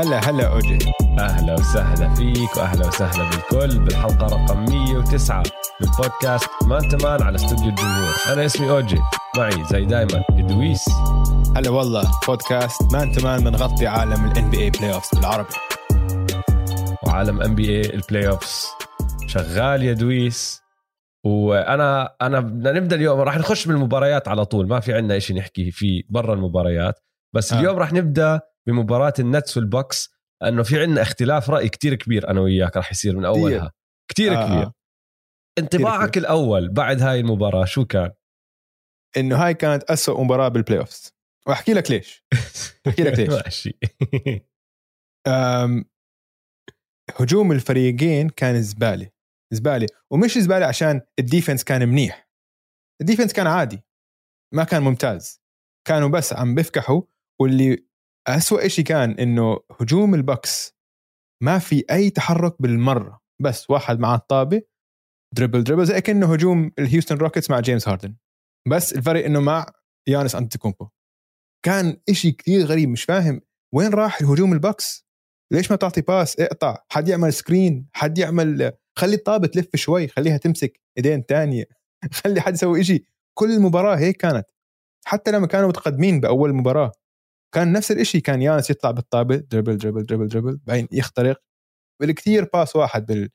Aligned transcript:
هلا 0.00 0.30
هلا 0.30 0.52
أوجي. 0.52 0.78
أهلا 1.18 1.54
وسهلا 1.54 2.14
فيك 2.14 2.56
وأهلا 2.56 2.86
وسهلا 2.86 3.30
بالكل 3.30 3.78
بالحلقة 3.78 4.26
رقم 4.26 4.64
109 4.64 5.42
من 5.80 5.88
بودكاست 5.98 6.48
Man 6.66 6.88
to 6.88 7.02
Man 7.02 7.22
على 7.22 7.36
استوديو 7.36 7.68
الجمهور. 7.68 8.14
أنا 8.32 8.46
اسمي 8.46 8.70
أوجي. 8.70 8.98
معي 9.36 9.64
زي 9.64 9.84
دايما 9.84 10.24
إدويس. 10.30 10.84
هلا 11.56 11.70
والله 11.70 12.10
بودكاست 12.28 12.92
Man 12.92 13.12
to 13.12 13.25
Man 13.25 13.44
بنغطي 13.44 13.86
عالم 13.86 14.24
ال 14.24 14.31
NBA 14.31 14.50
playoffs 14.50 15.18
بالعربي. 15.18 15.54
وعالم 17.06 17.42
NBA 17.42 17.68
ال 17.68 17.94
playoffs 17.94 18.66
شغال 19.26 19.82
يا 19.82 19.92
دويس 19.92 20.62
وأنا 21.24 22.14
أنا 22.22 22.40
بدنا 22.40 22.72
نبدأ 22.72 22.96
اليوم. 22.96 23.20
راح 23.20 23.38
نخش 23.38 23.66
بالمباريات 23.66 24.28
على 24.28 24.44
طول. 24.44 24.68
ما 24.68 24.80
في 24.80 24.94
عندنا 24.94 25.18
شيء 25.18 25.36
نحكي 25.36 25.70
فيه 25.70 26.02
برا 26.08 26.34
المباريات. 26.34 26.94
بس 27.34 27.52
آه. 27.52 27.58
اليوم 27.58 27.76
راح 27.76 27.92
نبدأ 27.92 28.40
بمباراة 28.68 29.14
النتس 29.18 29.56
والبوكس 29.56 30.10
لأنه 30.42 30.62
في 30.62 30.80
عندنا 30.80 31.02
اختلاف 31.02 31.50
رأي 31.50 31.68
كتير 31.68 31.94
كبير 31.94 32.30
أنا 32.30 32.40
وياك 32.40 32.76
راح 32.76 32.92
يصير 32.92 33.16
من 33.16 33.24
أولها. 33.24 33.72
كتير. 34.10 34.32
آه، 34.38 34.46
كبير. 34.46 34.62
آه. 34.62 34.74
انطباعك 35.58 36.10
كبير. 36.10 36.22
الأول 36.22 36.68
بعد 36.68 37.02
هاي 37.02 37.20
المباراة 37.20 37.64
شو 37.64 37.84
كان؟ 37.84 38.12
إنه 39.16 39.36
هاي 39.44 39.54
كانت 39.54 39.82
أسوأ 39.82 40.24
مباراة 40.24 40.48
بال 40.48 40.78
playoffs 40.78 41.14
وأحكي 41.46 41.74
لك 41.74 41.90
ليش. 41.90 42.24
أحكي 42.88 43.02
لك 43.02 43.18
ليش. 43.18 43.28
ماشي. 43.44 43.78
هجوم 47.20 47.52
الفريقين 47.52 48.28
كان 48.28 48.62
زبالة 48.62 49.10
زبالة. 49.52 49.86
ومش 50.10 50.38
زبالة 50.38 50.66
عشان 50.66 51.00
ال 51.18 51.24
defense 51.24 51.64
كان 51.64 51.88
منيح. 51.88 52.30
ال 53.00 53.04
defense 53.04 53.32
كان 53.32 53.46
عادي. 53.46 53.82
ما 54.54 54.64
كان 54.64 54.82
ممتاز. 54.82 55.40
كانوا 55.88 56.08
بس 56.08 56.32
عم 56.32 56.54
بفكحوا 56.54 57.02
واللي 57.40 57.86
أسوأ 58.36 58.68
شيء 58.68 58.84
كان 58.84 59.10
إنه 59.10 59.58
هجوم 59.80 60.14
البكس 60.14 60.74
ما 61.42 61.58
في 61.58 61.84
أي 61.90 62.10
تحرك 62.10 62.62
بالمرة 62.62 63.20
بس 63.42 63.70
واحد 63.70 63.98
مع 63.98 64.14
الطابة 64.14 64.62
dribble 65.34 65.64
dribble 65.64 65.84
زي 65.86 66.00
كأنه 66.00 66.32
هجوم 66.32 66.72
الهيوستن 66.78 67.16
روكيتس 67.16 67.50
مع 67.50 67.60
جيمس 67.60 67.88
هاردن 67.88 68.16
بس 68.68 68.92
الفرق 68.92 69.24
إنه 69.24 69.40
مع 69.40 69.66
يانس 70.08 70.34
انتيكومبو 70.34 70.88
كان 71.64 71.96
إشي 72.08 72.32
كثير 72.32 72.66
غريب 72.66 72.88
مش 72.88 73.04
فاهم 73.04 73.40
وين 73.74 73.94
راح 73.94 74.20
الهجوم 74.20 74.52
البكس؟ 74.52 75.06
ليش 75.52 75.70
ما 75.70 75.76
تعطي 75.76 76.00
pass 76.00 76.40
اقطع 76.40 76.78
حد 76.92 77.08
يعمل 77.08 77.32
screen 77.32 77.88
حد 77.92 78.18
يعمل 78.18 78.72
خلي 78.98 79.14
الطابة 79.14 79.46
تلف 79.46 79.76
شوي 79.76 80.08
خليها 80.08 80.36
تمسك 80.36 80.80
ايدين 80.96 81.26
تانية 81.26 81.64
خلي 82.24 82.40
حد 82.40 82.54
يسوي 82.54 82.80
إشي. 82.80 83.04
كل 83.34 83.50
المباراة 83.50 83.96
هيك 83.96 84.16
كانت. 84.16 84.46
حتى 85.06 85.30
لما 85.30 85.46
كانوا 85.46 85.68
متقدمين 85.68 86.20
بأول 86.20 86.54
مباراة. 86.54 86.92
كان 87.54 87.72
نفس 87.72 87.90
الإشي 87.90 88.20
كان 88.20 88.42
يانس 88.42 88.70
يطلع 88.70 88.90
بالطابة 88.90 89.36
dribble 89.36 89.76
dribble 89.78 90.06
dribble 90.06 90.28
dribble 90.28 90.60
بعدين 90.66 90.88
يخترق. 90.92 91.42
بالكثير 92.00 92.44
pass 92.54 92.76
واحد 92.76 93.06
بال 93.06 93.28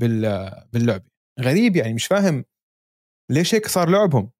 بال 0.00 0.50
باللعبة. 0.72 1.04
غريب 1.40 1.76
يعني 1.76 1.94
مش 1.94 2.06
فاهم 2.06 2.44
ليش 3.30 3.54
هيك 3.54 3.66
صار 3.66 3.88
لعبهم. 3.90 4.30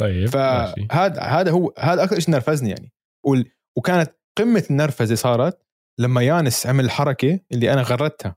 طيب. 0.00 0.28
فهذا 0.28 1.20
هذا 1.22 1.50
هو 1.50 1.72
هذا 1.78 2.04
أكثر 2.04 2.20
شيء 2.20 2.34
نرفزني 2.34 2.70
يعني. 2.70 2.92
وال- 3.26 3.50
وكانت 3.78 4.10
قمة 4.38 4.64
النرفزة 4.70 5.14
صارت 5.14 5.66
لما 6.00 6.22
يانس 6.22 6.66
عمل 6.66 6.84
الحركه 6.84 7.40
اللي 7.52 7.72
أنا 7.72 7.82
غردتها. 7.82 8.36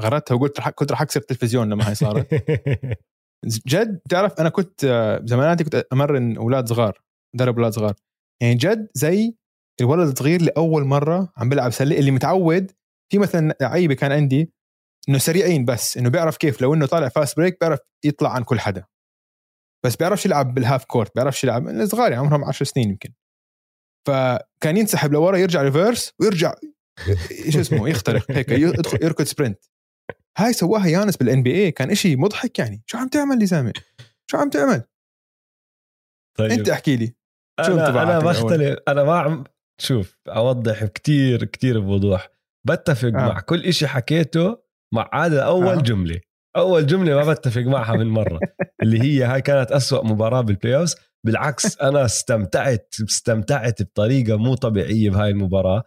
غردتها 0.00 0.34
وقلت 0.34 0.58
رح 0.60 0.68
كنت 0.70 0.90
راح 0.92 1.02
أكسر 1.02 1.20
التلفزيون 1.20 1.70
لما 1.70 1.88
هاي 1.88 1.94
صارت. 1.94 2.34
جد 3.66 3.98
تعرف 4.10 4.40
أنا 4.40 4.48
كنت 4.48 4.84
آه، 4.84 5.20
زماناتي 5.24 5.64
كنت 5.64 5.86
أمرن 5.92 6.36
أولاد 6.36 6.68
صغار 6.68 7.02
أدرب 7.36 7.56
أولاد 7.58 7.72
صغار. 7.72 7.94
يعني 8.42 8.54
جد 8.54 8.88
زي 8.94 9.34
الولد 9.80 10.08
الصغير 10.08 10.40
اللي 10.40 10.52
اول 10.56 10.84
مرة 10.84 11.32
عم 11.36 11.48
بيلعب 11.48 11.70
سلة 11.70 11.98
اللي 11.98 12.10
متعود 12.10 12.70
في 13.12 13.18
مثلا 13.18 13.56
لعيبة 13.60 13.94
كان 13.94 14.12
عندي 14.12 14.52
إنه 15.08 15.18
سريعين 15.18 15.64
بس 15.64 15.96
إنه 15.96 16.10
بيعرف 16.10 16.36
كيف 16.36 16.60
لو 16.60 16.74
إنه 16.74 16.86
طالع 16.86 17.08
fast 17.08 17.36
break 17.36 17.60
بيعرف 17.60 17.78
يطلع 18.04 18.30
عن 18.30 18.44
كل 18.44 18.60
حدا. 18.60 18.84
بس 19.84 19.96
بيعرفش 19.96 20.26
يلعب 20.26 20.54
بال 20.54 20.64
half 20.64 20.84
court 20.84 21.14
بيعرفش 21.14 21.44
يلعب 21.44 21.68
الصغار 21.68 22.12
يعني 22.12 22.26
عمرهم 22.26 22.44
10 22.44 22.66
سنين 22.66 22.90
يمكن. 22.90 23.12
فكان 24.08 24.76
ينسحب 24.76 25.12
لورا 25.12 25.36
يرجع 25.36 25.62
reverse 25.62 26.12
ويرجع 26.20 26.54
إيش 27.46 27.56
اسمه 27.56 27.88
يخترق 27.88 28.30
هيك 28.30 28.48
يدخل 28.48 28.98
يركض 29.02 29.24
sprint 29.24 29.64
هاي 30.38 30.52
سواها 30.52 30.86
يانس 30.86 31.16
بال 31.16 31.42
NBA 31.42 31.70
كان 31.70 31.90
إشي 31.90 32.16
مضحك 32.16 32.58
يعني. 32.58 32.82
شو 32.86 32.98
عم 32.98 33.08
تعمل 33.08 33.38
يا 33.38 33.45
زلمة 33.45 33.72
شو 34.30 34.36
عم 34.36 34.50
تعمل؟ 34.50 34.82
طيب. 36.38 36.50
أنت 36.50 36.68
احكي 36.68 36.96
لي. 36.96 37.21
شو 37.60 37.72
أنا 37.72 37.86
انطباعك 37.86 38.08
أنا؟ 38.08 38.18
بختلف 38.18 38.78
أنا 38.88 39.04
ما 39.04 39.18
عم 39.18 39.44
شوف 39.80 40.18
أوضح 40.28 40.84
كتير 40.84 41.44
كتير 41.44 41.80
بوضوح 41.80 42.28
بتفق 42.68 43.08
آه. 43.08 43.12
مع 43.12 43.40
كل 43.40 43.64
إشي 43.64 43.86
حكيته 43.86 44.62
ما 44.94 45.08
عدا 45.12 45.42
أول 45.42 45.74
آه. 45.74 45.80
جملة 45.80 46.20
أول 46.56 46.86
جملة 46.86 47.14
ما 47.14 47.32
بتفق 47.32 47.62
معها 47.62 47.96
من 47.96 48.06
مرة 48.06 48.40
اللي 48.82 49.00
هي 49.02 49.24
هاي 49.24 49.42
كانت 49.42 49.72
أسوأ 49.72 50.04
مباراة 50.04 50.40
بال 50.40 50.76
playoff 50.76 50.94
بالعكس 51.26 51.80
أنا 51.80 52.04
استمتعت 52.04 52.94
استمتعت 53.08 53.82
بطريقة 53.82 54.36
مو 54.36 54.54
طبيعية 54.54 55.10
بهاي 55.10 55.30
المباراة 55.30 55.82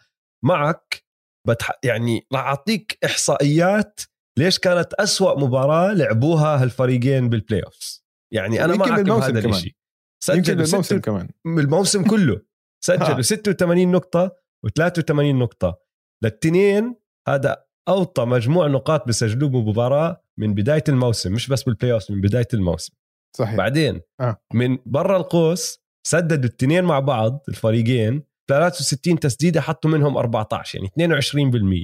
معك 0.45 1.05
بتح... 1.47 1.71
يعني 1.83 2.27
راح 2.33 2.45
أعطيك 2.45 2.97
إحصائيات 3.05 4.01
ليش 4.39 4.59
كانت 4.59 4.93
أسوأ 4.93 5.39
مباراة 5.39 5.93
لعبوها 5.93 6.63
هالفريقين 6.63 7.29
بال 7.29 7.61
playoff 7.63 8.01
يعني 8.33 8.65
أنا 8.65 8.75
معك 8.75 8.99
بهذا. 8.99 9.49
الشيء 9.49 9.75
سجلوا 10.25 10.57
بالموسم 10.57 10.81
ست 10.81 10.93
كمان. 10.93 11.29
بالموسم 11.45 12.03
كله. 12.11 12.41
سجلوا 12.85 13.17
آه. 13.17 13.21
86 13.21 13.91
نقطة 13.91 14.35
و83 14.67 15.11
نقطة. 15.11 15.79
للتنين 16.23 16.95
هذا 17.27 17.65
أوطى 17.87 18.25
مجموع 18.25 18.67
نقاط 18.67 19.07
بسجلوه 19.07 19.49
بمباراة 19.49 20.21
من 20.39 20.53
بداية 20.53 20.83
الموسم 20.89 21.33
مش 21.33 21.47
بس 21.47 21.63
بال 21.63 21.93
playoff 21.93 22.11
من 22.11 22.21
بداية 22.21 22.47
الموسم. 22.53 22.93
صحيح. 23.37 23.55
بعدين 23.55 24.01
آه. 24.21 24.37
من 24.53 24.77
برا 24.85 25.17
القوس 25.17 25.79
سددوا 26.07 26.49
التنين 26.49 26.83
مع 26.83 26.99
بعض 26.99 27.43
الفريقين 27.49 28.23
63 28.49 29.19
تسديدة 29.19 29.61
حطوا 29.61 29.89
منهم 29.89 30.17
14 30.17 30.79
يعني 30.79 30.89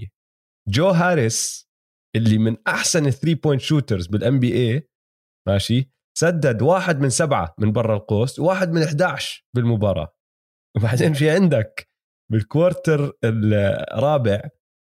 22% 0.06 0.10
جو 0.70 0.88
هاريس 0.88 1.70
اللي 2.16 2.38
من 2.38 2.58
أحسن 2.68 3.06
ال 3.06 3.36
three 3.36 3.62
point 3.62 4.08
shooters 4.08 4.40
بال 4.40 4.54
NBA 4.54 4.90
ماشي؟ 5.48 5.92
سدد 6.18 6.62
واحد 6.62 7.00
من 7.00 7.10
سبعة 7.10 7.56
من 7.60 7.72
برا 7.72 7.96
القوس 7.96 8.40
وواحد 8.40 8.72
من 8.72 8.84
11 8.84 9.46
بالمباراة. 9.56 10.16
وبعدين 10.78 11.14
في 11.14 11.30
عندك 11.30 11.90
بال 12.32 12.51
quarter 12.51 13.18
الرابع 13.24 14.42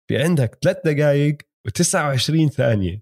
في 0.09 0.17
عندك 0.23 0.57
ثلاث 0.63 0.77
دقائق 0.85 1.37
و29 1.67 2.47
ثانية. 2.51 3.01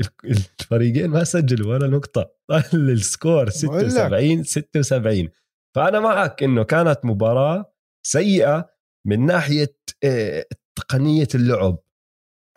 ال- 0.00 0.30
الفريقين 0.60 1.10
ما 1.10 1.24
سجلوا 1.24 1.74
ولا 1.74 1.86
نقطة. 1.88 2.30
ضل 2.52 2.90
السكور 2.98 3.44
بقول 3.64 3.84
لك. 3.84 3.90
76 3.90 4.42
76 4.44 5.28
فأنا 5.76 6.00
معك 6.00 6.42
إنه 6.42 6.62
كانت 6.64 7.04
مباراة 7.04 7.72
سيئة 8.06 8.70
من 9.06 9.26
ناحية 9.26 9.76
آه، 10.04 10.44
تقنية 10.78 11.28
اللعب. 11.34 11.78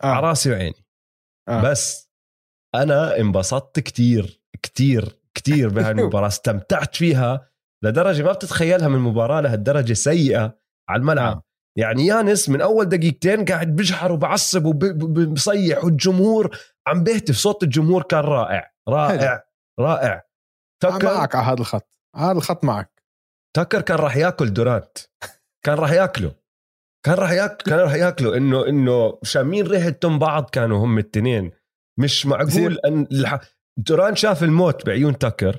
على 0.02 0.18
آه. 0.18 0.20
راسي 0.20 0.50
وعيني. 0.50 0.84
آه. 1.48 1.70
بس 1.70 2.10
أنا 2.74 3.16
انبسطت 3.18 3.80
كتير. 3.80 4.39
كتير 4.62 5.18
كتير 5.34 5.68
بهاي 5.74 5.90
المباراة 5.90 6.28
استمتعت 6.28 6.96
فيها 6.96 7.50
لدرجة 7.84 8.22
ما 8.22 8.32
بتتخيلها 8.32 8.88
من 8.88 8.98
مباراه 8.98 9.40
لهالدرجه 9.40 9.92
سيئة 9.92 10.58
على 10.88 11.00
الملعب. 11.00 11.36
آه. 11.36 11.42
يعني 11.78 12.06
يانس 12.06 12.48
من 12.48 12.60
أول 12.60 12.84
دقيقتين 12.88 13.44
قاعد 13.44 13.76
بيجحر 13.76 14.12
وبعصب 14.12 14.64
وبصيح 14.66 15.84
والجمهور 15.84 16.56
عم 16.86 17.04
بيهتف 17.04 17.34
صوت 17.34 17.62
الجمهور 17.62 18.02
كان 18.02 18.20
رائع 18.20 18.72
رائع 18.88 19.44
رائع. 19.80 20.22
تكر 20.82 21.14
معك 21.14 21.34
على 21.34 21.46
هذا 21.46 21.60
الخط 21.60 21.90
هذا 22.16 22.32
الخط 22.32 22.64
معك. 22.64 23.02
تكر 23.56 23.80
كان 23.80 23.96
راح 23.96 24.16
ياكل 24.16 24.52
دورانت. 24.52 24.98
كان 25.64 25.74
راح 25.74 25.92
ياكله. 25.92 26.34
كان 27.06 27.14
راح 27.14 27.30
ياكل 27.30 27.70
كان 27.70 27.78
راح 27.78 27.94
ياكله. 27.94 28.36
إنه 28.36 28.66
إنه 28.68 29.18
شامين 29.22 29.66
ريحتهم 29.66 30.18
بعض 30.18 30.50
كانوا 30.50 30.84
هم 30.84 30.98
التنين. 30.98 31.50
مش 32.00 32.26
معقول 32.26 32.78
أن 32.86 33.06
الح... 33.12 33.40
دوران 33.78 34.16
شاف 34.16 34.42
الموت 34.42 34.86
بعيون 34.86 35.18
تكر 35.18 35.58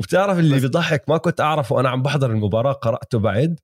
وبتعرف 0.00 0.38
اللي 0.38 0.60
بيضحك 0.60 1.08
ما 1.08 1.16
كنت 1.16 1.40
اعرفه 1.40 1.76
وأنا 1.76 1.88
عم 1.90 2.02
بحضر 2.02 2.30
المباراة 2.30 2.72
قرأته 2.72 3.18
بعد. 3.18 3.60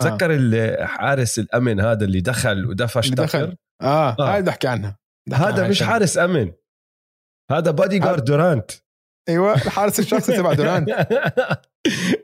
آه. 0.00 0.04
تذكر 0.04 0.34
الحارس 0.34 1.38
الأمن 1.38 1.80
هذا 1.80 2.04
اللي 2.04 2.20
دخل 2.20 2.66
ودفش 2.66 3.04
اللي 3.04 3.16
دخل. 3.16 3.56
آه, 3.82 4.16
آه. 4.20 4.34
هاي 4.34 4.42
بحكي 4.42 4.68
عنها. 4.68 4.98
بحكي 5.28 5.44
هذا 5.44 5.68
مش 5.68 5.82
حارس 5.82 6.18
أمن. 6.18 6.52
هذا 7.50 7.70
بادي 7.70 7.98
جارد 7.98 8.24
دورانت. 8.24 8.70
أيوه 9.28 9.54
الحارس 9.54 10.00
الشخصي 10.00 10.36
تبع 10.36 10.52
دورانت 10.52 10.82
الدنيا 10.82 11.04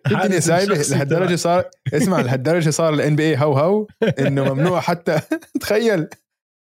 حارس 0.18 0.44
سايبه 0.46 0.74
لهالدرجة 0.74 1.36
صار 1.36 1.70
اسمع 1.94 2.20
لهالدرجة 2.20 2.70
صار 2.70 2.94
ال 2.94 3.16
NBA 3.16 3.36
هو 3.38 3.58
هو 3.58 3.86
إنه 4.18 4.54
ممنوع 4.54 4.80
حتى 4.80 5.20
تخيل. 5.60 6.08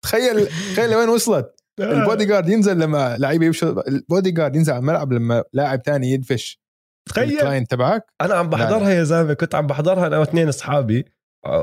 تخيل 0.04 0.48
تخيل 0.48 0.92
لوين 0.92 1.10
وصلت. 1.10 1.61
البودي 2.02 2.26
جارد 2.26 2.50
ينزل 2.50 2.80
لما 2.80 3.18
لعيبة 3.18 3.46
يمشوا 3.46 3.90
البودي 3.90 4.32
جارد 4.32 4.56
ينزل 4.56 4.74
على 4.74 4.80
الملعب 4.80 5.14
لما 5.14 5.44
لاعب 5.54 5.82
تاني 5.84 6.12
يدفش. 6.12 6.62
تخيل. 7.10 7.34
ال 7.34 7.39
client 7.39 7.72
تبعك؟ 7.72 8.06
أنا 8.22 8.34
عم 8.34 8.50
بحضرها 8.50 8.90
يا 8.90 9.04
زلمة. 9.04 9.34
كنت 9.34 9.56
عم 9.56 9.68
بحضرها 9.68 10.08
أنا 10.08 10.18
واثنين 10.18 10.48
أصحابي. 10.48 11.06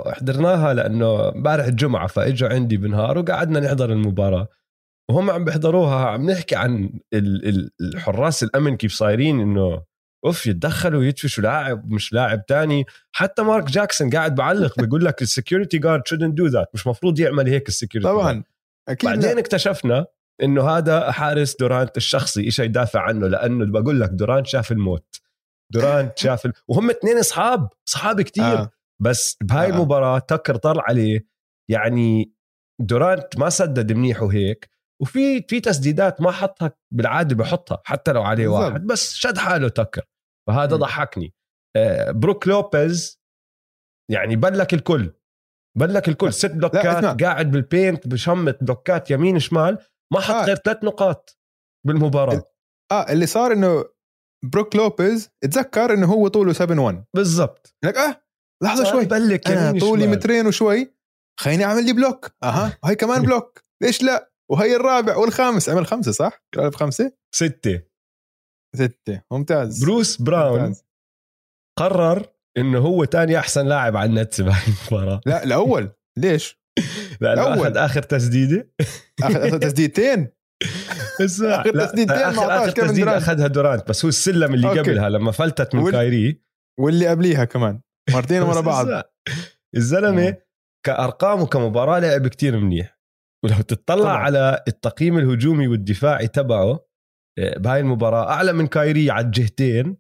حضرناها 0.07 0.75
لأنه 0.75 1.29
امبارح 1.29 1.65
الجمعة 1.67 2.07
فاجوا 2.07 2.49
عندي 2.49 2.77
بالنهار 2.77 3.19
وقعدنا 3.19 3.61
نحضر 3.61 3.93
المباراة. 3.93 4.49
وهم 5.11 5.31
عم 5.31 5.45
بيحضروها. 5.45 6.07
عم 6.07 6.31
نحكي 6.31 6.57
عن 6.57 6.91
ال- 7.15 7.49
ال- 7.49 7.71
الحراس 7.81 8.43
الأمن 8.43 8.77
كيف 8.77 8.93
صايرين 8.93 9.41
إنه 9.41 9.83
أوف 10.25 10.47
يتدخلوا 10.47 11.05
يدفشوا 11.05 11.43
لاعب 11.43 11.91
مش 11.93 12.13
لاعب 12.13 12.47
تاني. 12.47 12.85
حتى 13.13 13.43
مارك 13.43 13.65
جاكسون 13.65 14.11
قاعد 14.11 14.35
بعلق 14.35 14.73
بيقول 14.83 15.05
لك 15.05 15.23
ال 15.23 15.29
security 15.29 15.79
guard 15.79 16.03
shouldn't 16.07 16.35
do 16.35 16.47
that 16.47 16.67
مش 16.75 16.87
مفروض 16.87 17.21
يعمل 17.21 17.49
هيك 17.49 17.69
ال 17.69 17.73
security 17.73 18.09
طبعا. 18.09 18.43
أكيد 18.89 19.11
بعدين 19.11 19.31
لا. 19.31 19.39
اكتشفنا 19.39 20.07
إنه 20.43 20.69
هذا 20.69 21.11
حارس 21.11 21.57
دورانت 21.57 21.97
الشخصي 21.97 22.45
إيش 22.45 22.59
يدافع 22.59 23.01
عنه 23.01 23.29
لأنه 23.29 23.81
بقول 23.81 24.01
لك 24.01 24.11
دورانت 24.11 24.47
شاف 24.47 24.73
الموت 24.73 25.17
دورانت 25.73 26.19
شاف 26.25 26.47
ال... 26.47 26.53
وهم 26.69 26.91
اثنين 26.91 27.19
أصحاب 27.19 27.69
أصحاب 27.89 28.21
كتير 28.21 28.45
آه. 28.45 28.71
بس 29.03 29.37
بهاي 29.43 29.67
آه. 29.67 29.71
المباراة 29.71 30.19
تكر 30.19 30.57
طلع 30.57 30.83
عليه 30.87 31.27
يعني 31.71 32.33
دورانت 32.81 33.39
ما 33.39 33.51
سدد 33.51 33.93
منيح 33.93 34.23
وهيك 34.23 34.71
وفي 35.03 35.43
في 35.43 35.61
تسديدات 35.61 36.21
ما 36.21 36.31
حطها 36.31 36.73
بالعادة 36.95 37.37
بحطها 37.37 37.83
حتى 37.85 38.13
لو 38.13 38.23
عليه. 38.23 38.49
واحد 38.49 38.87
بس 38.87 39.15
شد 39.15 39.39
حاله 39.39 39.69
تكر 39.69 40.03
فهذا 40.49 40.77
م. 40.77 40.79
ضحكني 40.79 41.35
آه، 41.77 42.11
بروك 42.11 42.49
لوبيز 42.49 43.21
يعني 44.11 44.37
بلك 44.37 44.75
الكل 44.75 45.13
بلك 45.79 46.09
الكل 46.09 46.33
ست. 46.33 46.51
بلوكات 46.51 47.23
قاعد 47.23 47.51
بال 47.51 47.67
paint 47.67 48.07
بشمت 48.09 48.65
بلوكات 48.65 49.11
يمين 49.11 49.39
شمال 49.39 49.79
ما 50.13 50.21
حط 50.21 50.35
آه. 50.35 50.45
غير 50.45 50.57
ثلاث 50.57 50.85
نقاط 50.85 51.39
بالمباراة. 51.87 52.43
آه 52.93 53.13
اللي 53.13 53.27
صار 53.27 53.53
إنه 53.53 53.85
بروك 54.53 54.77
لوبيز 54.77 55.31
اتذكر 55.45 55.95
إنه 55.95 56.07
هو 56.07 56.29
طوله 56.29 56.53
7 56.53 56.81
1 56.85 57.05
بالضبط. 57.17 57.75
لك 57.85 57.97
آه 57.97 58.23
لحظة 58.63 58.85
شوي. 58.85 59.03
يبلك 59.03 59.51
أنا 59.51 59.69
يمين 59.69 59.81
طولي 59.81 60.03
شمال. 60.05 60.17
مترين 60.17 60.47
وشوي. 60.47 60.95
خليني 61.41 61.65
أعمل 61.65 61.87
لي 61.87 61.93
block. 61.93 62.31
أها 62.43 62.79
وهي 62.85 62.95
كمان 62.95 63.23
block. 63.27 63.61
ليش 63.83 64.03
لا؟ 64.03 64.33
وهي 64.51 64.77
الرابع 64.77 65.17
والخامس. 65.17 65.69
عمل 65.69 65.87
خمسة 65.87 66.13
صح؟ 66.13 66.43
قال 66.57 66.75
خمسه؟ 66.77 67.13
ستة. 67.35 67.83
ستة. 68.77 69.23
ممتاز. 69.33 69.85
بروس 69.85 70.23
براون 70.23 70.61
ممتاز. 70.61 70.85
قرر 71.79 72.27
إنه 72.61 72.79
هو 72.79 73.05
تاني 73.05 73.39
أحسن 73.39 73.67
لاعب 73.67 73.97
على 73.97 74.11
النتس 74.11 74.41
بهاي 74.41 74.63
المباراة 74.93 75.21
لا 75.27 75.45
الأول 75.45 75.91
ليش؟ 76.19 76.59
لأنه 77.21 77.33
الأول. 77.43 77.59
أخذ 77.67 77.77
آخر 77.77 78.03
تسديدة 78.03 78.71
اخذ 79.23 79.37
اخذ 79.37 79.59
تسديدتين 79.59 80.29
اسمع 81.25 81.49
آخر 81.61 81.75
لا، 81.75 81.87
تسديدتين 81.87 82.17
ما 82.17 82.29
اخر 82.31 82.57
آخر 82.57 82.71
كيفن 82.71 82.87
تسديدة 82.87 83.05
دورانت. 83.07 83.23
أخذها 83.23 83.47
دورانت 83.47 83.89
بس 83.89 84.05
هو 84.05 84.09
الزلمة 84.09 84.55
اللي 84.55 84.69
أوكي. 84.69 84.81
قبلها 84.81 85.09
لما 85.09 85.31
فلتت 85.33 85.75
من 85.75 85.83
وال- 85.83 85.93
كايري 85.93 86.43
واللي 86.81 87.09
قبليها 87.09 87.45
كمان 87.45 87.81
مرتين 88.11 88.43
ورا 88.43 88.61
بعض 88.61 88.87
الزلمة 89.77 90.27
مم. 90.29 90.35
كأرقام 90.87 91.41
وكمباراة 91.43 91.99
لعب 91.99 92.29
كتير 92.29 92.57
منيح 92.57 92.99
ولو 93.45 93.55
تطلع 93.61 93.97
طبعاً. 93.97 94.17
على 94.17 94.65
التقييم 94.69 95.19
الهجومي 95.19 95.69
والدفاعي 95.69 96.29
تبعه 96.29 96.87
آه، 97.39 97.59
بهاي 97.59 97.81
المباراة 97.81 98.31
أعلى 98.31 98.53
من 98.53 98.67
كايري 98.67 99.11
على 99.11 99.27
الجهتين 99.27 99.97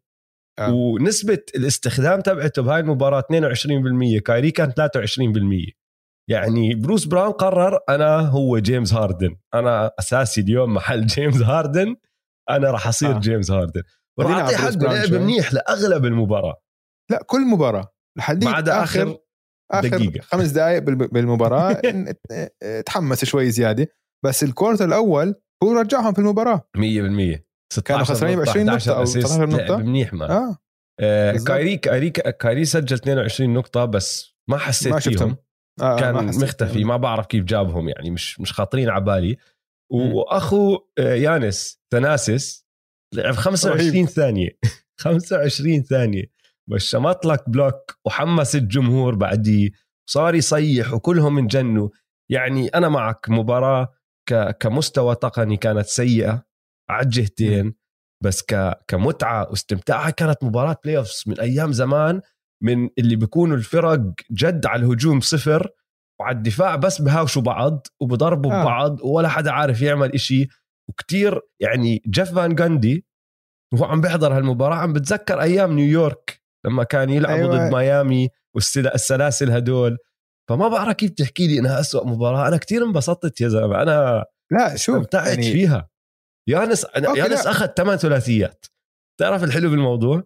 آه. 0.58 0.72
ونسبة 0.72 1.38
الاستخدام 1.56 2.20
تبعته 2.20 2.62
بهاي 2.62 2.80
المباراة 2.80 3.20
22% 3.20 4.18
كايري 4.24 4.50
كان 4.50 4.70
23% 4.72 5.72
يعني 6.30 6.74
بروس 6.74 7.04
براون 7.04 7.32
قرر 7.32 7.78
أنا 7.88 8.18
هو 8.20 8.58
جيمس 8.58 8.94
هاردن. 8.94 9.36
أنا 9.54 9.90
أساسي 9.98 10.40
اليوم 10.40 10.74
محل 10.74 11.06
جيمس 11.16 11.42
هاردن. 11.42 11.96
أنا 12.50 12.70
راح 12.70 12.86
أصير 12.88 13.16
آه. 13.16 13.18
جيمس 13.18 13.50
هاردن. 13.50 13.82
وراح 14.18 14.40
بروس 14.40 14.54
حقه 14.54 14.70
لعب. 14.76 15.12
منيح 15.12 15.52
لأغلب 15.54 16.04
المباراة. 16.04 16.56
لا 17.10 17.22
كل 17.26 17.40
مباراة. 17.40 17.92
لحد 18.18 18.44
ما 18.44 18.50
عدا 18.50 18.82
اخر 18.82 19.18
آخر 19.72 19.88
دقيقة. 19.88 20.20
خمس 20.20 20.50
دقائق 20.50 20.78
بالم- 20.82 21.06
بالمباراة 21.12 21.72
آه، 22.62 22.80
تحمس 22.80 23.24
شوي 23.24 23.50
زيادة. 23.50 23.86
بس 24.24 24.42
ال 24.44 24.49
quarter 24.49 24.84
الأول 24.84 25.34
هو 25.64 25.72
رجعهم 25.72 26.12
في 26.12 26.18
المباراة. 26.18 26.68
100% 26.76 26.80
16 26.80 27.47
كانوا 27.84 28.04
خسرانين 28.04 28.38
ب 28.38 28.48
20 28.48 28.66
نقطة 28.66 28.96
أو 28.98 29.04
19 29.04 29.46
نقطة. 29.48 29.76
منيح 29.76 30.12
ما 30.12 30.30
آه 31.00 31.30
بالضبط. 31.32 31.48
كايري 31.48 31.76
كايري 31.76 32.10
كايري 32.10 32.64
سجل 32.64 32.96
22 32.96 33.54
نقطة 33.54 33.84
بس 33.84 34.34
ما 34.50 34.58
حسيت 34.58 34.92
ما 34.92 34.98
فيهم 35.00 35.12
شفتهم 35.12 35.36
آه 35.80 36.00
كان 36.00 36.14
ما 36.14 36.28
حسيت. 36.28 36.42
مختفي 36.42 36.84
ما 36.84 36.96
بعرف 36.96 37.26
كيف 37.26 37.44
جابهم 37.44 37.88
يعني 37.88 38.10
مش 38.10 38.40
مش 38.40 38.52
خاطرين 38.52 38.88
على 38.88 39.04
بالي. 39.04 39.36
وأخو 39.92 40.78
آه، 40.98 41.14
ثاناسيس 41.14 42.66
لعب 43.14 43.34
25 43.34 43.90
رهيب. 43.90 44.06
ثانية 44.08 44.50
25 45.00 45.82
ثانية 45.82 46.24
بس 46.70 46.82
شمط 46.82 47.26
لك 47.26 47.48
block 47.50 47.98
وحمس 48.06 48.56
الجمهور 48.56 49.14
بعديه 49.14 49.70
صار 50.10 50.34
يصيح 50.34 50.94
وكلهم 50.94 51.38
انجنوا 51.38 51.88
يعني 52.30 52.68
أنا 52.68 52.88
معك 52.88 53.26
مباراة. 53.28 53.94
كمستوى 54.60 55.14
تقني 55.14 55.56
كانت 55.56 55.86
سيئة 55.86 56.47
على 56.90 57.04
الجهتين 57.04 57.74
بس 58.24 58.42
ك... 58.42 58.74
كمتعة 58.88 59.50
واستمتاعها 59.50 60.10
كانت 60.10 60.44
مباراة 60.44 60.76
playoffs 60.84 61.24
من 61.26 61.40
أيام 61.40 61.72
زمان 61.72 62.20
من 62.62 62.88
اللي 62.98 63.16
بيكونوا 63.16 63.56
الفرق 63.56 64.00
جد 64.32 64.66
على 64.66 64.82
الهجوم 64.82 65.20
صفر 65.20 65.70
وعلى 66.20 66.36
الدفاع 66.36 66.76
بس 66.76 67.02
بهاوشوا 67.02 67.42
بعض 67.42 67.86
وبضربوا 68.00 68.52
آه. 68.52 68.62
ببعض 68.62 69.00
ولا 69.02 69.28
حدا 69.28 69.50
عارف 69.50 69.82
يعمل 69.82 70.12
إشي. 70.14 70.48
وكتير 70.90 71.40
يعني 71.60 72.02
جيف 72.06 72.34
فان 72.34 72.54
جاندي 72.54 73.06
وهو 73.74 73.84
عم 73.84 74.00
بيحضر 74.00 74.36
هالمباراة 74.36 74.76
عم 74.76 74.92
بتذكر 74.92 75.40
أيام 75.40 75.72
نيويورك 75.72 76.42
لما 76.66 76.84
كان 76.84 77.10
يلعبوا 77.10 77.52
أيوة. 77.52 77.68
ضد 77.68 77.74
ميامي 77.74 78.28
والسلاسل 78.56 79.50
هدول. 79.50 79.98
فما 80.50 80.68
بعرف 80.68 80.96
كيف 80.96 81.10
تحكي 81.10 81.46
لي 81.46 81.58
إنها 81.58 81.80
أسوأ 81.80 82.06
مباراة. 82.06 82.48
أنا 82.48 82.56
كتير 82.56 82.84
انبسطت 82.84 83.40
يا 83.40 83.48
زلمة. 83.48 83.82
أنا 83.82 84.24
لا 84.50 84.76
شوف 84.76 84.94
استمتعت 84.96 85.28
يعني 85.28 85.52
فيها. 85.52 85.88
يانس 86.48 86.86
يانس. 86.96 87.46
أخذ 87.46 87.66
ثمان 87.66 87.96
ثلاثيات. 87.96 88.66
تعرف 89.20 89.44
الحلو 89.44 89.70
بالموضوع 89.70 90.22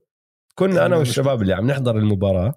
كنا 0.59 0.87
أنا 0.87 0.97
والشباب 0.97 1.43
اللي 1.43 1.52
عم 1.52 1.67
نحضر 1.67 1.97
المباراة 1.97 2.55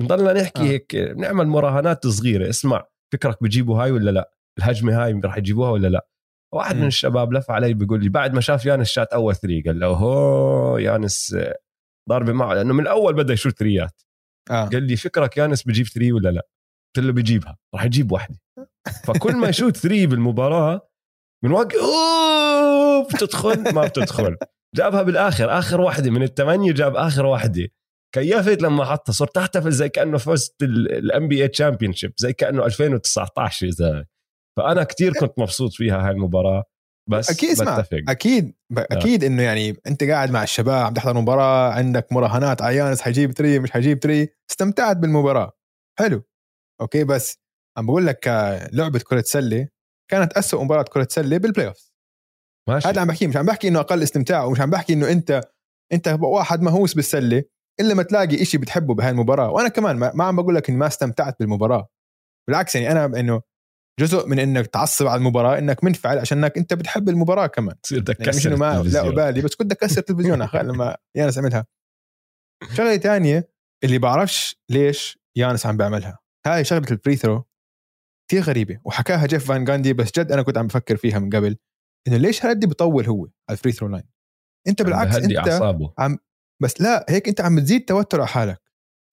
بنضلنا 0.00 0.32
نحكي 0.32 0.60
آه. 0.60 0.64
آه. 0.64 0.68
هيك 0.68 0.94
نعمل 0.94 1.46
مراهنات 1.46 2.06
صغيرة. 2.06 2.48
اسمع 2.48 2.86
فكرك 3.12 3.42
بجيبوا 3.42 3.82
هاي 3.82 3.90
ولا 3.90 4.10
لا؟ 4.10 4.34
الهجمة 4.58 5.04
هاي 5.04 5.20
رح 5.24 5.36
يجيبوها 5.36 5.70
ولا 5.70 5.88
لا؟ 5.88 6.08
واحد 6.54 6.76
م. 6.76 6.80
من 6.80 6.86
الشباب 6.86 7.32
لف 7.32 7.50
علي 7.50 7.74
بيقول 7.74 8.02
لي 8.02 8.08
بعد 8.08 8.34
ما 8.34 8.40
شاف 8.40 8.66
يانس 8.66 8.88
شات 8.88 9.12
أول 9.12 9.36
three 9.36 9.62
قال 9.62 9.78
له 9.78 9.86
هو 9.86 10.78
يانس 10.78 11.34
آه، 11.34 11.58
ضاربة 12.08 12.32
معه. 12.32 12.54
لأنه 12.54 12.74
من 12.74 12.80
الأول 12.80 13.14
بدأ 13.14 13.32
يشوت 13.32 13.58
three 13.58 13.95
ات 13.95 14.02
آه. 14.50 14.64
قال 14.64 14.82
لي 14.82 14.96
فكرك 14.96 15.36
يانس 15.36 15.62
بجيب 15.62 15.86
three 15.86 16.12
ولا 16.12 16.28
لا؟ 16.28 16.48
قلت 16.96 17.06
له 17.06 17.12
بجيبها 17.12 17.58
راح 17.74 17.84
يجيب 17.84 18.12
واحدة. 18.12 18.40
فكل 19.06 19.36
ما 19.36 19.48
يشوت 19.48 19.76
three 19.76 20.06
بالمباراة 20.06 20.88
من 21.44 21.52
وقت 21.52 21.74
أوه 21.74 23.04
بتدخل؟ 23.04 23.74
ما 23.74 23.84
بتدخل. 23.86 24.36
جابها 24.76 25.02
بالآخر. 25.02 25.58
آخر 25.58 25.80
واحدة 25.80 26.10
من 26.10 26.22
الثمانيه 26.22 26.72
جاب 26.72 26.96
آخر 26.96 27.26
واحدة 27.26 27.68
كيّفت 28.14 28.62
لما 28.62 28.84
حطها؟ 28.84 29.12
صرت 29.12 29.36
أحتفل 29.36 29.70
زي 29.72 29.88
كأنه 29.88 30.18
فزت 30.18 30.62
ال 30.62 31.28
NBA 31.28 31.42
championship 31.42 32.12
زي 32.16 32.32
كأنه 32.32 32.66
2019 32.66 33.66
إذا. 33.66 34.04
فأنا 34.58 34.84
كتير 34.84 35.12
كنت 35.12 35.32
مبسوط 35.38 35.72
فيها 35.72 36.06
هاي 36.06 36.10
المباراة. 36.10 36.64
بس 37.10 37.30
أكيد 37.30 37.50
اسمع. 37.50 37.78
بتفق. 37.80 37.98
أكيد. 38.08 38.54
ب- 38.72 38.78
أكيد 38.78 39.24
إنه 39.24 39.42
يعني 39.42 39.76
أنت 39.86 40.04
قاعد 40.04 40.30
مع 40.30 40.42
الشباب 40.42 40.86
عم 40.86 40.94
تحضر 40.94 41.20
مباراة 41.20 41.72
عندك 41.72 42.12
مراهنات 42.12 42.62
عيانس 42.62 43.00
حيجيب 43.00 43.30
three 43.34 43.58
مش 43.58 43.70
حيجيب 43.70 44.00
three 44.00 44.28
استمتعت 44.50 44.96
بالمباراة. 44.96 45.52
حلو. 45.98 46.22
أوكي 46.80 47.04
بس 47.04 47.38
عم 47.78 47.86
بقول 47.86 48.06
لك 48.06 48.18
كلعبه 48.18 48.98
كرة 48.98 49.22
سلة. 49.26 49.68
كانت 50.10 50.32
أسوأ 50.32 50.64
مباراة 50.64 50.82
كرة 50.82 51.06
سلة 51.10 51.38
بال 51.38 51.66
playoff 51.66 51.90
ماشي. 52.68 52.88
هذا 52.88 53.00
عم 53.00 53.06
بحكي 53.06 53.26
مش 53.26 53.36
عم 53.36 53.46
بحكي 53.46 53.68
إنه 53.68 53.80
أقل 53.80 54.02
استمتاع 54.02 54.44
ومش 54.44 54.60
عم 54.60 54.70
بحكي 54.70 54.92
إنه 54.92 55.10
انت 55.10 55.40
أنت 55.92 56.18
واحد 56.20 56.62
مهووس 56.62 56.94
بالسلة 56.94 57.44
إلا 57.80 57.94
ما 57.94 58.02
تلاقي 58.02 58.42
إشي 58.42 58.58
بتحبه 58.58 58.94
بهاي 58.94 59.10
المباراة. 59.10 59.50
وأنا 59.50 59.68
كمان 59.68 59.96
ما, 59.96 60.12
ما 60.14 60.24
عم 60.24 60.36
بقول 60.36 60.54
لك 60.54 60.68
إني 60.68 60.78
ما 60.78 60.86
استمتعت 60.86 61.36
بالمباراة. 61.40 61.88
بالعكس 62.48 62.74
يعني 62.74 62.92
أنا 62.92 63.20
إنه 63.20 63.42
جزء 64.00 64.28
من 64.28 64.38
إنك 64.38 64.66
تعصب 64.66 65.06
على 65.06 65.18
المباراة 65.18 65.58
إنك 65.58 65.84
منفعل 65.84 66.18
عشانك 66.18 66.58
أنت 66.58 66.74
بتحب 66.74 67.08
المباراة 67.08 67.46
كمان. 67.46 67.80
تصير 67.80 68.00
بدك 68.00 68.20
يعني 68.20 68.36
مش 68.36 68.46
إنه 68.46 68.56
ما 68.56 68.82
لا. 68.82 69.08
أبالي 69.08 69.40
بس 69.42 69.54
كنت 69.54 69.72
اكسر 69.72 70.00
التلفزيون 70.00 70.48
لما 70.54 70.96
يانس 71.16 71.38
عملها. 71.38 71.66
شغلة 72.76 72.96
تانية 72.96 73.50
اللي 73.84 73.98
بعرفش 73.98 74.56
ليش 74.70 75.18
يانس 75.36 75.66
عم 75.66 75.76
بيعملها. 75.76 76.18
هاي 76.46 76.64
شغلة 76.64 76.86
ال 76.90 76.95
free 76.95 77.16
throw 77.16 77.44
كثير 78.30 78.42
غريبة 78.42 78.80
وحكاها 78.84 79.26
جيف 79.26 79.48
فان 79.48 79.64
جاندي 79.64 79.92
بس 79.92 80.10
جد 80.18 80.32
أنا 80.32 80.42
كنت 80.42 80.58
عم 80.58 80.66
بفكر 80.66 80.96
فيها 80.96 81.18
من 81.18 81.30
قبل 81.30 81.56
إنه 82.08 82.16
ليش 82.16 82.44
هالقد 82.44 82.64
بيطول 82.64 83.06
هو 83.06 83.24
على 83.24 83.56
ال 83.58 83.61
free 83.61 83.72
throw 83.72 83.88
line 83.88 84.04
أنت 84.68 84.82
بالعكس 84.82 85.16
أنت 85.24 85.32
أعصابه. 85.52 85.92
بس 86.62 86.80
لا 86.80 87.06
هيك 87.08 87.28
أنت 87.28 87.40
عم 87.40 87.56
بتزيد 87.56 87.84
توتر 87.84 88.20
على 88.20 88.28
حالك. 88.28 88.62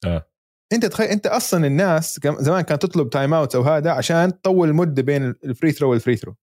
آه. 0.05 0.27
أنت 0.73 0.85
تخيل 0.85 1.07
أنت 1.07 1.27
أصلا 1.27 1.67
الناس 1.67 2.19
زمان 2.39 2.61
كانت 2.61 2.81
تطلب 2.81 3.09
timeout 3.09 3.55
أو 3.55 3.61
هذا 3.61 3.91
عشان 3.91 4.41
تطول 4.41 4.69
المدة 4.69 5.01
بين 5.01 5.23
ال 5.23 5.33
free 5.33 5.71
throw 5.71 5.91
وال 5.91 5.99
free 5.99 6.15
throw 6.15 6.35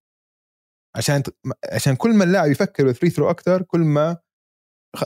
عشان 0.96 1.22
ت- 1.22 1.36
عشان 1.72 1.96
كل 1.96 2.14
ما 2.14 2.24
اللاعب 2.24 2.50
يفكر 2.50 2.84
بال 2.84 2.93
free 2.93 3.10
throw 3.10 3.30
أكثر 3.30 3.62
كل 3.62 3.80
ما 3.80 4.16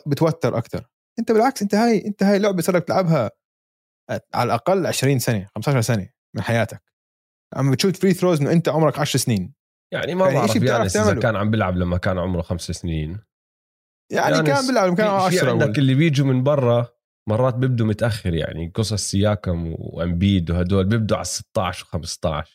بتوتر 0.06 0.58
أكثر 0.58 0.88
أنت 1.18 1.32
بالعكس 1.32 1.62
أنت 1.62 1.74
هاي 1.74 2.06
أنت 2.06 2.22
هاي 2.22 2.38
لعبة 2.38 2.62
صار 2.62 2.76
لك 2.76 2.84
تلعبها 2.84 3.30
على 4.34 4.46
الأقل 4.46 4.86
20 4.86 5.18
سنة 5.18 5.48
15 5.54 5.80
سنة 5.80 6.08
من 6.36 6.42
حياتك. 6.42 6.91
عم 7.56 7.70
بتشوت 7.70 7.96
free 7.96 8.14
throws 8.14 8.40
إنه 8.40 8.52
أنت 8.52 8.68
عمرك 8.68 8.98
10 8.98 9.18
سنين 9.18 9.52
يعني 9.92 10.14
ما 10.14 10.24
يعني 10.26 10.38
بعرف 10.38 10.56
يانس 10.56 10.96
إذا. 10.96 11.14
كان 11.20 11.36
عم 11.36 11.50
بيلعب 11.50 11.76
لما 11.76 11.96
كان 11.96 12.18
عمره 12.18 12.42
خمس 12.42 12.62
سنين 12.62 13.18
يعني 14.12 14.36
يانس 14.36 14.48
كان 14.48 14.66
بيلعب 14.66 14.96
كان 14.96 15.20
في- 15.20 15.30
في 15.30 15.38
10 15.40 15.50
عندك. 15.50 15.78
اللي 15.78 15.94
بيجوا 15.94 16.26
من 16.26 16.42
برا 16.42 16.88
مرات 17.28 17.54
بيبدوا 17.54 17.86
متأخر 17.86 18.34
يعني 18.34 18.72
قصص 18.74 19.10
سياكام 19.10 19.74
وإمبيد 19.78 20.50
وهدول 20.50 20.84
بيبدوا 20.84 21.16
على 21.16 21.24
16 21.24 21.84
و15 21.86 22.48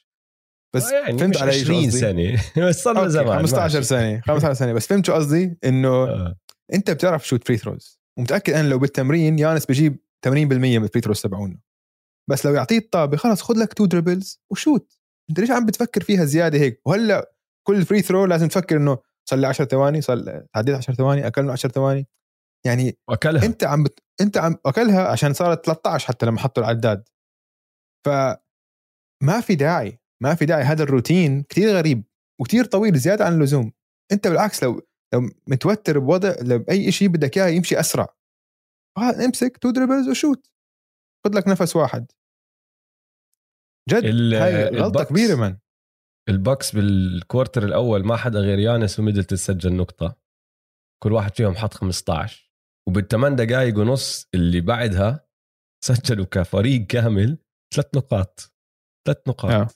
بس 0.76 0.92
يعني 0.92 1.18
فهمت 1.18 1.38
علي 1.42 1.52
شو 1.54 1.60
20 1.74 1.86
قصدي؟ 1.86 1.92
سنة 2.00 2.44
بس 2.68 2.84
صار 2.84 2.94
له 2.96 3.08
زمان 3.08 3.38
15 3.38 3.76
ماشي. 3.76 3.88
سنة 3.88 4.22
15 4.22 4.54
سنة 4.54 4.74
بس 4.74 4.88
فهمت 4.88 5.06
شو 5.06 5.14
قصدي 5.14 5.58
إنه 5.66 5.90
آه. 5.90 6.36
أنت 6.74 6.92
بتعرف 6.92 7.28
شوت 7.28 7.48
free 7.48 7.58
throws 7.58 8.00
ومتأكد 8.20 8.54
أنا 8.54 8.68
لو 8.68 8.80
بالتمرين 8.80 9.40
يانس 9.40 9.66
بجيب 9.66 9.98
80% 10.28 10.30
من 10.78 10.84
ال 10.84 10.87
free 10.87 11.02
throws 11.02 11.22
تبعونه 11.22 11.58
بس 12.30 12.46
لو 12.46 12.54
يعطيه 12.54 12.78
الطابه 12.78 13.18
خلص 13.18 13.42
خذ 13.42 13.56
لك 13.58 13.74
two 13.74 13.86
dribbles 13.86 14.42
وشوت. 14.52 14.98
أنت 15.30 15.40
ليش 15.40 15.52
عم 15.52 15.66
بتفكر 15.66 16.04
فيها 16.04 16.26
زيادة 16.26 16.60
هيك؟ 16.60 16.82
وهلأ 16.86 17.34
كل 17.68 17.86
free 17.86 18.02
throw 18.02 18.26
لازم 18.26 18.48
تفكر 18.48 18.78
إنه 18.78 18.98
صار 19.30 19.40
لي 19.40 19.48
10 19.48 19.66
ثواني 19.66 20.02
صار 20.02 20.46
تعديت 20.54 20.76
10 20.76 20.94
ثواني 20.94 21.28
أكلنا 21.28 21.52
10 21.52 21.72
ثواني. 21.72 22.08
يعني 22.66 22.98
وأكلها. 23.10 23.46
أنت 23.46 23.64
عم 23.64 23.84
بت... 23.84 24.00
أنت 24.22 24.38
عم 24.38 24.56
أكلها 24.66 25.08
عشان 25.08 25.34
صارت 25.34 25.66
13 25.66 26.08
حتى 26.08 26.26
لما 26.26 26.40
حطوا 26.40 26.64
العداد. 26.64 27.10
ف 28.06 28.10
ما 29.24 29.42
في 29.42 29.56
داعي 29.56 30.00
ما 30.24 30.36
في 30.36 30.46
داعي. 30.46 30.64
هذا 30.64 30.84
الروتين 30.84 31.44
كتير 31.44 31.70
غريب 31.70 32.04
وكتير 32.42 32.66
طويل 32.66 32.98
زيادة 32.98 33.26
عن 33.26 33.34
اللزوم. 33.34 33.72
أنت 34.12 34.28
بالعكس 34.28 34.64
لو 34.64 34.82
لو 35.14 35.30
متوتر 35.48 36.00
بوضع 36.00 36.36
لو 36.42 36.60
بأي 36.60 36.92
شيء 36.92 37.08
بدك 37.08 37.38
إياه 37.38 37.48
يمشي 37.48 37.80
أسرع. 37.80 38.08
آه، 38.98 39.26
امسك 39.26 39.58
two 39.58 39.72
dribbles 39.72 40.10
وشوت. 40.10 40.52
خذ 41.26 41.38
لك 41.38 41.48
نفس 41.48 41.76
واحد. 41.76 42.12
جد 43.90 44.06
هاي 44.34 44.64
غلطة 44.66 44.88
البكس- 45.02 45.10
كبيرة 45.10 45.36
من 45.36 45.58
البكس 46.30 46.76
بال 46.76 46.95
quarter 46.95 47.64
الأول 47.66 48.06
ما 48.06 48.16
حدا 48.16 48.40
غير 48.40 48.60
يانس 48.60 49.00
وميدلتون 49.00 49.38
سجل 49.38 49.74
نقطة. 49.76 50.16
كل 51.04 51.12
واحد 51.14 51.36
فيهم 51.36 51.56
حط 51.56 51.74
15 51.74 52.52
وبالثمان 52.90 53.36
دقائق 53.36 53.78
ونص 53.78 54.30
اللي 54.36 54.62
بعدها 54.62 55.28
سجلوا 55.86 56.26
كفريق 56.26 56.88
كامل 56.88 57.38
ثلاث 57.76 57.96
نقاط. 57.96 58.54
ثلاث 59.08 59.28
نقاط. 59.28 59.52
آه. 59.52 59.68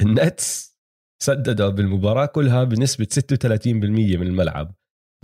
النتس 0.00 0.78
سددوا 1.22 1.68
بالمباراة 1.70 2.26
كلها 2.26 2.64
بنسبة 2.64 3.04
36% 3.10 4.16
من 4.16 4.26
الملعب. 4.26 4.74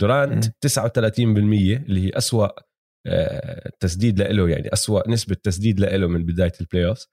دورانت 0.01 0.45
مم. 0.45 0.51
39% 0.61 1.77
اللي 1.77 2.05
هي 2.05 2.09
أسوأ 2.17 2.45
آه، 2.45 2.63
تسديد 3.79 4.19
لإله 4.19 4.49
يعني 4.49 4.73
أسوأ 4.73 5.09
نسبة 5.09 5.35
تسديد 5.35 5.79
لإله 5.79 6.07
من 6.07 6.25
بداية 6.25 6.51
ال 6.61 6.85
playoff 6.87 7.07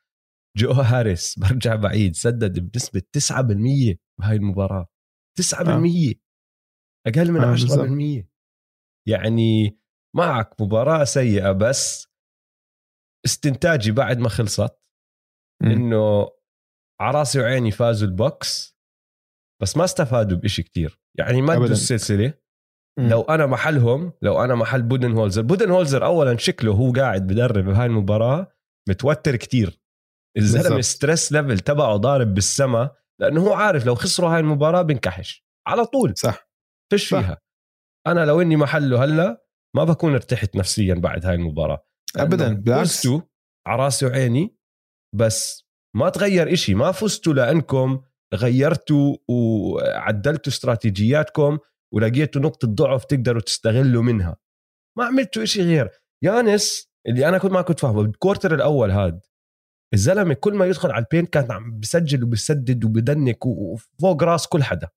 جو 0.57 0.71
هاريس 0.71 1.35
برجع 1.41 1.75
بعيد 1.75 2.17
سدد 2.17 2.59
بنسبة 2.59 3.03
9% 3.13 3.97
بهاي 4.21 4.37
المباراة. 4.37 4.89
9% 5.41 6.15
أقل 7.07 7.33
من 7.33 7.41
آه، 7.41 7.57
10% 8.23 8.29
يعني 9.09 9.79
معك 10.17 10.61
مباراة 10.61 11.05
سيئة 11.05 11.53
بس 11.53 12.09
استنتاجي 13.27 13.93
بعد 13.93 14.19
ما 14.19 14.29
خلصت. 14.29 14.79
إنه 15.63 16.29
عراسي 17.01 17.41
وعيني 17.41 17.71
فازوا 17.71 18.09
البكس 18.09 18.79
بس 19.63 19.77
ما 19.77 19.85
استفادوا 19.85 20.39
بإشي 20.39 20.63
كتير. 20.63 21.01
يعني 21.19 21.43
مدوا 21.43 21.65
أبداً. 21.65 21.75
لو 22.99 23.23
أنا 23.23 23.47
محلهم 23.47 24.13
لو 24.23 24.45
أنا 24.45 24.55
محل 24.55 24.83
بودن 24.83 25.13
هولزر 25.13 25.43
بودن 25.43 25.71
هولزر 25.71 26.05
اولا 26.05 26.37
شكله 26.37 26.73
هو 26.73 26.93
قاعد 26.93 27.27
بدرب 27.27 27.65
بهاي 27.65 27.87
المباراة 27.87 28.53
متوتر 28.89 29.37
كتير. 29.37 29.81
الزلمة. 30.37 30.81
stress 30.81 31.33
level 31.33 31.59
تبعه 31.59 31.97
ضارب 31.97 32.35
بالسما 32.35 32.91
لأنه 33.21 33.41
هو 33.41 33.53
عارف 33.53 33.87
لو 33.87 33.95
خسروا 33.95 34.31
هاي 34.31 34.41
المباراة 34.41 34.83
بنكحش 34.83 35.47
على 35.67 35.85
طول. 35.85 36.15
صح. 36.17 36.49
فيش 36.93 37.11
صح. 37.11 37.21
فيها. 37.21 37.39
أنا 38.07 38.25
لو 38.25 38.41
إني 38.41 38.57
محله 38.57 39.05
هلأ 39.05 39.45
ما 39.77 39.85
بكون 39.85 40.13
ارتحت 40.13 40.57
نفسيا 40.57 40.95
بعد 40.95 41.27
هاي 41.27 41.35
المباراة. 41.35 41.87
بالعكس. 42.15 42.97
فزتوا 42.97 43.21
على 43.67 43.83
راسي 43.83 44.07
وعيني 44.07 44.57
بس 45.15 45.69
ما 45.97 46.09
تغير 46.09 46.53
إشي. 46.53 46.75
ما 46.75 46.93
فزتوا 46.93 47.33
لأنكم 47.33 48.01
غيرتوا 48.35 49.17
وعدلتوا 49.29 50.53
استراتيجياتكم. 50.53 51.59
ولقيتوا 51.95 52.43
نقطة 52.43 52.69
ضعف 52.69 53.05
تقدروا 53.05 53.41
تستغلوا 53.41 54.03
منها. 54.03 54.37
ما 54.99 55.05
عملتوا 55.05 55.43
إشي 55.43 55.63
غير. 55.63 55.91
يانس 56.23 56.91
اللي 57.09 57.29
أنا 57.29 57.39
كنت 57.39 57.53
ما 57.53 57.63
كنت 57.63 57.81
فاهمه 57.81 58.03
بالكورتر 58.03 58.55
الأول 58.55 58.91
هاد 58.91 59.21
الزلمة 59.95 60.35
كل 60.35 60.55
ما 60.55 60.67
يدخل 60.67 60.91
على 60.91 61.05
البين 61.05 61.27
كان 61.27 61.53
عم 61.53 61.81
بسجل 61.81 62.25
وبسدد 62.25 62.85
وبدنك 62.85 63.47
وفوق 63.47 64.23
راس 64.23 64.47
كل 64.47 64.63
حدا. 64.63 64.89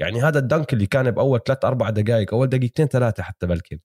يعني 0.00 0.22
هذا 0.22 0.38
ال 0.38 0.45
dunk 0.45 0.72
اللي 0.72 0.86
كان 0.86 1.10
بأول 1.10 1.40
ثلاث 1.46 1.64
أربع 1.64 1.90
دقائق 1.90 2.34
أول 2.34 2.48
دقيقتين 2.48 2.86
ثلاثة 2.86 3.22
حتى 3.22 3.46
بلكن. 3.46 3.78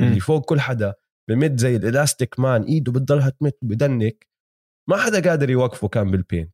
اللي 0.00 0.20
فوق 0.20 0.44
كل 0.44 0.60
حدا 0.60 0.94
بمد 1.28 1.60
زي 1.60 1.76
ال 1.76 1.84
elastic 1.84 2.40
man 2.40 2.62
إيده 2.62 2.92
بتضلها 2.92 3.30
تمت 3.30 3.58
ب 3.62 3.73
dunk. 3.73 4.28
ما 4.90 4.96
حدا 4.96 5.30
قادر 5.30 5.50
يوقفه 5.50 5.88
كان 5.88 6.10
بال 6.10 6.20
paint. 6.20 6.52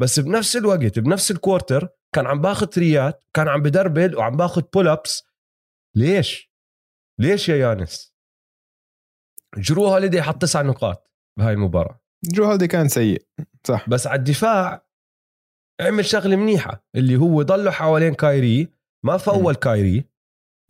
بس 0.00 0.20
بنفس 0.20 0.56
الوقت 0.56 0.98
بنفس 0.98 1.30
ال 1.30 1.37
quarter 1.37 1.88
كان 2.14 2.26
عم 2.26 2.40
باخذ 2.40 2.66
three 2.66 3.14
ات 3.14 3.24
كان 3.34 3.48
عم 3.48 3.62
بدربل 3.62 4.16
وعم 4.16 4.36
باخذ 4.36 4.62
pull-ups 4.74 5.26
ليش؟ 5.96 6.52
ليش 7.20 7.48
يا 7.48 7.56
يانس؟ 7.56 8.14
جرو 9.56 9.86
هوليدي 9.86 10.22
حط 10.22 10.42
تسع 10.42 10.62
نقاط 10.62 11.10
بهاي 11.38 11.52
المباراة. 11.52 12.00
جرو 12.24 12.44
هوليدي 12.44 12.66
كان 12.66 12.88
سيء 12.88 13.26
صح. 13.64 13.88
بس 13.88 14.06
على 14.06 14.18
الدفاع 14.18 14.86
عمل 15.80 16.04
شغلة 16.04 16.36
منيحة 16.36 16.84
اللي 16.94 17.16
هو 17.16 17.42
ضله 17.42 17.70
حوالين 17.70 18.14
كايري 18.14 18.68
ما 19.04 19.16
فول 19.16 19.54
كايري 19.54 20.04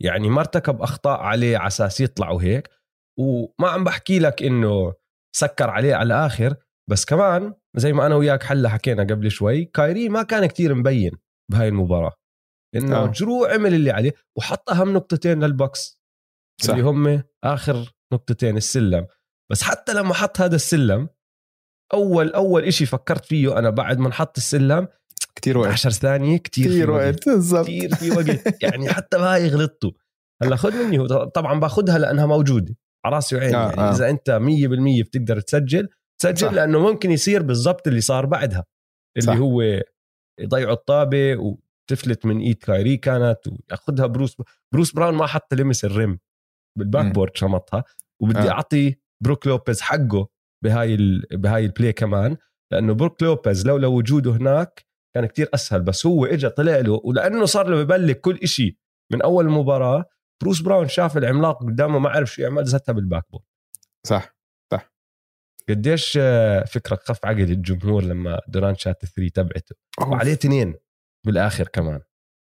يعني 0.01 0.29
ما 0.29 0.39
ارتكب 0.39 0.81
أخطاء 0.81 1.19
عليه 1.19 1.57
على 1.57 1.67
أساس 1.67 2.01
يطلع 2.01 2.31
وهيك 2.31 2.69
وما 3.19 3.69
عم 3.69 3.83
بحكي 3.83 4.19
لك 4.19 4.43
إنه 4.43 4.93
سكر 5.35 5.69
عليه 5.69 5.95
على 5.95 6.07
الآخر. 6.07 6.55
بس 6.89 7.05
كمان 7.05 7.53
زي 7.75 7.93
ما 7.93 8.05
أنا 8.05 8.15
وياك 8.15 8.43
حلا 8.43 8.69
حكينا 8.69 9.03
قبل 9.03 9.31
شوي 9.31 9.65
كايري 9.65 10.09
ما 10.09 10.23
كان 10.23 10.45
كتير 10.45 10.75
مبين 10.75 11.11
بهاي 11.51 11.67
المباراة. 11.67 12.13
إنه 12.75 13.03
آه. 13.03 13.07
جرو 13.07 13.45
عمل 13.45 13.73
اللي 13.73 13.91
عليه 13.91 14.13
وحط 14.37 14.69
اهم 14.69 14.93
نقطتين 14.93 15.43
للبوكس. 15.43 16.01
صح. 16.61 16.69
اللي 16.69 16.83
هم 16.83 17.23
آخر 17.43 17.93
نقطتين 18.13 18.57
السلم. 18.57 19.07
بس 19.51 19.63
حتى 19.63 19.93
لما 19.93 20.13
حط 20.13 20.41
هذا 20.41 20.55
السلم 20.55 21.09
أول 21.93 22.33
أول 22.33 22.63
إشي 22.63 22.85
فكرت 22.85 23.25
فيه 23.25 23.59
أنا 23.59 23.69
بعد 23.69 23.97
ما 23.97 24.09
نحط 24.09 24.37
السلم 24.37 24.87
كثير 25.35 25.57
وقت. 25.57 25.71
10 25.71 25.91
ثانية 25.91 26.37
كتير 26.37 26.65
كثير 26.65 26.85
في 26.85 26.91
وقت. 26.91 27.29
بالضبط. 27.29 27.65
كتير 27.65 27.95
في 27.95 28.11
وقت. 28.11 28.63
يعني 28.63 28.89
حتى 28.89 29.17
بهاي 29.17 29.47
غلطتوا 29.47 29.91
هلأ 30.43 30.55
خذ 30.55 30.83
مني 30.83 31.07
طبعا 31.07 31.59
باخذها 31.59 31.97
لأنها 31.97 32.25
موجودة. 32.25 32.75
على 33.05 33.15
راسي 33.15 33.35
وعيني 33.35 33.55
آه، 33.55 33.69
يعني. 33.69 33.81
آه. 33.81 33.91
إذا 33.91 34.09
أنت 34.09 34.29
100% 34.29 35.03
بتقدر 35.03 35.39
تسجل 35.39 35.89
تسجل 36.21 36.47
صح. 36.47 36.53
لأنه 36.53 36.79
ممكن 36.79 37.11
يصير 37.11 37.43
بالضبط 37.43 37.87
اللي 37.87 38.01
صار 38.01 38.25
بعدها 38.25 38.65
اللي 39.17 39.27
صح. 39.33 39.37
هو 39.37 39.61
يضيعوا 40.39 40.73
الطابة 40.73 41.35
وتفلت 41.35 42.25
من 42.25 42.39
إيد 42.39 42.55
كايري 42.55 42.97
كانت 42.97 43.39
ويأخذها 43.47 44.05
بروس 44.05 44.41
بروس 44.73 44.91
براون 44.91 45.13
ما 45.13 45.27
حتى 45.27 45.55
لمس 45.55 45.85
ال 45.85 45.94
rim 45.94 46.19
بال 46.77 46.87
back. 46.87 47.13
board 47.13 47.37
شمطها 47.37 47.83
وبدي 48.21 48.39
آه. 48.39 48.51
أعطي 48.51 48.95
بروك 49.23 49.47
لوبيز 49.47 49.81
حقه 49.81 50.27
بهاي 50.63 50.95
ال... 50.95 51.25
بهاي 51.31 51.65
البلاي 51.65 51.93
كمان 51.93 52.37
لأنه 52.71 52.93
بروك 52.93 53.23
لوبيز 53.23 53.67
لولا 53.67 53.87
وجوده 53.87 54.31
هناك 54.31 54.85
كان 55.15 55.25
كتير 55.25 55.49
أسهل 55.53 55.81
بس 55.81 56.05
هو 56.05 56.25
اجى 56.25 56.49
طلع 56.49 56.79
له 56.79 57.01
ولأنه 57.03 57.45
صار 57.45 57.67
له 57.67 57.83
ببلك 57.83 58.21
كل 58.21 58.39
إشي 58.43 58.77
من 59.13 59.21
أول 59.21 59.45
المباراه 59.45 60.05
بروس 60.43 60.61
براون 60.61 60.87
شاف 60.87 61.17
العملاق 61.17 61.63
قدامه 61.63 61.99
ما 61.99 62.09
عرف 62.09 62.33
شو 62.33 62.41
يعمل 62.41 62.65
زتها 62.65 62.93
بال 62.93 63.25
backboard 63.31 63.43
صح 64.07 64.35
قديش 65.73 66.11
فكرك 66.73 66.99
خف 67.03 67.25
عقل 67.25 67.41
الجمهور 67.41 68.03
لما 68.03 68.41
دوران 68.47 68.75
شات 68.75 69.03
ال 69.03 69.07
three 69.07 69.29
تبعته؟ 69.29 69.75
وعليه 70.01 70.33
تنين 70.33 70.75
بالآخر 71.25 71.67
كمان. 71.67 72.01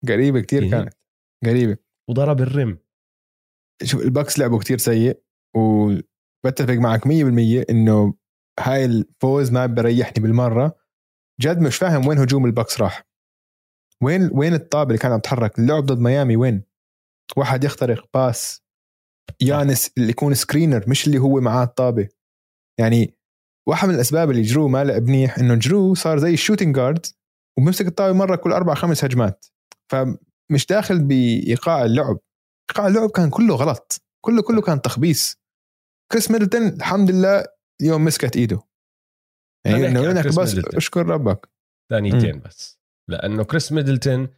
قريبة 0.09 0.41
كثير 0.41 0.63
إيه. 0.63 0.71
كانت. 0.71 0.95
قريبة. 1.45 1.77
وضرب 2.11 2.41
ال 2.41 2.48
rim. 2.48 2.79
شوف 3.83 4.03
الباكس 4.03 4.39
لعبوا 4.39 4.59
كتير 4.59 4.79
سيء 4.79 5.23
وبتفق 5.57 6.75
معك 6.75 7.07
100% 7.07 7.11
إنه 7.71 8.15
هاي 8.61 8.85
الفوز 8.85 9.53
ما 9.53 9.67
بريحني 9.67 10.23
بالمرة. 10.23 10.79
جد 11.41 11.61
مش 11.61 11.77
فاهم 11.77 12.07
وين 12.07 12.19
هجوم 12.19 12.47
الباكس 12.47 12.81
راح. 12.81 13.09
وين 14.03 14.31
وين 14.33 14.55
الطابة 14.55 14.89
اللي 14.89 14.99
كان 14.99 15.13
عم 15.13 15.21
تتحرك 15.21 15.59
اللعب 15.59 15.87
ضد 15.87 15.99
ميامي 15.99 16.37
وين؟ 16.37 16.65
واحد 17.37 17.65
يخترق 17.65 18.09
pass. 18.15 18.63
يانس 19.41 19.91
اللي 19.99 20.11
يكون 20.11 20.35
screener 20.35 20.85
مش 20.91 21.07
اللي 21.07 21.19
هو 21.19 21.41
معاه 21.41 21.65
الطابة. 21.65 22.09
يعني 22.81 23.18
واحد 23.69 23.89
من 23.89 23.95
الأسباب 23.95 24.31
اللي 24.31 24.43
جرو 24.43 24.69
ما 24.69 24.85
لعب 24.85 25.03
منيح 25.03 25.39
إنه 25.39 25.55
جرو 25.55 25.95
صار 25.95 26.19
زي 26.19 26.35
ال 26.35 26.39
shooting 26.39 26.77
guard 26.77 27.07
وبمسك 27.59 27.87
الطابه 27.87 28.19
مرة 28.19 28.37
كل 28.37 28.53
أربع 28.53 28.75
خمس 28.75 29.05
هجمات. 29.05 29.47
فمش 29.93 30.67
داخل 30.69 31.05
بإيقاع 31.05 31.85
اللعب. 31.85 32.19
إيقاع 32.71 32.87
اللعب 32.87 33.11
كان 33.11 33.31
كله 33.31 33.55
غلط. 33.55 34.03
كله 34.25 34.43
كله 34.43 34.63
كان 34.63 34.83
تخبيص. 34.83 35.37
كريس 36.13 36.31
ميدلتون 36.31 36.67
الحمد 36.69 37.11
لله 37.11 37.45
اليوم 37.83 38.05
مسكت 38.05 38.37
إيده. 38.37 38.63
يعني 39.67 39.89
إنه 39.89 40.01
عن 40.01 40.17
انك 40.17 40.27
بس 40.27 40.39
ميدلتون. 40.39 40.77
أشكر 40.77 41.07
ربك. 41.07 41.49
ثانيتين 41.91 42.41
بس. 42.41 42.79
لأنه 43.11 43.45
كريس 43.45 43.73
ميدلتون 43.73 44.29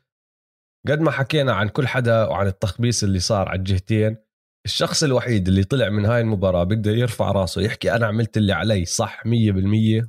قد 0.88 1.00
ما 1.00 1.10
حكينا 1.10 1.52
عن 1.52 1.68
كل 1.68 1.88
حدا 1.88 2.24
وعن 2.24 2.46
التخبيص 2.46 3.02
اللي 3.02 3.18
صار 3.18 3.48
على 3.48 3.58
الجهتين 3.58 4.16
الشخص 4.66 5.02
الوحيد 5.02 5.48
اللي 5.48 5.64
طلع 5.64 5.88
من 5.88 6.06
هاي 6.06 6.20
المباراة 6.20 6.64
بيقدر 6.64 6.96
يرفع 6.96 7.32
راسه 7.32 7.62
يحكي 7.62 7.92
أنا 7.94 8.06
عملت 8.06 8.36
اللي 8.36 8.52
علي 8.52 8.84
صح 8.84 9.22
100% 9.26 9.28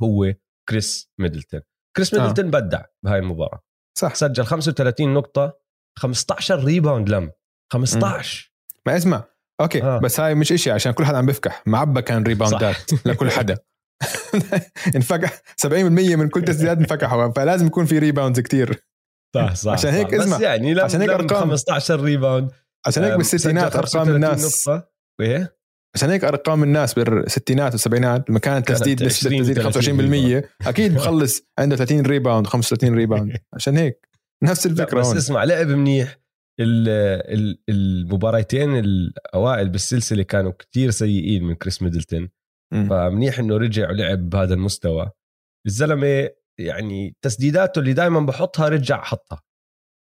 هو 0.03 0.33
كريس 0.69 1.09
ميدلتون. 1.19 1.61
كريس 1.95 2.13
آه. 2.13 2.21
ميدلتون 2.21 2.51
بدع 2.51 2.81
بهاي 3.05 3.19
المباراة. 3.19 3.63
صح. 3.97 4.15
سجل 4.15 4.45
35 4.45 5.13
نقطة 5.13 5.53
15 5.99 6.63
rebound 6.63 7.09
لم. 7.09 7.31
15 7.73 8.51
ما 8.85 8.97
اسمع. 8.97 9.23
okay 9.61 9.83
آه. 9.83 9.95
آه. 9.95 9.99
بس 9.99 10.19
هاي 10.19 10.35
مش 10.35 10.51
إشي 10.51 10.71
عشان 10.71 10.91
كل 10.91 11.05
حدا 11.05 11.17
عم 11.17 11.25
بفكح 11.25 11.63
معبى 11.65 12.01
كان 12.01 12.23
rebound 12.23 12.95
ات 12.95 13.05
لكل 13.05 13.31
حدا. 13.31 13.57
انفكح. 14.95 15.41
70% 15.65 15.73
من 15.75 16.29
كل 16.29 16.41
تسديدات 16.41 16.77
انفكحوا 16.77 17.31
فلازم 17.31 17.67
يكون 17.67 17.85
في 17.85 17.99
rebounds 17.99 18.39
كتير. 18.39 18.83
صح 19.35 19.55
صح 19.55 19.71
عشان 19.71 19.89
هيك 19.89 20.13
اسمع، 20.13 20.41
يعني 20.41 20.73
لم 20.73 20.85
عشان 20.85 21.01
هيك 21.01 21.09
لم 21.09 21.15
أرقام. 21.15 21.41
15 21.41 22.01
rebound 22.01 22.51
عشان 22.87 23.03
هيك 23.03 23.11
أم، 23.11 23.17
بالستينات 23.17 23.63
أرقام 23.75 23.81
35 24.05 24.15
الناس. 24.15 24.69
إيه؟ 25.21 25.57
عشان 25.95 26.09
هيك 26.09 26.23
أرقام 26.23 26.63
الناس 26.63 26.93
بالستينات 26.93 27.71
والسبعينات 27.71 28.29
لما 28.29 28.39
كانت 28.39 28.67
كانت 28.67 28.79
تسديد 28.79 29.03
نسبه 29.03 29.27
20 29.29 29.43
تسديد 29.71 30.43
25% 30.63 30.67
أكيد 30.67 30.93
بخلص 30.93 31.41
عنده 31.59 31.75
30 31.75 32.01
rebound 32.05 32.47
35 32.47 32.95
rebound. 32.95 33.37
عشان 33.53 33.77
هيك. 33.77 34.07
نفس 34.43 34.65
الفكرة 34.65 34.99
بس 34.99 35.15
اسمع 35.15 35.43
لعب 35.43 35.67
منيح. 35.67 36.17
ال- 36.59 36.89
ال- 37.39 37.59
المباراتين 37.69 38.77
الأوائل 38.77 39.69
بالسلسلة 39.69 40.23
كانوا 40.23 40.51
كتير 40.51 40.91
سيئين 40.91 41.43
من 41.43 41.55
كريس 41.55 41.81
ميدلتون. 41.81 42.29
فمنيح 42.73 43.39
إنه 43.39 43.57
رجع 43.57 43.89
ولعب 43.89 44.29
بهذا 44.29 44.53
المستوى. 44.53 45.11
الزلمة 45.67 46.29
يعني 46.59 47.15
تسديداته 47.21 47.79
اللي 47.79 47.93
دائما 47.93 48.19
بحطها 48.19 48.69
رجع 48.69 49.01
حطها. 49.03 49.41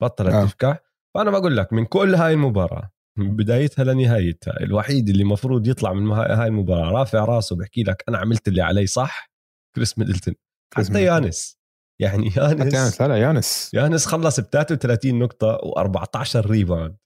بطلت 0.01 0.33
آه. 0.33 0.41
آه. 0.41 0.45
تفكح 0.45 0.79
فأنا 1.17 1.31
بقول 1.31 1.57
لك 1.57 1.73
من 1.73 1.85
كل 1.85 2.15
هاي 2.15 2.33
المباراة 2.33 2.91
من 3.17 3.35
بدايتها 3.35 3.83
لنهايتها 3.85 4.59
الوحيد 4.59 5.09
اللي 5.09 5.23
المفروض 5.23 5.67
يطلع 5.67 5.93
من 5.93 6.11
هاي 6.11 6.47
المباراة 6.47 6.91
رافع 6.91 7.25
راسه 7.25 7.55
بحكي 7.55 7.83
لك 7.83 8.03
أنا 8.09 8.17
عملت 8.17 8.47
اللي 8.47 8.61
علي 8.61 8.87
صح؟ 8.87 9.31
كريس 9.75 9.99
ميدلتون. 9.99 10.35
كريس 10.73 10.89
حتى. 10.89 11.03
يانس. 11.03 11.59
يعني 12.01 12.31
حتى 12.31 12.41
يانس 12.41 12.73
يانس 12.73 13.01
لا 13.01 13.07
لا 13.07 13.17
يانس. 13.17 13.71
يانس 13.73 14.05
خلص 14.05 14.39
ب 14.39 14.43
33 14.43 15.19
نقطة 15.19 15.57
و14 15.57 16.35
rebound 16.35 16.97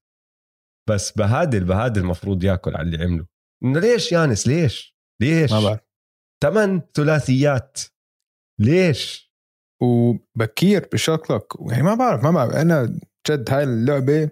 بس 0.89 1.11
بهادل 1.11 1.63
بهادل 1.63 2.01
المفروض 2.01 2.43
ياكل 2.43 2.75
على 2.75 2.85
اللي 2.85 3.03
عمله. 3.03 3.25
إنه 3.63 3.79
ليش 3.79 4.11
يانس؟ 4.11 4.47
ليش؟ 4.47 4.97
ليش؟ 5.21 5.51
ما 5.51 5.61
بعرف. 5.61 5.79
ثمان 6.43 6.81
ثلاثيات. 6.93 7.79
ليش؟ 8.59 9.31
وبكير 9.81 10.87
بال 10.91 11.02
shot 11.02 11.25
clock 11.25 11.57
يعني 11.71 11.83
ما 11.83 11.95
بعرف 11.95 12.23
ما 12.23 12.31
بعرف. 12.31 12.53
أنا 12.53 12.99
جد 13.29 13.49
هاي 13.49 13.63
اللعبة 13.63 14.31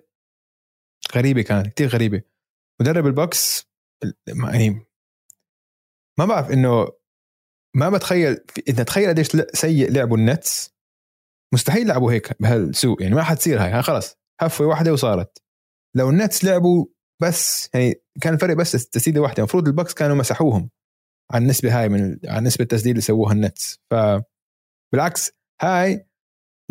غريبة 1.16 1.42
كانت 1.42 1.68
كتير 1.68 1.88
غريبة. 1.88 2.22
مدرب 2.82 3.08
البوكس 3.08 3.70
يعني 4.28 4.86
ما 6.20 6.26
بعرف 6.26 6.52
إنه 6.52 6.88
ما 7.76 7.90
بتخيل 7.90 8.38
انت 8.70 8.82
تخيل 8.82 9.10
قديش 9.10 9.28
سيء 9.54 9.92
لعبوا 9.92 10.18
النتس. 10.18 10.76
مستحيل 11.54 11.88
لعبوا 11.88 12.12
هيك 12.12 12.42
بهالسوء 12.42 13.02
يعني 13.02 13.16
ما 13.16 13.24
حتصير 13.24 13.62
هاي 13.62 13.82
خلص 13.82 14.18
هفوة 14.42 14.68
واحدة 14.68 14.94
وصارت. 14.94 15.38
لو 15.96 16.10
النتس 16.10 16.44
لعبوا 16.44 16.86
بس 17.22 17.70
يعني 17.74 17.94
كان 18.22 18.34
الفرق 18.34 18.56
بس 18.56 18.72
تسديدة 18.72 19.22
واحدة 19.22 19.38
المفروض 19.38 19.68
البوكس 19.68 19.94
كانوا 19.94 20.16
مسحوهم 20.16 20.70
على 21.32 21.44
النسبة 21.44 21.80
هاي 21.80 21.90
من 21.90 22.20
على 22.26 22.46
نسبة 22.46 22.64
التسديد 22.64 22.90
اللي 22.90 23.02
سووها 23.02 23.34
النتس. 23.34 23.80
ف 23.92 23.96
بالعكس 24.94 25.32
هاي 25.62 26.09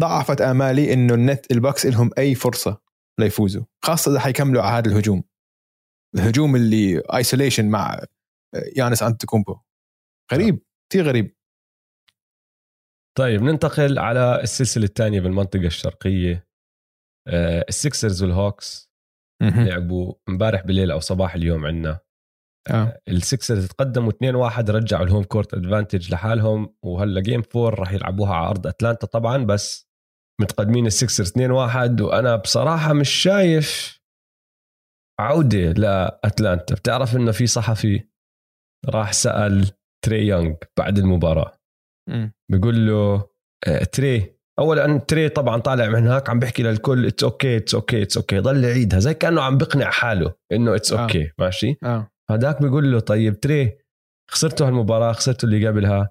ضعفت 0.00 0.40
آمالي 0.40 0.92
إنه 0.92 1.14
النت 1.14 1.50
البوكس 1.50 1.86
لهم 1.86 2.10
أي 2.18 2.34
فرصة 2.34 2.80
ليفوزوا 3.20 3.64
خاصة 3.84 4.10
إذا 4.10 4.20
حيكملوا 4.20 4.62
على 4.62 4.78
هذا 4.78 4.88
الهجوم. 4.92 5.24
الهجوم 6.14 6.56
اللي 6.56 7.02
isolation 7.14 7.68
مع 7.68 8.04
يانس 8.76 9.02
انتكومبو 9.02 9.60
غريب 10.32 10.62
كثير 10.92 11.04
غريب. 11.04 11.36
طيب 13.18 13.42
ننتقل 13.42 13.98
على 13.98 14.40
السلسلة 14.42 14.84
الثانية 14.84 15.20
بالمنطقة 15.20 15.66
الشرقية. 15.66 16.48
آه، 17.28 17.64
السكسرز 17.68 18.22
والهوكس 18.22 18.90
لعبوا 19.42 20.14
امبارح 20.28 20.62
بالليل 20.62 20.90
أو 20.90 21.00
صباح 21.00 21.34
اليوم 21.34 21.66
عندنا. 21.66 22.00
آه. 22.70 23.00
السكسرز 23.08 23.68
تقدموا 23.68 24.10
2-1 24.10 24.70
رجعوا 24.70 25.04
ال 25.04 25.08
home 25.08 25.24
court 25.24 25.54
advantage 25.54 26.12
لحالهم 26.12 26.74
وهلا 26.82 27.20
game 27.20 27.42
4 27.56 27.80
راح 27.80 27.92
يلعبوها 27.92 28.34
على 28.34 28.48
أرض 28.48 28.66
أتلانتا 28.66 29.06
طبعا 29.06 29.44
بس 29.44 29.87
متقدمين 30.40 30.86
السكسرز 30.86 31.32
2-1 31.32 32.00
وأنا 32.00 32.36
بصراحة 32.36 32.92
مش 32.92 33.10
شايف 33.10 33.98
عودة 35.20 35.72
لأتلانتا. 35.72 36.74
بتعرف 36.74 37.16
إنه 37.16 37.32
في 37.32 37.46
صحفي 37.46 38.04
راح 38.88 39.12
سأل 39.12 39.70
تري 40.04 40.26
يونغ 40.26 40.54
بعد 40.78 40.98
المباراة. 40.98 41.58
مم. 42.08 42.32
بيقول 42.50 42.86
له 42.86 43.28
آه، 43.66 43.84
تري 43.84 44.38
اولا 44.58 44.98
تري 44.98 45.28
طبعا 45.28 45.60
طالع 45.60 45.88
من 45.88 46.06
هناك 46.06 46.30
عم 46.30 46.38
بيحكي 46.38 46.62
للكل 46.62 47.06
it's 47.06 47.24
okay 47.24 47.56
it's 47.56 47.74
okay 47.74 48.02
it's 48.02 48.16
okay 48.16 48.38
ضل 48.38 48.64
يعيدها 48.64 48.98
زي 48.98 49.14
كأنه 49.14 49.42
عم 49.42 49.58
بقنع 49.58 49.90
حاله 49.90 50.34
إنه 50.52 50.74
it's 50.74 50.92
آه. 50.92 51.02
okay 51.02 51.30
ماشي؟ 51.38 51.76
آه. 51.82 52.10
هذاك 52.30 52.62
بيقول 52.62 52.92
له 52.92 53.00
طيب 53.00 53.40
تري 53.40 53.78
خسرتوا 54.30 54.66
هالمباراة 54.66 55.12
خسرتوا 55.12 55.48
اللي 55.48 55.68
قبلها 55.68 56.10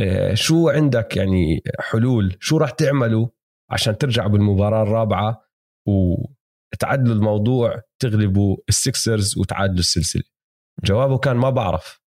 آه، 0.00 0.34
شو 0.34 0.68
عندك 0.68 1.16
يعني 1.16 1.62
حلول؟ 1.80 2.36
شو 2.40 2.56
راح 2.56 2.70
تعملوا 2.70 3.28
عشان 3.72 3.98
ترجعوا 3.98 4.28
بالمباراة 4.28 4.82
الرابعة 4.82 5.44
وتعدلوا 5.88 7.14
الموضوع 7.14 7.82
تغلبوا 8.02 8.56
السكسرز 8.68 9.38
وتعادلوا 9.38 9.78
السلسلة. 9.78 10.22
جوابه 10.84 11.18
كان 11.18 11.36
ما 11.36 11.50
بعرف. 11.50 12.00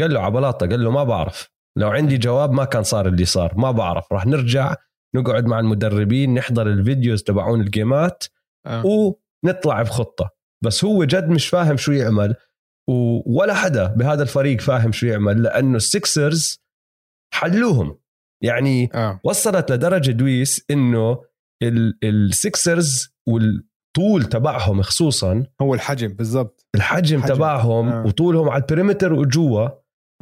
قال 0.00 0.14
له 0.14 0.20
عبلاطة 0.20 0.66
قال 0.66 0.84
له 0.84 0.90
ما 0.90 1.04
بعرف. 1.04 1.50
لو 1.78 1.90
عندي 1.90 2.18
جواب 2.18 2.52
ما 2.52 2.64
كان 2.64 2.82
صار 2.82 3.08
اللي 3.08 3.24
صار 3.24 3.58
ما 3.58 3.70
بعرف. 3.70 4.12
راح 4.12 4.26
نرجع 4.26 4.74
نقعد 5.16 5.46
مع 5.46 5.60
المدربين 5.60 6.34
نحضر 6.34 6.66
ال 6.66 6.74
videos 6.74 7.22
تبعون 7.22 7.60
ال 7.60 7.71
game 7.71 8.13
ات 8.13 8.24
آه. 8.66 8.82
ونطلع 8.86 9.82
بخطة. 9.82 10.30
بس 10.64 10.84
هو 10.84 11.04
جد 11.04 11.28
مش 11.28 11.48
فاهم 11.48 11.76
شو 11.76 11.92
يعمل 11.92 12.34
ولا 13.26 13.54
حدا 13.54 13.86
بهذا 13.86 14.22
الفريق 14.22 14.60
فاهم 14.60 14.92
شو 14.92 15.06
يعمل 15.06 15.42
لأنه 15.42 15.76
السكسرز 15.76 16.64
حلوهم. 17.34 17.98
يعني 18.44 18.90
آه. 18.94 19.20
وصلت 19.24 19.72
لدرجة 19.72 20.10
دويس 20.10 20.64
إنه 20.70 21.24
ال- 21.62 21.98
السكسرز 22.04 23.08
والطول 23.28 24.24
تبعهم 24.24 24.82
خصوصا 24.82 25.46
هو 25.62 25.74
الحجم 25.74 26.08
بالضبط. 26.08 26.66
الحجم 26.74 27.22
حجم. 27.22 27.34
تبعهم 27.34 27.88
آه. 27.88 28.06
وطولهم 28.06 28.48
على 28.48 28.62
ال 28.62 28.67
perimeter 28.67 29.12
وجوا. 29.12 29.68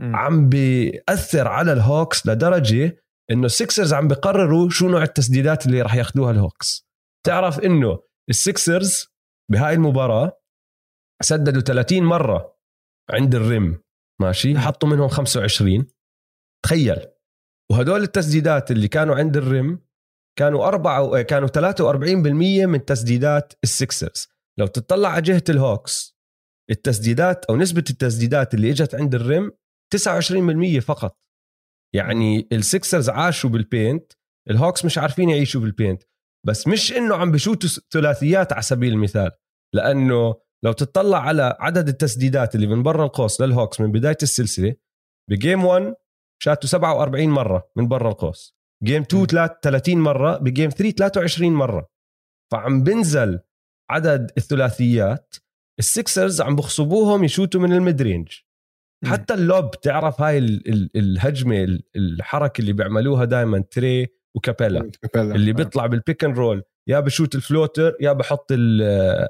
عم 0.00 0.48
بيأثر 0.48 1.48
على 1.48 1.72
الهوكس 1.72 2.26
لدرجة 2.26 2.96
إنه 3.30 3.46
السكسرز 3.46 3.94
عم 3.94 4.08
بيقرروا 4.08 4.70
شو 4.70 4.88
نوع 4.88 5.02
التسديدات 5.02 5.66
اللي 5.66 5.82
راح 5.82 5.94
ياخذوها 5.94 6.30
الهوكس 6.30 6.86
تعرف 7.26 7.60
إنه 7.60 7.98
السكسرز 8.30 9.06
بهاي 9.52 9.74
المباراة 9.74 10.40
سددوا 11.22 11.62
30 11.62 12.02
مرة 12.02 12.56
عند 13.10 13.34
ال 13.34 13.46
rim 13.46 13.82
ماشي؟ 14.20 14.58
حطوا 14.58 14.88
منهم 14.88 15.08
25 15.08 15.86
تخيل. 16.64 16.96
وهدول 17.72 18.02
التسديدات 18.02 18.70
اللي 18.70 18.88
كانوا 18.88 19.14
عند 19.14 19.36
ال 19.36 19.49
rim 19.49 19.86
كانوا 20.38 20.66
أربعة 20.68 21.22
كانوا 21.22 21.48
43% 21.48 22.66
من 22.66 22.84
تسديدات 22.84 23.52
السكسرز 23.64 24.28
لو 24.58 24.66
تطلع 24.66 25.08
على 25.08 25.22
جهة 25.22 25.44
الهوكس 25.48 26.16
التسديدات 26.70 27.44
أو 27.44 27.56
نسبة 27.56 27.84
التسديدات 27.90 28.54
اللي 28.54 28.70
إجت 28.70 28.94
عند 28.94 29.14
ال 29.14 29.23
rim 29.23 29.50
29% 29.96 30.78
فقط. 30.78 31.18
يعني 31.94 32.48
السكسرز 32.52 33.10
عاشوا 33.10 33.50
بال 33.50 33.68
paint 33.68 34.12
الهوكس 34.50 34.84
مش 34.84 34.98
عارفين 34.98 35.30
يعيشوا 35.30 35.60
بال 35.60 35.71
paint. 35.71 36.02
بس 36.46 36.66
مش 36.68 36.92
إنه 36.92 37.14
عم 37.14 37.32
بشوتوا 37.32 37.70
ثلاثيات 37.90 38.52
على 38.52 38.62
سبيل 38.62 38.92
المثال 38.92 39.30
لأنه 39.74 40.34
لو 40.64 40.72
تطلع 40.72 41.18
على 41.18 41.56
عدد 41.60 41.88
التسديدات 41.88 42.54
اللي 42.54 42.66
من 42.66 42.82
برا 42.82 43.04
القوس 43.04 43.40
للهوكس 43.40 43.80
من 43.80 43.92
بداية 43.92 44.16
السلسلة 44.22 44.74
ب 45.30 45.37
game 45.37 45.64
1 45.64 45.94
شاتوا 46.42 46.68
47 46.68 47.28
مرة 47.28 47.70
من 47.76 47.88
برا 47.88 48.10
القوس 48.10 48.56
game 48.84 49.02
2 49.02 49.22
م. 49.22 49.26
30 49.62 49.96
مرة 49.98 50.36
ب 50.38 50.44
game 50.44 50.70
3 50.70 50.90
23 50.96 51.52
مرة 51.52 51.88
فعم 52.52 52.82
بنزل 52.82 53.40
عدد 53.90 54.30
الثلاثيات 54.38 55.34
السكسرز 55.78 56.40
عم 56.40 56.56
بخصبوهم 56.56 57.24
يشوتوا 57.24 57.60
من 57.60 57.72
ال 57.72 57.80
mid 57.80 58.02
range. 58.02 58.28
حتى 59.06 59.34
ال 59.34 59.43
lob 59.43 59.70
تعرف 59.70 60.20
هاي 60.20 60.38
ال- 60.38 60.68
ال- 60.68 60.90
الهجمة 60.96 61.64
ال- 61.64 61.82
الحركة 61.96 62.60
اللي 62.60 62.72
بيعملوها 62.72 63.24
دائما 63.24 63.58
تري 63.70 64.06
وكابيلا 64.36 64.90
كابيلا. 65.12 65.34
اللي 65.34 65.50
آه. 65.50 65.54
بيطلع 65.54 65.86
بال 65.86 65.99
pick 65.99 66.24
and 66.24 66.38
roll 66.38 66.62
يا 66.88 67.00
بشوت 67.00 67.34
ال 67.34 67.42
floater 67.42 67.96
يا 68.00 68.12
بحط 68.12 68.46
ال- 68.52 69.28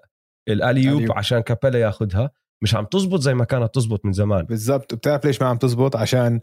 ال 0.48 0.54
alley-oop. 0.54 1.12
عشان 1.12 1.40
كابيلا 1.40 1.78
ياخذها 1.80 2.30
مش 2.62 2.74
عم 2.74 2.84
تزبط 2.84 3.20
زي 3.20 3.34
ما 3.34 3.44
كانت 3.44 3.74
تزبط 3.74 4.04
من 4.04 4.12
زمان 4.12 4.44
بالضبط 4.44 4.94
بتعرف 4.94 5.24
ليش 5.24 5.42
ما 5.42 5.48
عم 5.48 5.56
تزبط 5.56 5.96
عشان 5.96 6.40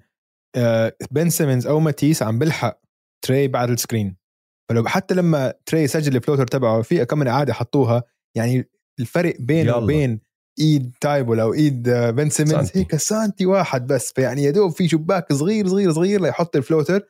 بن 1.11 1.29
سيمنز 1.29 1.67
أو 1.67 1.79
ماتيس 1.79 2.23
عم 2.23 2.39
بلحق 2.39 2.79
تري 3.25 3.47
بعد 3.47 3.69
ال 3.69 3.76
screen 3.76 4.17
فلو 4.69 4.87
حتى 4.87 5.15
لما 5.15 5.53
تري 5.65 5.87
سجل 5.87 6.15
ال 6.15 6.19
floater 6.19 6.47
تبعه 6.47 6.81
في 6.81 7.05
كم 7.05 7.19
من 7.19 7.27
إعادة 7.27 7.53
حطوها. 7.53 8.03
يعني 8.37 8.69
الفرق 8.99 9.35
بينه. 9.39 9.77
وبين 9.77 10.19
إيد 10.59 10.95
ثايبول 11.01 11.39
أو 11.39 11.53
إيد 11.53 11.89
آه، 11.89 12.11
بن 12.11 12.29
سيمنز. 12.29 12.71
هيك 12.73 12.95
سانتي 12.95 13.45
واحد 13.45 13.87
بس. 13.87 14.11
فيعني 14.15 14.43
يا 14.43 14.51
دوب 14.51 14.71
في 14.71 14.87
شباك 14.87 15.33
صغير 15.33 15.67
صغير 15.67 15.93
صغير 15.93 16.21
ليحط 16.21 16.55
ال 16.55 16.60
floater. 16.60 17.01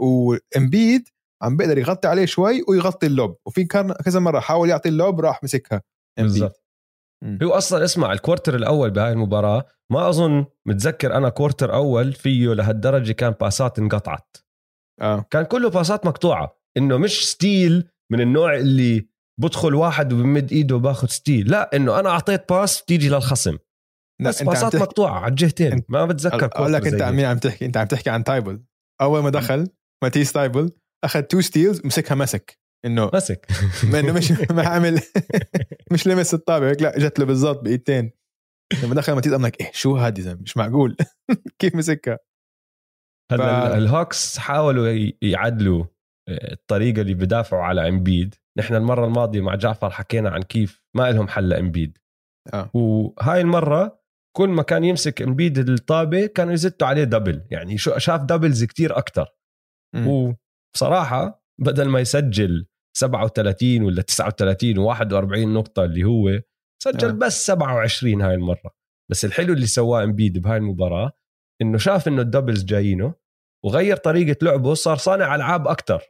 وإمبيد 0.00 1.08
عم 1.42 1.56
بيقدر 1.56 1.78
يغطي 1.78 2.08
عليه 2.08 2.24
شوي 2.24 2.64
ويغطي 2.68 3.06
ال 3.06 3.12
lob. 3.12 3.36
وفي 3.46 3.64
كذا 4.04 4.20
مرة 4.20 4.40
حاول 4.40 4.70
يعطي 4.70 4.88
ال 4.88 4.96
lob 4.96 5.20
راح 5.20 5.44
مسكها. 5.44 5.82
بالضبط. 6.16 6.61
هو 7.42 7.50
أصلا 7.50 7.84
اسمع 7.84 8.12
ال 8.12 8.17
quarter 8.17 8.54
الأول 8.54 8.90
بهاي 8.90 9.12
المباراة 9.12 9.66
ما 9.92 10.08
أظن 10.08 10.46
متذكر 10.66 11.16
أنا 11.16 11.28
quarter 11.28 11.74
أول 11.74 12.12
فيه 12.12 12.54
لهالدرجة 12.54 13.12
كان 13.12 13.30
passات 13.30 13.78
انقطعت. 13.78 14.36
آه. 15.00 15.26
كان 15.30 15.44
كله 15.44 15.70
passات 15.70 16.06
مقطوعة. 16.06 16.60
إنه 16.76 16.96
مش 16.96 17.30
steal 17.30 17.88
من 18.12 18.20
النوع 18.20 18.54
اللي 18.56 19.08
بدخل 19.40 19.74
واحد 19.74 20.12
وبمد 20.12 20.52
إيده 20.52 20.76
وباخذ 20.76 21.08
steal. 21.08 21.50
لا 21.50 21.76
إنه 21.76 22.00
أنا 22.00 22.08
أعطيت 22.10 22.48
pass 22.52 22.82
بتيجي 22.82 23.08
للخصم. 23.08 23.58
بس 24.22 24.42
passات 24.42 24.72
تحكي- 24.72 24.84
مقطوعة 24.84 25.18
على 25.20 25.30
الجهتين. 25.30 25.82
ما 25.88 26.06
بتذكر 26.06 26.46
أقول 26.46 26.72
لك 26.72 26.86
أنت 26.86 27.02
عن. 27.02 27.14
مين 27.14 27.24
عم 27.24 27.38
تحكي 27.38 27.66
أنت 27.66 27.76
عم 27.76 27.86
تحكي 27.86 28.10
عن 28.10 28.24
ثايبل. 28.24 28.62
أول 29.00 29.22
ما 29.22 29.30
دخل 29.30 29.68
ماتيس 30.04 30.32
ثايبل 30.32 30.70
أخذ 31.04 31.22
two 31.22 31.40
steals 31.40 31.80
مسكها 31.84 32.14
مسك. 32.14 32.61
إنه 32.84 33.10
مسك 33.14 33.46
ما 33.84 34.00
إنه 34.00 34.12
مش 34.12 34.32
ما 34.56 34.66
عمل 34.66 35.00
مش 35.92 36.06
لمس 36.06 36.34
الطابة. 36.34 36.70
هيك 36.70 36.82
لا 36.82 36.98
جت 36.98 37.18
له 37.18 37.24
بالضبط 37.24 37.62
بايدتين 37.64 38.12
لما 38.82 38.94
دخل 38.94 39.12
ماتيس 39.12 39.32
قام 39.32 39.46
لك 39.46 39.60
إيه 39.60 39.70
شو 39.72 39.96
هذه 39.96 40.20
زلمه 40.20 40.42
مش 40.42 40.56
معقول. 40.56 40.96
كيف 41.58 41.74
مسكها؟ 41.74 42.18
هلأ 43.32 43.68
ف-. 43.68 43.74
الهوكس 43.74 44.38
حاولوا 44.38 45.10
يعدلوا 45.22 45.84
آه، 46.28 46.52
الطريقة 46.52 47.00
اللي 47.00 47.14
بدافعوا 47.14 47.62
على 47.62 47.88
إمبيد. 47.88 48.34
نحن 48.58 48.74
المرة 48.74 49.06
الماضية 49.06 49.40
مع 49.40 49.54
جعفر 49.54 49.90
حكينا 49.90 50.30
عن 50.30 50.42
كيف 50.42 50.82
ما 50.96 51.12
لهم 51.12 51.28
حل 51.28 51.48
لامبيد 51.48 51.98
آه. 52.54 52.70
وهاي 52.74 53.40
المرة 53.40 54.02
كل 54.36 54.48
ما 54.48 54.62
كان 54.62 54.84
يمسك 54.84 55.22
إمبيد 55.22 55.58
الطابة 55.58 56.26
كانوا 56.26 56.52
يزتوا 56.52 56.88
عليه 56.88 57.04
double 57.04 57.42
يعني 57.50 57.78
شو 57.78 57.98
شاف 57.98 58.20
doubles 58.22 58.64
كتير 58.64 58.98
أكتر. 58.98 59.36
مم. 59.94 60.34
وبصراحة 60.74 61.44
بدل 61.60 61.88
ما 61.88 62.00
يسجل 62.00 62.66
37 62.96 63.82
ولا 63.82 64.02
39 64.02 64.74
و41 64.74 65.38
نقطة 65.38 65.84
اللي 65.84 66.04
هو 66.04 66.40
سجل 66.82 67.08
آه. 67.08 67.12
بس 67.12 67.46
27 67.46 68.22
هاي 68.22 68.34
المرة 68.34 68.70
بس 69.10 69.24
الحلو 69.24 69.52
اللي 69.52 69.66
سواه 69.66 70.04
امبيد 70.04 70.38
بهاي 70.38 70.56
المباراة 70.56 71.12
إنه 71.62 71.78
شاف 71.78 72.08
إنه 72.08 72.22
ال 72.22 72.27
doubles 72.27 72.64
جايينه 72.64 73.14
وغير 73.64 73.96
طريقة 73.96 74.36
لعبه 74.42 74.74
صار 74.74 74.96
صانع 74.96 75.34
ألعاب 75.34 75.68
أكتر 75.68 76.02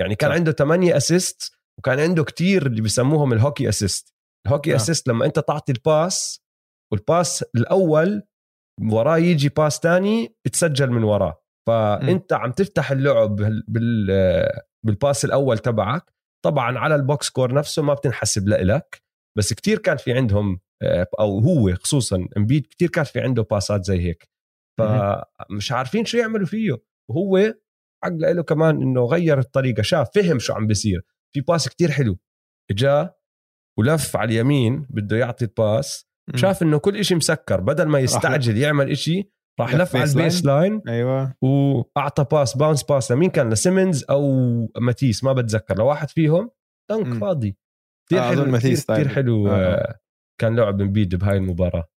يعني 0.00 0.14
كان 0.14 0.30
صح. 0.30 0.36
عنده 0.36 0.52
8 0.52 0.96
assist 0.96 1.52
وكان 1.78 2.00
عنده 2.00 2.24
كتير 2.24 2.66
اللي 2.66 2.82
بيسموهم 2.82 3.32
ال 3.32 3.37
hockey 3.37 3.68
assist 3.68 4.14
ال 4.46 4.50
hockey 4.50 4.72
آه. 4.72 4.76
assist 4.76 5.08
لما 5.08 5.26
أنت 5.26 5.38
تعطي 5.38 5.72
ال 5.72 5.86
pass 5.86 6.44
وال 6.92 7.09
pass 7.09 7.42
الأول 7.42 8.22
وراه 8.92 9.18
يجي 9.18 9.48
pass 9.48 9.80
تاني 9.80 10.36
تسجل 10.52 10.90
من 10.90 11.02
وراه 11.02 11.42
فأنت 11.68 12.32
عم 12.32 12.52
تفتح 12.52 12.90
اللعب 12.90 13.36
بال 13.68 14.46
بال 14.86 14.99
pass 14.99 15.24
الأول 15.24 15.58
تبعك 15.58 16.12
طبعا 16.44 16.78
على 16.78 16.94
ال 16.94 17.03
box 17.03 17.30
score 17.30 17.54
نفسه 17.54 17.82
ما 17.82 17.94
بتنحسب 17.94 18.48
لإلك 18.48 19.02
بس 19.38 19.52
كتير 19.52 19.78
كان 19.78 19.96
في 19.96 20.12
عندهم 20.12 20.60
آه، 20.82 21.06
أو 21.20 21.38
هو 21.38 21.74
خصوصا 21.74 22.28
إمبيد 22.36 22.66
كتير 22.66 22.88
كان 22.88 23.04
في 23.04 23.20
عنده 23.20 23.42
passات 23.42 23.84
زي 23.84 24.00
هيك. 24.00 24.28
فمش 24.78 25.72
عارفين 25.72 26.04
شو 26.04 26.18
يعملوا 26.18 26.46
فيه. 26.46 26.72
وهو 27.10 27.54
حق 28.04 28.12
له 28.12 28.42
كمان 28.42 28.82
إنه 28.82 29.04
غير 29.04 29.38
الطريقة 29.38 29.82
شاف 29.82 30.10
فهم 30.14 30.38
شو 30.38 30.52
عم 30.52 30.66
بيصير. 30.66 31.02
في 31.34 31.40
pass 31.40 31.68
كتير 31.68 31.90
حلو. 31.90 32.18
إجا 32.70 33.14
ولف 33.78 34.16
على 34.16 34.32
اليمين 34.32 34.86
بده 34.90 35.16
يعطي 35.16 35.44
ال 35.44 35.54
pass. 35.54 36.06
شاف 36.34 36.62
إنه 36.62 36.78
كل 36.78 36.96
إشي 36.96 37.14
مسكر 37.14 37.60
بدل 37.60 37.84
ما 37.84 37.98
يستعجل 37.98 38.58
يعمل 38.58 38.90
إشي 38.90 39.30
راح 39.60 39.74
لف 39.74 39.96
على 39.96 40.04
base 40.04 40.16
ال 40.16 40.44
baseline. 40.44 40.82
أيوه. 40.88 41.34
وأعطى 41.42 42.24
pass 42.32 42.56
bounce 42.56 42.82
pass 42.82 43.12
لمين 43.12 43.30
كان؟ 43.30 43.50
لسيمنز 43.50 44.04
أو 44.10 44.22
ماتيس 44.80 45.24
ما 45.24 45.32
بتذكر. 45.32 45.78
لواحد 45.78 46.10
فيهم 46.10 46.50
dunk. 46.90 47.20
فاضي. 47.20 47.56
كثير 48.08 48.22
آه، 48.22 48.28
حلو 48.28 48.40
كثير, 48.40 48.52
ماتيس 48.52 48.84
كثير 48.84 48.96
طيب. 48.96 49.08
حلو 49.08 49.48
آه. 49.48 49.74
آه. 49.74 49.98
كان 50.40 50.56
لعب 50.56 50.80
امبيد 50.80 51.14
بهاي 51.14 51.36
المباراة. 51.36 51.88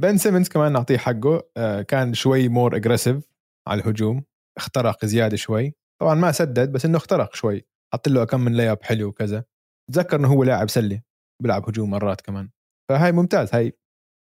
بن 0.00 0.16
سيمنز 0.16 0.48
كمان 0.48 0.72
نعطيه 0.72 0.96
حقه. 0.96 1.50
آه، 1.56 1.82
كان 1.82 2.14
شوي 2.14 2.48
more 2.48 2.76
aggressive 2.76 3.24
على 3.68 3.82
الهجوم. 3.82 4.24
اخترق 4.58 5.04
زيادة 5.04 5.36
شوي. 5.36 5.74
طبعا 6.00 6.14
ما 6.14 6.32
سدد 6.32 6.72
بس 6.72 6.84
إنه 6.84 6.96
اخترق 6.96 7.34
شوي. 7.34 7.66
حط 7.94 8.08
له 8.08 8.24
كم 8.24 8.40
من 8.40 8.56
layup 8.56 8.82
حلو 8.82 9.08
وكذا. 9.08 9.44
تذكر 9.92 10.16
إنه 10.16 10.28
هو 10.28 10.44
لاعب 10.44 10.70
سله 10.70 11.02
بيلعب 11.42 11.68
هجوم 11.68 11.90
مرات 11.90 12.20
كمان. 12.20 12.50
فهاي 12.90 13.12
ممتاز. 13.12 13.54
هاي 13.54 13.78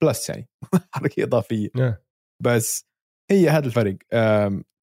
plus 0.03 0.29
يعني. 0.29 0.49
حركة 0.95 1.23
إضافية. 1.23 1.69
آه. 1.77 2.02
بس 2.45 2.87
هي 3.31 3.49
هذا 3.49 3.67
الفرق. 3.67 3.97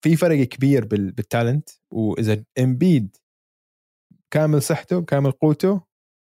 في 0.05 0.15
فرق 0.15 0.43
كبير 0.43 0.85
بال- 0.85 1.11
بال 1.12 1.26
talent 1.26 1.69
وإذا 1.93 2.43
امبيد 2.59 3.17
كامل 4.33 4.61
صحته 4.61 5.01
كامل 5.05 5.31
قوته 5.31 5.81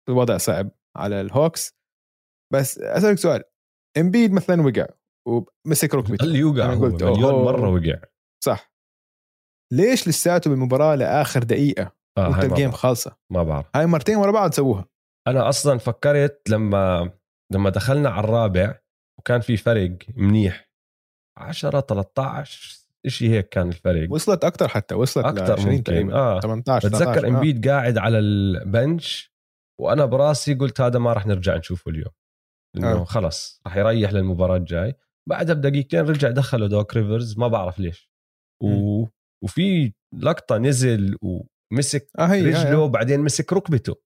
الوضع 0.08 0.36
صعب 0.36 0.70
على 0.96 1.20
الهوكس 1.20 1.74
بس 2.52 2.78
أسألك 2.78 3.18
سؤال 3.18 3.42
امبيد 3.98 4.32
مثلا 4.32 4.62
وقع 4.62 4.86
ومسك 5.28 5.94
ركبته. 5.94 6.24
اللي 6.24 6.38
يوقع 6.38 6.74
قلت 6.74 7.02
مليون. 7.02 7.44
مرة 7.44 7.68
وقع؟ 7.70 8.00
صح. 8.44 8.72
ليش 9.72 10.08
لساته 10.08 10.50
بالمباراة 10.50 10.94
لآخر 10.94 11.42
دقيقة؟ 11.42 11.92
آه 12.18 12.28
وانت 12.30 12.44
ال 12.44 12.49
game. 12.49 12.70
خالصة. 12.70 13.16
ما 13.32 13.42
بعرف. 13.42 13.66
هاي 13.76 13.86
مرتين 13.86 14.16
ورا 14.16 14.30
بعض 14.32 14.52
سووها. 14.52 14.88
أنا 15.26 15.48
أصلا 15.48 15.78
فكرت 15.78 16.50
لما 16.50 17.12
لما 17.52 17.70
دخلنا 17.70 18.10
على 18.10 18.24
الرابع 18.24 18.78
وكان 19.18 19.40
في 19.40 19.56
فرق 19.56 19.96
منيح. 20.16 20.67
10 21.38 21.80
13 21.80 22.78
شيء 23.06 23.30
هيك 23.30 23.48
كان 23.48 23.68
الفرق 23.68 24.12
وصلت 24.12 24.44
أكثر 24.44 24.68
حتى 24.68 24.94
وصلت 24.94 25.24
أكثر 25.24 25.52
20 25.52 25.74
ممكن 25.74 26.12
آه 26.12 26.40
18 26.40 26.88
بتذكر 26.88 27.04
19 27.04 27.26
آه. 27.26 27.28
إمبيد 27.28 27.68
قاعد 27.68 27.98
على 27.98 28.18
البنش 28.18 29.32
وأنا 29.80 30.04
براسي 30.04 30.54
قلت 30.54 30.80
هذا 30.80 30.98
ما 30.98 31.12
راح 31.12 31.26
نرجع 31.26 31.56
نشوفه 31.56 31.90
اليوم 31.90 32.12
إنه 32.76 32.92
آه. 32.92 33.00
آه. 33.00 33.04
خلص 33.04 33.60
راح 33.66 33.76
يريح 33.76 34.12
للمباراة 34.12 34.56
الجاي 34.56 34.94
بعدها 35.28 35.54
بدقيقتين 35.54 36.00
رجع 36.00 36.30
دخلوا 36.30 36.68
دوك 36.68 36.96
ريفرز 36.96 37.38
ما 37.38 37.48
بعرف 37.48 37.78
ليش 37.78 38.10
و... 38.62 39.04
وفي 39.44 39.92
لقطة 40.14 40.58
نزل 40.58 41.16
ومسك 41.22 42.10
هي 42.18 42.42
رجله 42.42 42.62
رجله 42.62 42.88
بعدين 42.88 43.20
مسك 43.20 43.52
ركبته 43.52 43.96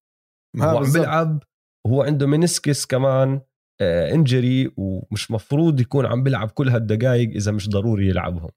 ما 0.57 0.71
هو 0.71 0.79
عم. 0.79 0.93
بيلعب 0.93 1.43
وهو 1.87 2.03
عنده 2.03 2.27
منسكس 2.27 2.87
كمان 2.87 3.41
انجري 3.81 4.71
ومش 4.77 5.31
مفروض 5.31 5.81
يكون 5.81 6.07
عم 6.07 6.23
بيلعب 6.23 6.51
كل 6.51 6.69
هالدقائق 6.69 7.31
إذا 7.31 7.53
مش 7.53 7.69
ضروري 7.69 8.09
يلعبهم. 8.09 8.51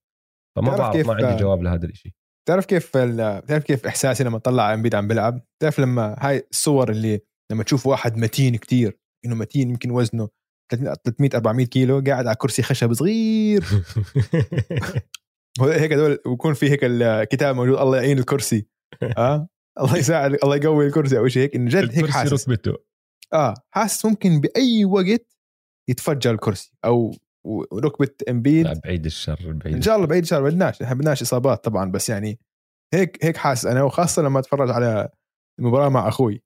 فما 0.58 0.76
بعرف 0.78 1.08
ما 1.08 1.14
عندي 1.14 1.42
جواب 1.44 1.64
لهذا 1.64 1.86
الشيء 1.86 2.12
تعرف 2.48 2.66
كيف 2.66 2.98
ال- 2.98 3.46
تعرف 3.46 3.64
كيف 3.64 3.86
إحساسي 3.88 4.24
لما 4.24 4.38
طلع 4.38 4.74
امبيد 4.74 4.96
عم 4.96 5.08
بيلعب؟ 5.08 5.42
تعرف 5.62 5.80
لما 5.80 6.16
هاي 6.20 6.48
الصور 6.52 6.92
اللي 6.92 7.20
لما 7.52 7.64
تشوف 7.64 7.88
واحد 7.88 8.18
متين 8.18 8.56
كتير 8.56 8.98
إنه 9.26 9.36
متين 9.36 9.70
يمكن 9.70 9.92
وزنه 9.92 10.30
300 10.72 11.30
400 11.36 11.66
كيلو 11.66 12.04
قاعد 12.08 12.28
على 12.28 12.36
كرسي 12.36 12.62
خشب 12.64 12.94
صغير. 12.94 13.64
هيك 15.62 15.94
هدول 15.94 16.20
ويكون 16.26 16.54
في 16.54 16.70
هيك 16.70 16.80
الكتاب 16.84 17.56
موجود 17.56 17.78
الله 17.78 17.98
يعين 17.98 18.20
الكرسي. 18.20 18.68
آه؟ 19.18 19.48
الله 19.80 19.98
يساعد 19.98 20.38
الله 20.44 20.56
يقوي 20.56 20.88
الكرسي 20.88 21.18
أو 21.18 21.28
شيء 21.28 21.44
هيك 21.44 21.56
إنه 21.56 21.70
جد 21.70 21.92
هيك 21.96 22.10
حاسس. 22.10 22.50
ركبته. 22.50 22.78
آه 23.34 23.54
حاسس 23.72 24.06
ممكن 24.06 24.40
بأي 24.40 24.86
وقت 24.86 25.36
يتفجر 25.90 26.32
الكرسي 26.32 26.74
أو 26.86 27.16
ركبة 27.74 28.10
إمبيد. 28.30 28.66
لا 28.66 28.82
بعيد 28.84 29.06
الشر 29.06 29.52
بعيد 29.52 29.76
إن 29.76 29.82
شاء 29.82 29.96
الله 29.96 30.08
بعيد 30.08 30.34
الله 30.34 30.50
بدناش 30.50 30.82
إحنا 30.82 30.96
بدناش 30.96 31.22
إصابات 31.22 31.64
طبعا 31.64 31.92
بس 31.92 32.10
يعني 32.10 32.40
هيك 32.94 33.26
هيك 33.26 33.38
حاسس 33.38 33.66
أنا 33.66 33.84
وخاصة 33.84 34.22
لما 34.22 34.40
أتفرج 34.40 34.72
على 34.72 35.10
المباراة 35.60 35.90
مع 35.90 36.08
أخوي. 36.08 36.44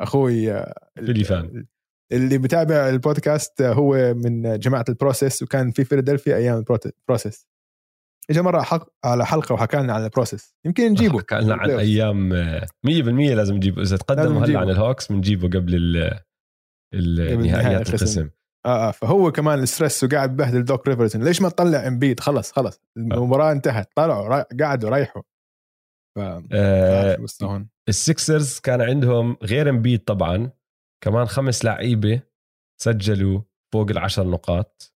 أخوي 0.00 0.52
آه، 0.52 0.74
فيلي 0.96 1.24
فان. 1.24 1.66
اللي 2.12 2.38
بتابع 2.38 2.88
البودكاست 2.88 3.60
آه، 3.60 3.72
هو 3.72 4.14
من 4.14 4.58
جماعة 4.58 4.84
ال 4.88 4.95
process 4.95 5.42
وكان 5.42 5.70
في 5.70 5.84
فيلادلفيا 5.84 6.36
أيام 6.36 6.64
ال 7.00 7.06
process 7.06 7.46
اجى 8.30 8.42
مرة 8.42 8.62
حق 8.62 8.88
على 9.04 9.26
حلقة 9.26 9.52
وحكى 9.52 9.76
لنا 9.76 9.92
عن 9.94 10.04
ال 10.04 10.10
process. 10.10 10.54
يمكن 10.64 10.90
نجيبه. 10.90 11.18
حكى 11.18 11.34
لنا 11.34 11.54
عن 11.54 11.70
أيام 11.70 12.32
آه، 12.32 12.66
100% 12.86 13.34
لازم 13.34 13.54
نجيبه. 13.54 13.82
إذا 13.82 13.96
تقدموا 13.96 14.44
هلا. 14.44 14.58
عن 14.60 14.70
الهوكس 14.70 15.12
بنجيبه 15.12 15.48
قبل 15.48 15.74
ال 15.74 16.20
ال- 16.94 17.16
نهائي 17.16 17.36
نهائيات 17.36 17.88
القسم. 17.88 17.94
القسم. 17.94 18.30
آه 18.66 18.88
آه. 18.88 18.90
فهو 18.90 19.32
كمان 19.32 19.58
ال 19.58 19.65
stress 19.65 20.04
وقاعد 20.04 20.30
ببهدل 20.32 20.64
دوك 20.64 20.88
ريفرز 20.88 21.16
ليش 21.16 21.42
ما 21.42 21.48
تطلع 21.48 21.86
امبيد 21.86 22.20
خلص 22.20 22.52
خلص. 22.52 22.80
المباراة 22.96 23.52
انتهت. 23.52 23.88
طلعوا 23.96 24.44
قعدوا 24.64 24.90
رايحوا 24.90 25.22
ف 26.16 26.20
آه، 26.52 27.16
السكسرز 27.88 28.58
كان 28.60 28.80
عندهم 28.80 29.36
غير 29.42 29.68
امبيد 29.68 30.04
طبعا. 30.04 30.50
كمان 31.04 31.26
خمس 31.26 31.64
لعيبة 31.64 32.20
سجلوا 32.82 33.40
فوق 33.74 33.90
العشر 33.90 34.26
نقاط. 34.28 34.95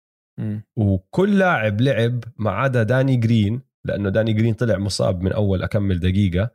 وكل 0.78 1.40
لاعب 1.40 1.82
لعب 1.82 2.24
ما 2.38 2.52
عدا 2.52 2.84
داني 2.84 3.18
جرين 3.18 3.62
لأنه 3.86 4.10
داني 4.10 4.34
جرين 4.34 4.54
طلع 4.54 4.78
مصاب 4.78 5.22
من 5.22 5.32
أول 5.32 5.64
أكمل 5.64 6.00
دقيقة. 6.00 6.52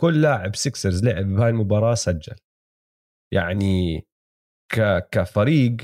كل 0.00 0.22
لاعب 0.22 0.56
Sixers 0.56 1.04
لعب 1.04 1.26
بهاي 1.26 1.50
المباراة 1.50 1.94
سجل. 1.94 2.36
يعني 3.34 4.06
ك 4.72 5.08
كفريق 5.12 5.76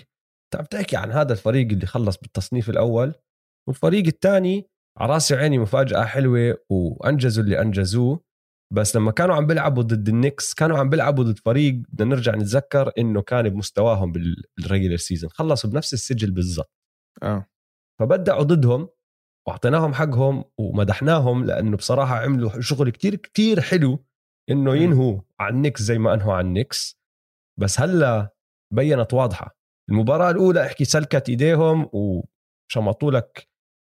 انت 0.55 0.73
تحكي 0.73 0.97
عن 0.97 1.11
هذا 1.13 1.33
الفريق 1.33 1.69
اللي 1.73 1.87
خلص 1.87 2.19
بالتصنيف 2.19 2.71
الأول؟ 2.71 3.15
والفريق 3.69 4.07
الثاني 4.07 4.69
على 4.99 5.13
راسي 5.13 5.35
وعيني 5.35 5.59
مفاجأة 5.59 6.05
حلوة 6.05 6.59
وأنجزوا 6.71 7.45
اللي 7.45 7.61
أنجزوه. 7.61 8.21
بس 8.75 8.97
لما 8.97 9.13
كانوا 9.13 9.35
عم 9.35 9.47
بيلعبوا 9.47 9.83
ضد 9.83 10.09
ال 10.09 10.15
Knicks 10.15 10.55
كانوا 10.55 10.79
عم 10.79 10.89
بيلعبوا 10.91 11.25
ضد 11.25 11.39
فريق 11.39 11.75
بدنا 11.75 12.15
نرجع 12.15 12.35
نتذكر 12.35 12.93
إنه 12.99 13.23
كان 13.23 13.49
بمستواهم 13.49 14.13
بال 14.13 14.32
regular 14.32 14.97
season 14.97 15.31
خلصوا 15.31 15.71
بنفس 15.71 15.95
السجل 15.95 16.31
بالضبط. 16.31 16.82
آه 17.23 17.47
فبدعوا 18.01 18.43
ضدهم 18.43 18.89
واعطيناهم 19.49 19.95
حقهم 19.95 20.45
ومدحناهم 20.59 21.45
لأنه 21.45 21.77
بصراحة 21.77 22.17
عملوا 22.19 22.61
شغل 22.61 22.91
كتير 22.91 23.15
كتير 23.17 23.61
حلو 23.61 24.05
إنه. 24.51 24.75
ينهوا 24.77 25.21
على 25.41 25.55
النكس 25.55 25.83
زي 25.83 25.99
ما 25.99 26.15
أنهوا 26.15 26.35
على 26.35 26.47
النكس 26.47 27.01
بس 27.61 27.81
هلأ 27.81 28.35
بينت 28.75 29.15
واضحة 29.15 29.57
المباراة 29.91 30.31
الأولى 30.31 30.67
احكي 30.67 30.85
سلكت 30.85 31.29
إيديهم 31.29 31.89
وشمطوا 31.93 33.11
لك 33.11 33.49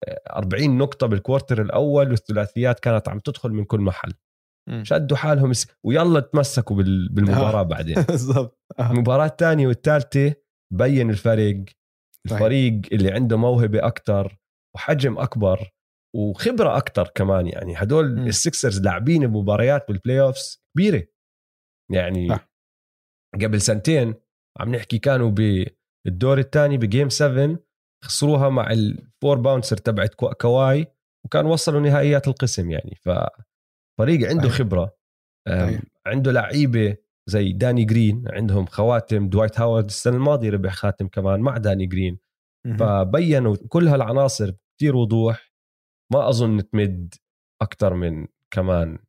آه، 0.07 0.21
40 0.37 0.77
نقطة 0.77 1.07
بالكوارتر 1.07 1.61
الأول 1.61 2.09
والثلاثيات 2.11 2.79
كانت 2.79 3.09
عم 3.09 3.19
تدخل 3.19 3.49
من 3.51 3.65
كل 3.65 3.79
محل. 3.81 4.13
شدوا 4.83 5.17
حالهم 5.17 5.51
ويلا 5.83 6.19
تمسكوا 6.19 6.75
بال- 6.75 7.09
بالمباراة 7.09 7.59
آه. 7.59 7.63
بعدين 7.73 7.95
بالضبط 8.01 8.59
آه. 8.79 8.91
المباراة 8.91 9.25
الثانية 9.25 9.67
والثالثة 9.67 10.33
بين 10.73 11.09
الفرق 11.09 11.55
صحيح. 11.55 11.80
الفريق 12.25 12.81
اللي 12.91 13.11
عنده 13.11 13.37
موهبة 13.37 13.87
أكتر 13.87 14.37
وحجم 14.75 15.17
أكبر 15.17 15.71
وخبرة 16.15 16.77
أكتر 16.77 17.07
كمان 17.15 17.47
يعني 17.47 17.73
هدول. 17.77 18.27
ال 18.27 18.35
Sixers 18.35 18.81
لاعبين 18.81 19.27
بمباريات 19.27 19.87
بال 19.87 20.21
playoffs 20.21 20.63
كبيرة 20.75 21.07
يعني 21.91 22.29
صح. 22.29 22.49
قبل 23.41 23.61
سنتين 23.61 24.13
عم 24.59 24.75
نحكي 24.75 24.97
كانوا 24.99 25.29
بالدور 26.05 26.37
الثاني 26.39 26.77
ب 26.77 26.83
game 26.83 27.09
7 27.09 27.59
خسروها 28.05 28.49
مع 28.49 28.71
ال 28.71 28.84
four 28.84 29.37
bouncer 29.37 29.77
تبعت 29.77 30.13
كوا- 30.13 30.33
كواي 30.33 30.87
وكان 31.25 31.45
وصلوا 31.45 31.79
نهائيات 31.81 32.27
القسم 32.27 32.71
يعني 32.71 32.95
ففريق 32.95 34.29
عنده 34.29 34.49
صحيح. 34.49 34.59
خبرة 34.59 34.97
أم، 35.47 35.67
صحيح. 35.67 35.81
عنده 36.07 36.31
لعيبة 36.31 36.97
زي 37.29 37.53
داني 37.53 37.85
جرين 37.85 38.23
عندهم 38.29 38.65
خواتم 38.65 39.29
دوايت 39.29 39.59
هاورد 39.59 39.85
السنة 39.85 40.15
الماضية 40.15 40.49
ربح 40.49 40.73
خاتم 40.73 41.07
كمان 41.07 41.39
مع 41.39 41.57
داني 41.57 41.85
جرين. 41.85 42.19
فبينوا 42.79 43.55
كل 43.69 43.87
هالعناصر 43.87 44.51
كتير 44.77 44.95
وضوح 44.95 45.51
ما 46.13 46.29
أظن 46.29 46.69
تمد 46.69 47.13
أكثر 47.61 47.93
من 47.93 48.27
كمان 48.53 48.99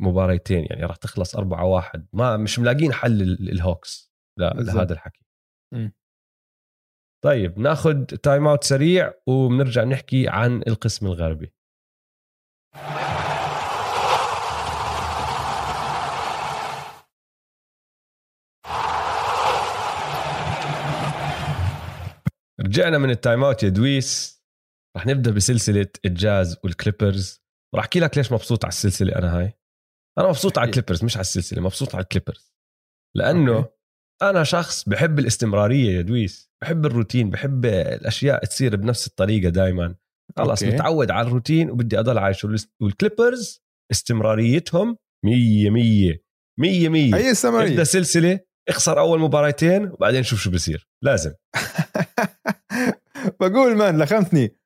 مباريتين 0.00 0.64
يعني 0.70 0.84
راح 0.84 0.96
تخلص 0.96 1.36
أربعة 1.36 1.64
واحد 1.64 2.06
ما 2.12 2.36
مش 2.36 2.58
ملاقين 2.58 2.92
حل 2.92 3.22
ال- 3.22 3.50
الهوكس. 3.52 4.12
لهذا 4.38 4.92
الحكي 4.92 5.24
مم. 5.74 5.92
طيب 7.24 7.58
ناخد 7.58 8.06
timeout 8.06 8.64
سريع 8.64 9.12
وبنرجع 9.26 9.84
نحكي 9.84 10.28
عن 10.28 10.62
القسم 10.66 11.06
الغربي 11.06 11.52
رجعنا 22.60 22.98
من 22.98 23.10
ال 23.10 23.44
timeout 23.44 23.62
يا 23.62 23.68
دويس. 23.68 24.42
رح 24.96 25.06
نبدأ 25.06 25.30
بسلسلة 25.30 25.86
الجاز 26.04 26.56
والكليبرز. 26.64 27.42
وراح 27.74 27.84
أحكي 27.84 28.00
لك 28.00 28.16
ليش 28.16 28.32
مبسوط 28.32 28.64
على 28.64 28.72
السلسلة 28.72 29.16
أنا 29.18 29.38
هاي. 29.38 29.52
أنا 30.18 30.28
مبسوط 30.28 30.58
على 30.58 30.64
أكيد. 30.68 30.78
الكليبرز 30.78 31.04
مش 31.04 31.16
على 31.16 31.20
السلسلة 31.20 31.62
مبسوط 31.62 31.94
على 31.94 32.02
الكليبرز. 32.02 32.54
لأنه 33.16 33.56
أوكي. 33.56 33.68
أنا 34.22 34.44
شخص 34.44 34.88
بحب 34.88 35.18
الاستمرارية 35.18 35.96
يا 35.96 36.02
دويس. 36.02 36.50
بحب 36.62 36.86
الروتين 36.86 37.30
بحب 37.30 37.66
الأشياء 37.66 38.44
تصير 38.44 38.76
بنفس 38.76 39.06
الطريقة 39.06 39.48
دائما 39.48 39.94
أوكي. 40.38 40.66
متعود 40.66 41.10
على 41.10 41.26
الروتين 41.26 41.70
وبدي 41.70 41.98
أضل 41.98 42.18
عايش. 42.18 42.46
والكليبرز 42.80 43.62
استمراريتهم 43.92 44.96
مية 45.24 45.70
مية 45.70 46.22
مية 46.60 46.88
مية. 46.88 47.16
هي 47.16 47.30
السمرية 47.30 47.68
ابدا 47.68 47.84
سلسلة 47.84 48.40
اخسر 48.68 49.00
أول 49.00 49.20
مباراتين 49.20 49.88
وبعدين 49.88 50.22
شوف 50.22 50.40
شو 50.40 50.50
بصير. 50.50 50.88
لازم. 51.04 51.32
بقول 53.40 53.76
مان 53.76 54.02
لخمتني 54.02 54.56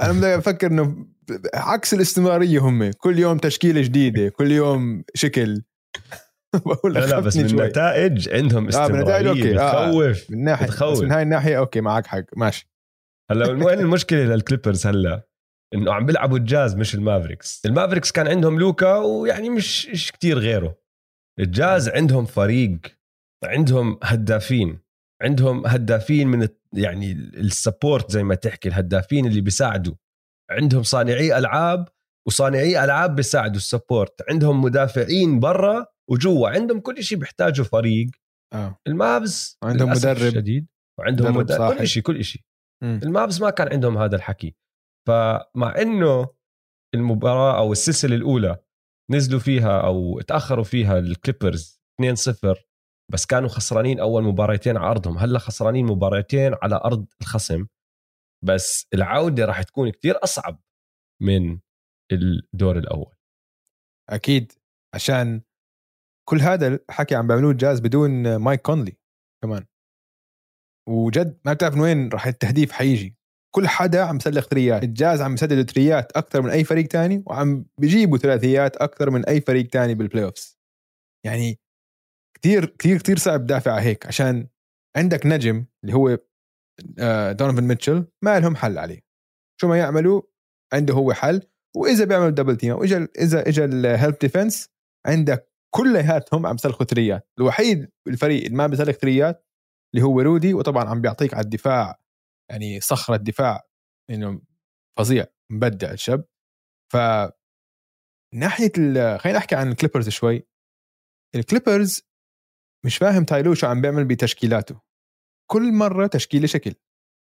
أنا 0.00 0.12
بدي 0.12 0.34
أفكر 0.34 0.66
إنه 0.66 1.06
عكس 1.54 1.94
الاستمرارية 1.94 2.58
هم 2.58 2.90
كل 2.90 3.18
يوم 3.18 3.38
تشكيلة 3.38 3.80
جديدة 3.82 4.28
كل 4.28 4.52
يوم 4.52 5.04
شكل 5.14 5.62
بقول 6.66 6.94
لا 6.94 7.06
لا 7.06 7.20
بس 7.20 7.36
من 7.36 7.48
شوي 7.48 7.62
النتائج 7.62 8.28
عندهم 8.28 8.64
آه، 8.64 8.68
استمرارية 8.68 9.30
أوكي. 9.30 9.58
آه. 9.58 9.90
بتخوف 9.90 10.30
من 10.30 10.44
ناحية 10.44 10.66
بتخوف. 10.66 10.92
بس 10.92 11.00
من 11.00 11.12
هاي 11.12 11.22
الناحية 11.22 11.58
أوكي 11.58 11.80
معك 11.80 12.06
حق 12.06 12.24
ماشي 12.36 12.70
هلا 13.30 13.64
وين 13.64 13.78
المشكلة 13.78 14.18
للكليبرز 14.18 14.86
هلا 14.86 15.26
إنه 15.74 15.92
عم 15.92 16.06
بيلعبوا 16.06 16.38
الجاز 16.38 16.74
مش 16.74 16.94
المافريكس 16.94 17.66
المافريكس 17.66 18.12
كان 18.12 18.28
عندهم 18.28 18.58
لوكا 18.58 18.96
ويعني 18.96 19.50
مش 19.50 19.86
مش 19.86 20.12
كتير 20.12 20.38
غيره 20.38 20.78
الجاز 21.40 21.88
عندهم 21.88 22.24
فريق 22.24 22.78
عندهم 23.44 23.98
هدافين 24.02 24.78
عندهم 25.22 25.66
هدافين 25.66 26.28
من 26.28 26.48
يعني 26.76 27.12
ال 27.12 27.24
support 27.24 28.10
زي 28.10 28.22
ما 28.22 28.34
تحكي 28.34 28.68
الهدافين 28.68 29.26
اللي 29.26 29.40
بيساعدوا. 29.40 29.94
عندهم 30.50 30.82
صانعي 30.82 31.38
ألعاب 31.38 31.88
وصانعي 32.28 32.84
ألعاب 32.84 33.14
بيساعدوا 33.14 33.56
ال 33.56 33.65
support 33.65 34.30
عندهم 34.30 34.62
مدافعين 34.62 35.40
برا 35.40 35.86
وجوا. 36.10 36.48
عندهم 36.48 36.80
كل 36.80 37.02
شيء 37.02 37.18
بيحتاجه 37.18 37.62
فريق. 37.62 38.10
آه. 38.54 38.78
المافز 38.86 39.58
عندهم 39.64 39.90
مدرب. 39.90 40.30
شديد 40.30 40.66
وعندهم 41.00 41.28
مدرب 41.28 41.44
مدرب 41.44 41.58
صاحب. 41.58 41.78
كل 41.78 41.86
شيء 41.86 42.02
كل 42.02 42.24
شيء. 42.24 42.42
مم. 42.84 43.00
المافز 43.02 43.42
ما 43.42 43.50
كان 43.50 43.68
عندهم 43.72 43.98
هذا 43.98 44.16
الحكي. 44.16 44.56
فمع 45.08 45.74
إنه 45.78 46.28
المباراة 46.94 47.58
أو 47.58 47.72
السلسلة 47.72 48.16
الأولى 48.16 48.56
نزلوا 49.10 49.40
فيها 49.40 49.80
أو 49.80 50.20
تأخروا 50.20 50.64
فيها 50.64 50.98
الكليبرز 50.98 51.80
2-0 52.02 52.65
بس 53.12 53.26
كانوا 53.26 53.48
خسرانين 53.48 54.00
أول 54.00 54.22
مباراتين 54.24 54.76
على 54.76 54.90
ارضهم 54.90 55.18
هلأ 55.18 55.38
خسرانين 55.38 55.86
مباراتين 55.86 56.54
على 56.62 56.76
أرض 56.76 57.06
الخصم. 57.20 57.66
بس 58.44 58.86
العودة 58.94 59.44
راح 59.44 59.62
تكون 59.62 59.90
كتير 59.90 60.24
أصعب 60.24 60.62
من 61.22 61.60
الدور 62.12 62.78
الأول. 62.78 63.14
أكيد. 64.10 64.52
عشان 64.94 65.42
كل 66.28 66.40
هذا 66.40 66.66
الحكي 66.66 67.14
عم 67.14 67.26
بيعملوه 67.26 67.50
الجاز 67.50 67.80
بدون 67.80 68.36
مايك 68.36 68.62
كونلي 68.62 68.96
كمان. 69.42 69.66
وجد 70.88 71.40
ما 71.44 71.52
بتعرف 71.52 71.74
من 71.74 71.80
وين 71.80 72.08
راح 72.08 72.26
التهديف 72.26 72.72
حيجي. 72.72 73.16
كل 73.54 73.68
حدا 73.68 74.02
عم 74.04 74.16
يسلخ 74.16 74.46
threes 74.46 74.82
الجاز 74.82 75.20
عم 75.20 75.34
يسدد 75.34 75.70
threes 75.70 76.12
أكثر 76.12 76.42
من 76.42 76.50
أي 76.50 76.64
فريق 76.64 76.86
تاني 76.86 77.22
وعم 77.26 77.66
بيجيبوا 77.80 78.18
ثلاثيات 78.18 78.76
أكثر 78.76 79.10
من 79.10 79.24
أي 79.24 79.40
فريق 79.40 79.68
تاني 79.68 79.94
بال 79.94 80.24
playoffs 80.24 80.58
يعني 81.26 81.58
كثير 82.42 82.66
كثير 82.66 82.98
كثير 82.98 83.18
صعب 83.18 83.40
تدافع 83.40 83.78
هيك 83.78 84.06
عشان 84.06 84.48
عندك 84.96 85.26
نجم 85.26 85.66
اللي 85.84 85.94
هو 85.94 86.18
آه، 86.98 87.32
دونيفن 87.32 87.64
ميتشل 87.64 88.06
ما 88.24 88.40
لهم 88.40 88.56
حل 88.56 88.78
عليه. 88.78 89.00
شو 89.60 89.68
ما 89.68 89.78
يعملوا 89.78 90.22
عنده 90.72 90.94
هو 90.94 91.12
حل. 91.12 91.42
وإذا 91.76 92.04
بيعملوا 92.04 92.30
double 92.30 92.56
team 92.56 92.76
واذا 92.76 93.08
إذا 93.18 93.48
اجى 93.48 93.64
ال 93.64 93.75
help 93.75 94.18
defense 94.18 94.68
عندك 95.06 95.52
كلياتهم 95.74 96.46
عم 96.46 96.54
يسلخوا 96.54 96.86
threes. 96.86 97.28
الوحيد 97.38 97.90
بالفريق 98.06 98.44
اللي 98.44 98.56
ما 98.56 98.66
بيسلخ 98.66 98.96
ثريات 98.96 99.46
اللي 99.94 100.06
هو 100.06 100.20
رودي 100.20 100.54
وطبعا 100.54 100.88
عم 100.88 101.00
بيعطيك 101.00 101.34
على 101.34 101.44
الدفاع 101.44 102.00
يعني 102.50 102.80
صخرة 102.80 103.16
دفاع 103.16 103.62
إنه 104.10 104.42
فظيع 104.98 105.26
مبدع 105.52 105.92
الشاب. 105.92 106.24
ف 106.92 106.96
ناحية 108.34 108.72
خلينا 109.16 109.38
نحكي 109.38 109.54
عن 109.54 109.68
الكليبرز 109.68 110.08
شوي. 110.08 110.46
الكليبرز 111.34 112.02
مش 112.86 112.96
فاهم 112.96 113.24
تايلو 113.24 113.54
شو 113.54 113.66
عم 113.66 113.80
بيعمل 113.80 114.04
بتشكيلاته. 114.04 114.80
كل 115.50 115.72
مرة 115.72 116.06
تشكيلة 116.06 116.46
شكل. 116.46 116.74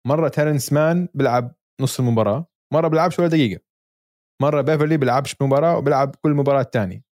مرة 0.07 0.27
تيرنس 0.29 0.73
مان 0.73 1.07
بيلعب 1.13 1.55
نص 1.81 1.99
المباراة 1.99 2.47
مرة 2.73 2.87
بيلعبش 2.87 3.19
ولا 3.19 3.27
دقيقة. 3.27 3.61
مرة 4.41 4.61
بيفرلي 4.61 4.97
بيلعبش 4.97 5.35
مباراة 5.41 5.77
وبيلعب 5.77 6.15
كل 6.15 6.31
مباراة 6.31 6.63
تاني 6.63 7.03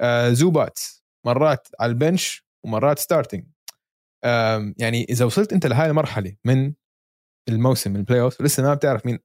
آه 0.00 0.30
زوباتس 0.30 1.04
مرات 1.26 1.68
على 1.80 1.90
ال 1.92 2.01
bench 2.01 2.46
ومرات 2.66 2.98
starting 2.98 3.46
آم، 4.24 4.74
يعني 4.78 5.04
إذا 5.10 5.24
وصلت 5.24 5.52
أنت 5.52 5.66
لهاي 5.66 5.90
المرحلة 5.90 6.36
من 6.44 6.74
الموسم 7.48 7.96
ال 7.96 8.20
playoff 8.20 8.42
لسه 8.42 8.62
ما 8.62 8.74
بتعرف 8.74 9.06
مين 9.06 9.18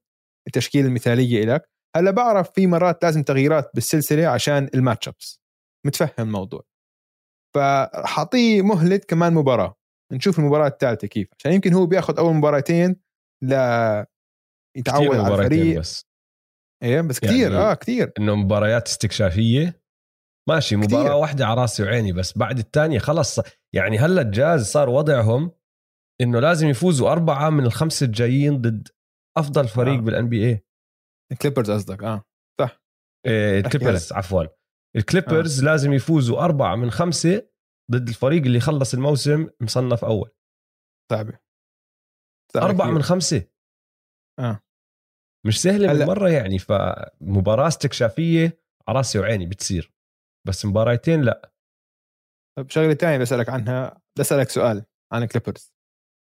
التشكيلة 0.46 0.88
المثالية 0.88 1.44
لك 1.44 1.70
هلأ 1.96 2.10
بعرف 2.10 2.50
في 2.52 2.66
مرات 2.66 3.04
لازم 3.04 3.22
تغييرات 3.22 3.70
بالسلسلة 3.74 4.26
عشان 4.28 4.70
ال 4.74 5.08
matchups 5.08 5.40
متفهم 5.86 6.26
الموضوع. 6.26 6.62
فحاعطيه 7.56 8.62
مهله 8.62 8.96
كمان 8.96 9.34
مباراة. 9.34 9.74
نشوف 10.12 10.38
المباراة 10.38 10.68
الثالثه 10.68 11.08
كيف. 11.08 11.28
عشان 11.38 11.52
يمكن 11.52 11.72
هو 11.72 11.86
بياخذ 11.86 12.18
أول 12.18 12.34
مباراتين 12.34 12.96
ل 13.44 13.52
يتعود 14.76 15.16
على 15.16 15.34
الفريق. 15.34 15.78
بس. 15.78 16.06
إيه 16.82 17.00
بس 17.00 17.20
كثير 17.20 17.52
يعني- 17.52 17.64
آه 17.64 17.74
كثير. 17.74 18.12
إنه 18.18 18.34
مباريات 18.34 18.88
استكشافية. 18.88 19.82
ماشي 20.48 20.76
مباراة 20.76 21.02
كتير. 21.04 21.12
واحدة 21.12 21.46
على 21.46 21.60
راسي 21.60 21.82
وعيني 21.82 22.12
بس 22.12 22.38
بعد 22.38 22.58
الثانية 22.58 22.98
خلص. 22.98 23.40
يعني 23.74 23.98
هلأ 23.98 24.22
الجاز 24.22 24.66
صار 24.66 24.88
وضعهم 24.88 25.50
إنه 26.20 26.40
لازم 26.40 26.68
يفوزوا 26.68 27.12
أربعة 27.12 27.50
من 27.50 27.64
الخمسة 27.66 28.06
الجايين 28.06 28.60
ضد 28.60 28.88
أفضل 29.38 29.68
فريق 29.68 29.94
آه. 29.94 30.00
بال 30.00 30.28
NBA 30.28 30.64
الكليبرز 31.32 31.70
قصدك 31.70 32.02
آه 32.02 32.22
الكليبرز 33.26 34.12
عفوا. 34.12 34.44
الكليبرز 34.96 35.60
آه. 35.60 35.64
لازم 35.64 35.92
يفوزوا 35.92 36.38
أربعة 36.44 36.76
من 36.76 36.90
خمسة 36.90 37.48
ضد 37.92 38.08
الفريق 38.08 38.42
اللي 38.42 38.60
خلص 38.60 38.94
الموسم 38.94 39.48
مصنف 39.60 40.00
صعبة. 41.12 41.38
صعبة 42.54 42.66
أربعة. 42.66 42.90
من 42.90 43.02
خمسة. 43.02 43.48
آه. 44.40 44.60
مش 45.46 45.62
سهلة 45.62 45.92
هلا- 45.92 45.98
بالمرة 45.98 46.28
يعني 46.30 46.58
فمباراة 46.58 47.68
استكشافية 47.68 48.62
على 48.88 48.96
راسي 48.98 49.18
وعيني 49.18 49.46
بتصير. 49.46 49.92
بس 50.48 50.64
مباراتين 50.66 51.22
لأ. 51.22 51.52
طب 52.58 52.70
شغلة 52.70 52.94
ثانية 52.94 53.18
بسألك 53.18 53.48
عنها. 53.48 54.00
بسألك 54.18 54.48
سؤال 54.50 54.84
عن 55.12 55.22
الكليبرز. 55.22 55.72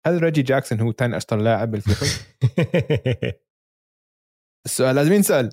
هل 0.06 0.22
ريجي 0.22 0.42
جاكسون 0.42 0.80
هو 0.80 0.92
ثاني 0.92 1.16
أشطر 1.16 1.36
لاعب 1.36 1.70
بالكليبرز؟ 1.70 2.18
السؤال 4.66 4.96
لازم 4.96 5.12
ينسأل. 5.12 5.52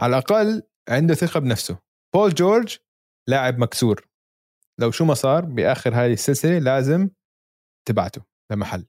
على 0.00 0.10
الأقل 0.18 0.62
عنده 0.88 1.14
ثقة 1.14 1.40
بنفسه. 1.40 1.78
بول 2.14 2.34
جورج 2.34 2.78
لاعب 3.28 3.58
مكسور. 3.58 4.08
لو 4.80 4.90
شو 4.90 5.04
ما 5.04 5.14
صار 5.14 5.44
بآخر 5.44 5.94
هذه 5.94 6.12
السلسلة 6.12 6.58
لازم 6.58 7.10
تبعثه 7.88 8.22
لمحل. 8.52 8.86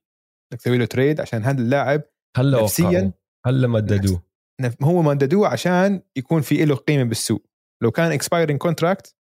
بدك 0.52 0.62
تسوي 0.62 0.78
له 0.78 0.86
trade 0.86 1.22
عشان 1.22 1.44
هذا 1.44 1.62
اللاعب 1.62 2.04
هلا 2.38 2.64
نفسياً 2.64 3.14
هلا 3.46 3.68
مددوه 3.68 4.24
نف- 4.62 4.84
هو 4.84 5.02
مددوه 5.02 5.48
عشان 5.48 6.04
يكون 6.18 6.42
في 6.42 6.66
له 6.66 6.76
قيمة 6.76 7.04
بالسوق. 7.04 7.48
لو 7.84 7.92
كان 7.92 8.12
expiring 8.12 8.60
contract 8.60 9.16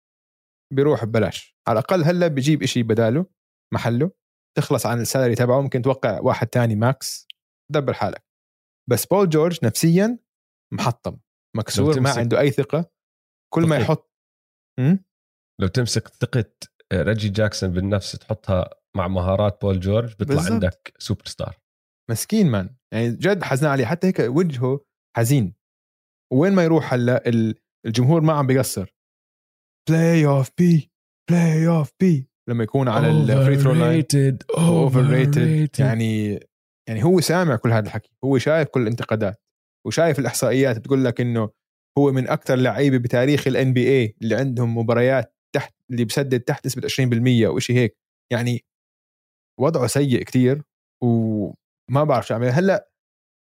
بيروح 0.74 1.06
ببلاش. 1.06 1.58
على 1.68 1.80
الأقل 1.80 2.04
هلا 2.04 2.28
بيجيب 2.28 2.64
إشي 2.64 2.84
بداله 2.84 3.26
محله 3.74 4.12
تخلص 4.58 4.86
عن 4.86 5.02
ال 5.02 5.06
salary 5.06 5.36
تبعه 5.36 5.62
ممكن 5.62 5.82
توقع 5.82 6.20
واحد 6.20 6.48
تاني 6.48 6.76
max 6.76 7.28
دبر 7.72 7.94
حالك. 7.94 8.24
بس 8.90 9.06
بول 9.06 9.30
جورج 9.30 9.66
نفسيا 9.66 10.20
محطم. 10.74 11.18
مكسور 11.58 12.00
ما 12.00 12.10
عنده 12.10 12.40
أي 12.40 12.52
ثقة. 12.52 12.92
كل 13.54 13.66
ما. 13.66 13.78
يحط 13.78 14.14
هم؟ 14.80 15.00
لو 15.62 15.68
تمسك 15.68 16.08
ثقة 16.08 16.46
ريجي 16.94 17.30
جاكسون 17.30 17.72
بالنفس 17.72 18.12
تحطها 18.12 18.70
مع 18.98 19.08
مهارات 19.08 19.62
بول 19.62 19.80
جورج 19.80 20.16
بيطلع 20.16 20.36
بالضبط. 20.36 20.52
عندك 20.52 20.94
سوبر 21.00 21.26
ستار 21.26 21.58
مسكين 22.12 22.52
man. 22.52 22.76
يعني 22.94 23.10
جد 23.10 23.44
حزنان 23.44 23.72
عليه. 23.72 23.86
حتى 23.86 24.08
هيك 24.08 24.20
وجهه 24.20 24.86
حزين. 25.18 25.54
وين 26.34 26.54
ما 26.54 26.64
يروح 26.64 26.94
هلا 26.94 27.30
ال- 27.30 27.56
الجمهور 27.86 28.22
ما 28.22 28.34
عم 28.34 28.48
بيقصر. 28.48 28.96
playoff 29.90 30.50
P 30.58 30.92
playoff 31.32 31.92
P 32.02 32.30
لما 32.50 32.64
يكون 32.64 32.88
على 32.90 33.12
ال 33.12 33.58
free 33.58 33.74
throw 33.74 34.38
line 34.58 35.02
overrated 35.10 35.80
يعني 35.80 36.40
يعني 36.90 37.04
هو 37.04 37.20
سامع 37.22 37.56
كل 37.56 37.72
هذا 37.72 37.86
الحكي. 37.86 38.18
هو 38.24 38.38
شايف 38.38 38.68
كل 38.70 38.82
الانتقادات 38.82 39.42
وشايف 39.88 40.20
الإحصائيات. 40.20 40.80
بتقول 40.80 41.06
لك 41.06 41.22
إنه 41.22 41.50
هو 41.98 42.12
من 42.12 42.28
أكثر 42.28 42.56
لعيبة 42.56 42.98
بتاريخ 42.98 43.48
ال 43.48 43.74
NBA 43.74 44.16
اللي 44.22 44.36
عندهم 44.36 44.78
مباريات 44.78 45.36
تحت 45.56 45.74
اللي 45.92 46.06
بسدد 46.06 46.40
تحت 46.40 46.66
نسبة 46.66 46.88
20% 46.88 47.48
وشيء 47.48 47.76
هيك. 47.76 47.98
يعني 48.32 48.66
وضعه 49.60 49.88
سيء 49.88 50.24
كتير 50.24 50.64
وما 51.04 52.04
بعرف 52.04 52.28
شو 52.28 52.36
عمل. 52.36 52.48
هلأ 52.48 52.90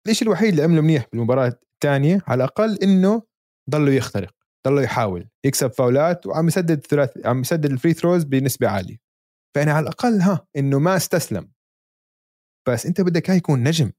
الشيء 0.08 0.28
الوحيد 0.28 0.50
اللي 0.50 0.64
عمله 0.64 0.82
منيح 0.82 1.06
بالمباراة 1.12 1.60
الثانية 1.76 2.22
على 2.28 2.44
الأقل 2.44 2.78
إنه 2.84 3.24
ضله 3.70 3.92
يخترق 3.92 4.36
ضله 4.68 4.82
يحاول 4.82 5.30
يكسب 5.46 5.72
فاولات 5.72 6.28
وعم 6.28 6.48
يسدد 6.48 6.80
ثلاث 6.80 7.26
عم 7.26 7.42
يسدد 7.42 7.72
ال 7.72 7.76
free 7.76 7.94
throws 7.94 8.24
بنسبة 8.24 8.70
عالية. 8.70 8.98
فأنا 9.56 9.74
على 9.74 9.84
الأقل 9.84 10.22
ها 10.22 10.48
إنه 10.56 10.80
ما 10.80 10.96
استسلم. 10.96 11.52
بس 12.68 12.86
أنت 12.86 13.02
بدك 13.02 13.30
إياه 13.30 13.38
يكون 13.38 13.64
نجم. 13.64 13.92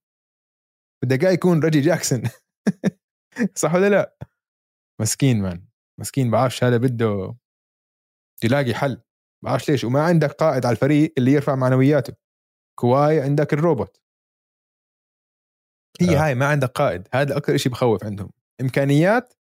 بدك 1.05 1.25
إياه 1.25 1.33
يكون 1.33 1.61
ريجي 1.61 1.81
جاكسون. 1.81 2.23
صح 3.55 3.75
ولا 3.75 3.89
لا؟ 3.89 4.30
مسكين 5.01 5.43
man. 5.43 5.65
مسكين 6.01 6.31
بعرفش 6.31 6.65
هذا 6.65 6.77
بده 6.77 7.37
يلاقي 8.45 8.75
حل. 8.75 9.03
بعرفش 9.45 9.71
ليش. 9.71 9.85
وما 9.85 10.03
عندك 10.03 10.31
قائد 10.31 10.67
على 10.67 10.75
الفريق 10.75 11.13
اللي 11.19 11.33
يرفع 11.33 11.55
معنوياته. 11.55 12.15
كواي 12.79 13.21
عندك 13.21 13.53
الروبوت. 13.53 14.01
هي 16.01 16.17
آه. 16.17 16.27
هاي 16.27 16.35
ما 16.35 16.47
عندك 16.47 16.69
قائد. 16.69 17.09
هذا 17.15 17.37
أكثر 17.37 17.57
شيء 17.57 17.73
بخوف 17.73 18.05
عندهم. 18.05 18.31
إمكانيات 18.61 19.35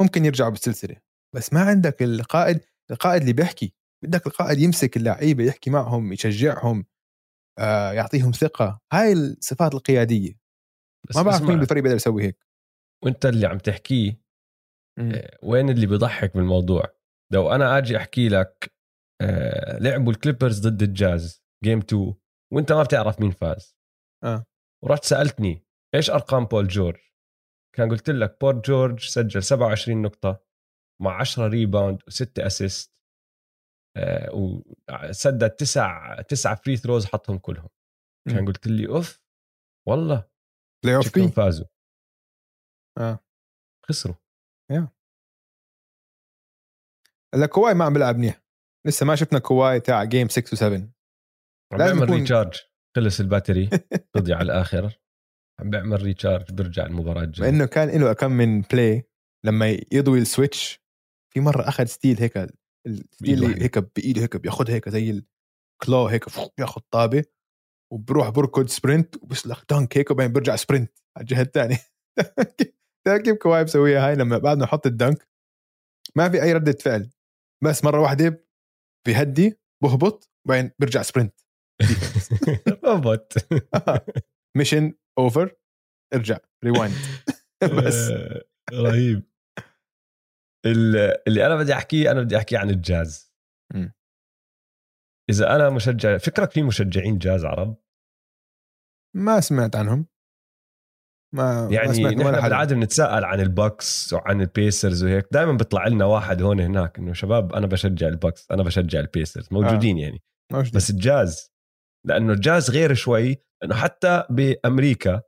ممكن 0.00 0.24
يرجعوا 0.24 0.50
بالسلسلة. 0.50 0.96
بس 1.34 1.52
ما 1.52 1.60
عندك 1.60 2.02
القائد 2.02 2.60
القائد 2.90 3.20
اللي 3.20 3.32
بيحكي. 3.32 3.74
بدك 4.04 4.26
القائد 4.26 4.58
يمسك 4.58 4.96
اللعيبة 4.96 5.44
يحكي 5.44 5.70
معهم 5.70 6.12
يشجعهم 6.12 6.86
آه 7.58 7.92
يعطيهم 7.92 8.32
ثقة. 8.32 8.80
هاي 8.92 9.12
الصفات 9.12 9.74
القيادية. 9.74 10.38
بس 11.08 11.16
ما 11.16 11.22
بعرف 11.22 11.42
مين 11.42 11.58
بالفريق 11.58 11.82
بيقدر 11.82 11.96
يسوي 11.96 12.22
هيك. 12.22 12.46
وأنت 13.04 13.26
اللي 13.26 13.46
عم 13.46 13.58
تحكيه 13.58 14.25
وين 15.42 15.70
اللي 15.70 15.86
بيضحك 15.86 16.36
بالموضوع؟ 16.36 16.82
لو 17.32 17.50
أنا 17.52 17.78
آجي 17.78 17.96
أحكي 17.96 18.28
لك 18.28 18.72
آه، 19.22 19.78
لعبوا 19.78 20.12
الكليبرز 20.12 20.68
ضد 20.68 20.82
الجاز 20.82 21.42
game 21.64 21.78
2 21.78 22.14
وأنت 22.52 22.72
ما 22.72 22.82
بتعرف 22.82 23.20
مين 23.20 23.30
فاز. 23.30 23.76
آه. 24.24 24.44
ورحت 24.84 25.04
سألتني 25.04 25.66
إيش 25.94 26.10
أرقام 26.10 26.44
بول 26.44 26.68
جورج؟ 26.68 27.00
كان 27.76 27.90
قلت 27.90 28.10
لك 28.10 28.40
بول 28.40 28.60
جورج 28.60 29.00
سجل 29.00 29.42
27 29.42 30.02
نقطة 30.02 30.44
مع 31.02 31.20
10 31.20 31.48
rebound 31.48 32.02
و6 32.02 32.26
assist 32.38 33.02
وسدد 34.34 35.50
تسع 35.50 36.20
تسع 36.22 36.54
free 36.54 36.76
throws 36.76 37.06
حطهم 37.06 37.38
كلهم. 37.38 37.68
كان. 38.28 38.46
قلت 38.46 38.66
لي 38.66 38.88
أوف 38.88 39.20
والله 39.88 40.28
playoff 40.84 41.18
فازوا. 41.36 41.66
آه. 42.98 43.18
خسروا. 43.88 44.25
هلا 47.34 47.46
كواي 47.46 47.74
ما 47.74 47.84
عم 47.84 47.92
بيلعب 47.92 48.16
منيح. 48.16 48.42
لسه 48.86 49.06
ما 49.06 49.14
شفنا 49.16 49.38
كواي 49.38 49.80
تاع 49.80 50.04
game 50.04 50.28
6 50.28 50.56
و7 50.56 50.62
عم 50.62 50.92
لازم 51.72 51.92
بيعمل 51.94 52.02
يكون- 52.02 52.16
recharge 52.18 52.60
خلص 52.96 53.20
ال 53.20 53.26
battery. 53.26 53.70
قضي 54.14 54.32
على 54.32 54.42
الآخر 54.42 54.98
عم 55.60 55.70
بيعمل 55.70 56.02
recharge 56.02 56.52
بيرجع 56.52 56.86
المباراة 56.86 57.22
الجاية. 57.22 57.48
انه 57.48 57.66
كان 57.66 58.00
له 58.00 58.12
كم 58.12 58.30
من 58.32 58.60
play 58.60 59.08
لما 59.44 59.78
يضوي 59.92 60.18
ال 60.18 60.27
switch 60.27 60.80
في 61.34 61.40
مرة 61.40 61.68
أخذ 61.68 61.84
steal 61.84 62.18
هيك 62.20 62.36
ال 62.86 62.94
steal. 62.94 63.44
هيك 63.44 63.78
بإيده 63.78 64.22
هيك 64.22 64.36
بياخذها 64.36 64.74
هيك 64.74 64.88
زي 64.88 65.22
ال 65.82 65.87
claw 65.87 66.06
هيك 66.06 66.24
بياخذ 66.58 66.80
طابة 66.90 67.24
وبروح 67.92 68.28
بركض 68.28 68.66
sprint 68.66 69.16
وبيسلخ 69.22 69.64
dunk 69.70 69.98
هيك 69.98 70.10
وبعدين 70.10 70.32
بيرجع 70.32 70.56
sprint 70.56 70.98
على 71.16 71.22
الجهة 71.22 71.42
الثانية 71.42 71.78
كيف 73.08 73.36
كواي 73.42 73.64
بسويها 73.64 74.08
هاي 74.08 74.14
لما 74.14 74.38
بعد 74.38 74.58
ما 74.58 74.64
يحط 74.64 74.86
ال 74.86 74.93
dunk. 74.93 75.28
ما 76.16 76.28
في 76.28 76.42
أي 76.42 76.52
ردة 76.52 76.72
فعل. 76.72 77.10
بس 77.64 77.84
مرة 77.84 78.00
واحدة 78.00 78.44
بيهدي 79.06 79.58
بهبط 79.82 80.30
وبعدين 80.46 80.70
بيرجع 80.78 81.02
sprint 81.02 81.40
robot 82.84 83.32
mission 84.56 84.94
over 85.18 85.54
ارجع. 86.14 86.38
rewind 86.64 86.94
بس. 87.86 87.94
آه، 88.10 88.44
رهيب. 88.72 89.22
ال- 90.66 91.22
اللي 91.28 91.46
أنا 91.46 91.56
بدي 91.56 91.72
أحكيه 91.72 92.10
أنا 92.10 92.20
بدي 92.22 92.36
أحكي 92.36 92.56
عن 92.56 92.70
الجاز. 92.70 93.32
إذا 95.30 95.56
أنا 95.56 95.70
مشجع 95.70 96.18
فكرك 96.18 96.50
في 96.50 96.62
مشجعين 96.62 97.18
جاز 97.18 97.44
عرب؟ 97.44 97.76
ما 99.16 99.40
سمعت 99.40 99.76
عنهم. 99.76 100.06
ما 101.36 101.68
ما 101.68 101.74
يعني 101.74 101.94
سمعت 101.94 102.12
نحن 102.12 102.40
بالعادة 102.40 102.74
بنتساءل 102.74 103.24
عن 103.24 103.40
البكس 103.40 104.12
وعن 104.12 104.40
البيسرز 104.40 105.04
وهيك. 105.04 105.26
دائما 105.32 105.52
بيطلع 105.52 105.86
لنا 105.86 106.04
واحد 106.04 106.42
هون 106.42 106.60
هناك 106.60 106.98
إنه 106.98 107.12
شباب 107.12 107.52
أنا 107.52 107.66
بشجع 107.66 108.08
البكس 108.08 108.50
أنا 108.50 108.62
بشجع 108.62 109.00
البيسرز. 109.00 109.48
موجودين 109.50 109.98
يعني. 109.98 110.22
موجودين. 110.52 110.72
بس 110.74 110.90
الجاز 110.90 111.52
لأنه 112.06 112.32
الجاز 112.32 112.70
غير 112.70 112.94
شوي 112.94 113.36
انه 113.64 113.74
حتى 113.74 114.24
بأمريكا 114.30 115.22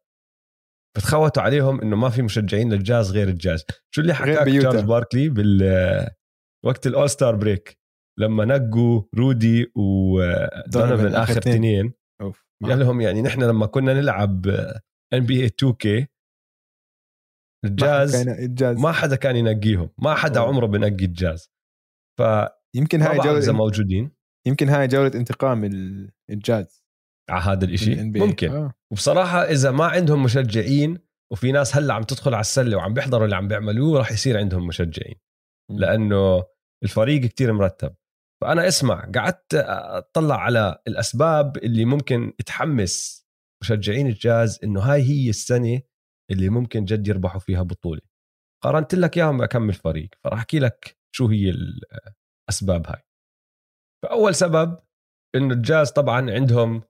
بتخوتوا 0.97 1.43
عليهم 1.43 1.81
إنه 1.81 1.97
ما 1.97 2.09
في 2.09 2.23
مشجعين 2.23 2.73
للجاز 2.73 3.13
غير 3.13 3.29
الجاز. 3.29 3.65
شو 3.95 4.01
اللي 4.01 4.15
حكاه. 4.15 4.47
تشارلز 4.47 4.81
باركلي 4.81 5.29
بال 5.29 6.09
وقت 6.65 6.87
ال 6.87 7.11
All-Star 7.11 7.37
break؟ 7.37 7.79
لما 8.21 8.45
نقوا 8.45 9.03
رودي 9.19 9.73
ودونيفن 9.77 11.15
آخر 11.15 11.39
اثنين. 11.39 11.93
قال 12.65 12.79
لهم 12.79 13.01
يعني 13.01 13.23
نحن 13.23 13.43
لما 13.43 13.67
كنا 13.67 13.95
نلعب 13.95 14.47
NBA 15.15 15.41
2K 15.41 16.07
الجاز 17.65 18.27
ما 18.81 18.93
حدا 18.93 19.17
كان 19.17 19.37
ينقيهم. 19.37 19.91
ما 19.99 20.15
حدا 20.15 20.41
أوه. 20.41 20.49
عمره 20.49 20.67
بنقي 20.67 21.05
الجاز. 21.05 21.51
فما 22.19 22.51
يمكن 22.77 23.03
هاي 23.03 23.19
بعرف 23.19 23.37
إذا 23.37 23.53
جو... 23.53 23.59
موجودين. 23.59 24.11
يمكن 24.47 24.69
هاي 24.69 24.87
جولة 24.89 25.15
انتقام 25.15 25.65
ال- 25.65 26.11
الجاز. 26.31 26.85
على 27.31 27.43
هذا 27.43 27.57
من 27.57 27.69
الاشي 27.69 27.93
ال 27.93 28.13
NBA. 28.13 28.19
ممكن. 28.19 28.51
آه. 28.53 28.75
وبصراحة 28.93 29.43
إذا 29.43 29.71
ما 29.71 29.85
عندهم 29.85 30.23
مشجعين 30.23 30.99
وفي 31.33 31.53
ناس 31.53 31.77
هلأ 31.77 31.95
عم 31.95 32.03
تدخل 32.03 32.35
على 32.35 32.41
السلة 32.41 32.77
وعم 32.77 32.95
بيحضروا 32.95 33.25
اللي 33.25 33.37
عم 33.37 33.49
بيعملوه 33.49 33.99
راح 33.99 34.13
يصير 34.13 34.39
عندهم 34.39 34.67
مشجعين. 34.67 35.15
لأنه 35.71 36.45
الفريق 36.85 37.21
كتير 37.21 37.53
مرتب. 37.53 37.95
فأنا 38.43 38.69
اسمع 38.69 39.11
قعدت 39.15 39.55
أطلع 39.55 40.41
على 40.41 40.83
الأسباب 40.89 41.57
اللي 41.57 41.85
ممكن 41.85 42.33
تحمس 42.47 43.28
مشجعين 43.63 44.07
الجاز 44.07 44.59
إنه 44.65 44.81
هاي 44.81 45.03
هي 45.03 45.31
السنة 45.31 45.81
اللي 46.31 46.49
ممكن 46.49 46.85
جد 46.85 47.09
يربحوا 47.09 47.41
فيها 47.41 47.63
بطولة. 47.63 48.01
قارنت 48.65 48.95
لك 48.95 49.17
إياهم 49.17 49.39
بكم 49.39 49.69
الفريق 49.69 50.09
فراح 50.25 50.39
أحكي 50.39 50.59
لك 50.59 50.99
شو 51.17 51.27
هي 51.27 51.51
الاسباب 52.49 52.87
هاي. 52.87 53.03
فأول 54.05 54.35
سبب 54.35 54.79
إنه 55.35 55.55
الجاز 55.55 55.91
طبعا 55.91 56.31
عندهم 56.31 56.83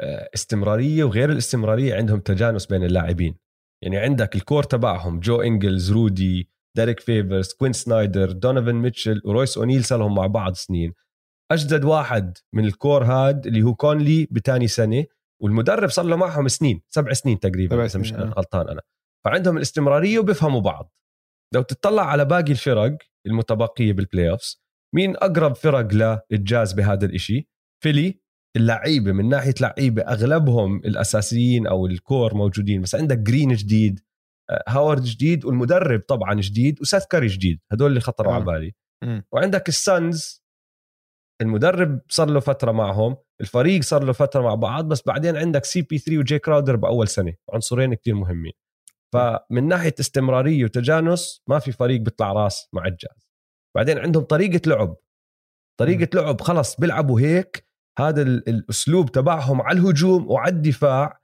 آه، 0.00 0.28
استمرارية 0.34 1.04
وغير 1.04 1.30
الاستمرارية 1.30 1.94
عندهم 1.94 2.20
تجانس 2.20 2.66
بين 2.66 2.84
اللاعبين. 2.84 3.38
يعني 3.84 3.98
عندك 3.98 4.36
ال 4.36 4.41
core 4.41 4.62
تبعهم 4.62 5.20
جو 5.20 5.40
إنجلز 5.40 5.92
رودي 5.92 6.50
ديريك 6.76 7.00
فيفرز 7.00 7.52
كوين 7.52 7.72
سنايدر 7.72 8.32
دونيفن 8.32 8.74
ميتشل 8.74 9.22
ورويس 9.24 9.58
أونيل 9.58 9.84
صار 9.84 9.98
لهم 9.98 10.14
مع 10.14 10.26
بعض 10.26 10.52
سنين. 10.52 10.92
أجدد 11.52 11.84
واحد 11.84 12.38
من 12.54 12.64
ال 12.64 12.72
core 12.72 13.04
هاد 13.04 13.46
اللي 13.46 13.62
هو 13.62 13.74
كونلي 13.74 14.28
بتاني 14.30 14.68
سنة 14.68 15.04
والمدرب 15.42 15.88
صار 15.88 16.04
له 16.04 16.16
معهم 16.16 16.48
سنين 16.48 16.82
سبع 16.88 17.12
سنين 17.12 17.40
تقريبا 17.40 17.84
إذا 17.84 18.00
مش 18.00 18.12
آه. 18.12 18.16
غلطان 18.16 18.68
أنا 18.68 18.80
فعندهم 19.24 19.56
الاستمرارية 19.56 20.18
وبيفهموا 20.18 20.60
بعض 20.60 20.94
لو 21.54 21.62
تطلع 21.62 22.02
على 22.02 22.24
باقي 22.24 22.52
الفرق 22.52 22.98
المتبقية 23.26 23.92
بال 23.92 24.30
playoffs 24.30 24.62
مين 24.94 25.16
أقرب 25.16 25.54
فرق 25.54 26.18
للجاز 26.30 26.72
بهذا 26.72 27.06
الإشي 27.06 27.48
فيلي 27.82 28.22
اللعيبة 28.56 29.12
من 29.12 29.28
ناحية 29.28 29.54
لعيبة 29.60 30.02
أغلبهم 30.02 30.76
الأساسيين 30.76 31.66
أو 31.66 31.86
ال 31.86 31.96
core 31.96 32.34
موجودين 32.34 32.80
بس 32.82 32.94
عندك 32.94 33.18
جرين 33.18 33.54
جديد 33.54 34.00
آه، 34.50 34.64
هاورد 34.68 35.02
جديد 35.02 35.44
والمدرب 35.44 36.00
طبعا 36.08 36.34
جديد 36.34 36.80
وسيث 36.80 37.06
كاري 37.06 37.26
جديد 37.26 37.60
هدول 37.72 37.88
اللي 37.90 38.00
خطروا 38.00 38.32
آه. 38.32 38.34
على 38.34 38.44
بالي 38.44 38.74
مم. 39.04 39.24
وعندك 39.32 39.68
السانز 39.68 40.41
المدرب 41.42 42.00
صار 42.08 42.30
له 42.30 42.40
فترة 42.40 42.72
معهم 42.72 43.16
الفريق 43.40 43.82
صار 43.82 44.04
له 44.04 44.12
فترة 44.12 44.42
مع 44.42 44.54
بعض 44.54 44.88
بس 44.88 45.02
بعدين 45.06 45.36
عندك 45.36 45.64
CP3 45.64 46.18
وجي 46.18 46.38
كراودر 46.38 46.76
بأول 46.76 47.08
سنة 47.08 47.34
عنصرين 47.54 47.94
كتير 47.94 48.14
مهمين. 48.14 48.52
فمن 49.14 49.68
ناحية 49.68 49.94
استمرارية 50.00 50.64
وتجانس 50.64 51.42
ما 51.48 51.58
في 51.58 51.72
فريق 51.72 52.00
بيطلع 52.00 52.32
راس 52.32 52.68
مع 52.72 52.86
الجاز. 52.86 53.30
بعدين 53.76 53.98
عندهم 53.98 54.24
طريقة 54.24 54.60
لعب. 54.70 54.96
طريقة 55.80 56.08
لعب 56.20 56.40
خلص 56.40 56.76
بيلعبوا 56.80 57.20
هيك 57.20 57.66
هذا 57.98 58.22
ال- 58.22 58.48
الأسلوب 58.48 59.12
تبعهم 59.12 59.62
على 59.62 59.78
الهجوم 59.78 60.30
وعلى 60.30 60.52
الدفاع 60.52 61.20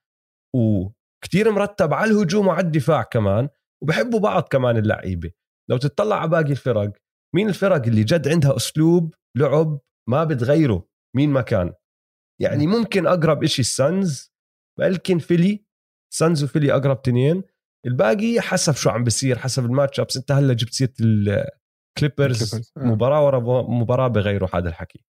وكتير 0.57 1.51
مرتب 1.53 1.95
على 1.95 2.11
الهجوم 2.11 2.47
وعلى 2.47 2.67
الدفاع 2.67 3.03
كمان 3.03 3.49
وبحبوا 3.83 4.21
بعض 4.21 4.43
كمان 4.43 4.77
اللعيبة. 4.77 5.31
لو 5.71 5.77
تطلع 5.77 6.17
على 6.21 6.31
باقي 6.31 6.51
الفرق 6.51 6.93
مين 7.35 7.49
الفرق 7.49 7.87
اللي 7.87 8.05
جد 8.05 8.29
عندها 8.29 8.57
أسلوب 8.57 9.15
لعب 9.37 9.79
ما 10.09 10.25
بتغيره 10.25 10.89
مين 11.17 11.31
ما 11.31 11.41
كان. 11.41 11.73
يعني 12.41 12.67
ممكن 12.67 13.07
أقرب 13.07 13.45
إشي 13.45 13.63
السانز 13.63 14.33
بلكن 14.79 15.19
Philly 15.19 15.65
Suns 16.15 16.45
و 16.45 16.49
Philly 16.49 16.73
أقرب 16.73 17.03
تنين. 17.03 17.43
الباقي 17.87 18.41
حسب 18.41 18.75
شو 18.75 18.91
عم 18.91 19.05
بيصير 19.05 19.39
حسب 19.39 19.65
ال 19.65 20.01
matchups 20.01 20.17
أنت 20.17 20.33
هلأ 20.33 20.55
جبت 20.55 20.73
سيرة 20.73 20.93
ال 21.01 21.18
Clippers 21.18 22.55
آه. 22.55 22.61
مباراة 22.85 23.27
ورا 23.27 23.63
مباراة 23.63 24.09
بغيروا 24.09 24.49
هذا 24.57 24.69
الحكي. 24.69 25.05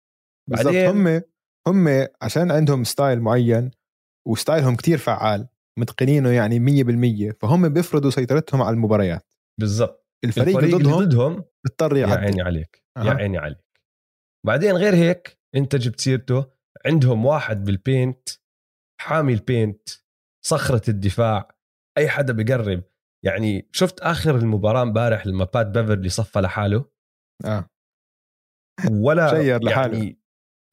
بعدين- 0.51 0.87
هم 0.87 1.23
هم 1.69 2.07
عشان 2.23 2.51
عندهم 2.51 2.85
style 2.85 3.21
معين 3.21 3.71
و 4.29 4.35
style 4.35 4.65
هم 4.65 4.77
كتير 4.77 4.99
فعال 4.99 5.49
متقنينه 5.79 6.31
يعني 6.31 6.59
100% 6.59 7.33
فهم 7.41 7.69
بيفرضوا 7.69 8.11
سيطرتهم 8.11 8.63
على 8.63 8.75
المباريات. 8.75 9.33
بالضبط. 9.61 10.07
الفريق, 10.25 10.57
الفريق 10.57 10.75
اللي 10.77 10.89
ضدهم 10.89 11.05
ضدهم 11.05 11.45
بيضطر 11.65 11.97
يا 11.97 12.01
يعدي 12.07 12.21
عيني 12.27 12.43
عليك 12.43 12.83
يا. 12.99 13.11
عيني 13.11 13.39
عليك. 13.39 13.64
بعدين 14.47 14.77
غير 14.77 14.95
هيك 14.95 15.41
انت 15.55 15.77
جبت 15.77 16.01
سيرته 16.01 16.53
عندهم 16.87 17.27
واحد 17.27 17.65
بال 17.65 17.83
paint 17.83 18.29
حامي 19.01 19.33
ال 19.33 19.42
paint 19.42 19.89
صخرة 20.47 20.91
الدفاع 20.91 21.57
أي 21.99 22.09
حدا 22.09 22.33
بقرب 22.33 22.85
يعني 23.25 23.69
شفت 23.73 24.01
آخر 24.01 24.37
المباراة 24.37 24.83
امبارح 24.83 25.27
لما 25.27 25.45
Pat 25.45 25.67
Beverley 25.67 26.09
صفى 26.09 26.41
لحاله؟ 26.41 26.91
آه. 27.45 27.71
ولا 28.91 29.31
شير 29.31 29.65
لحاله. 29.65 29.99
يعني 29.99 30.21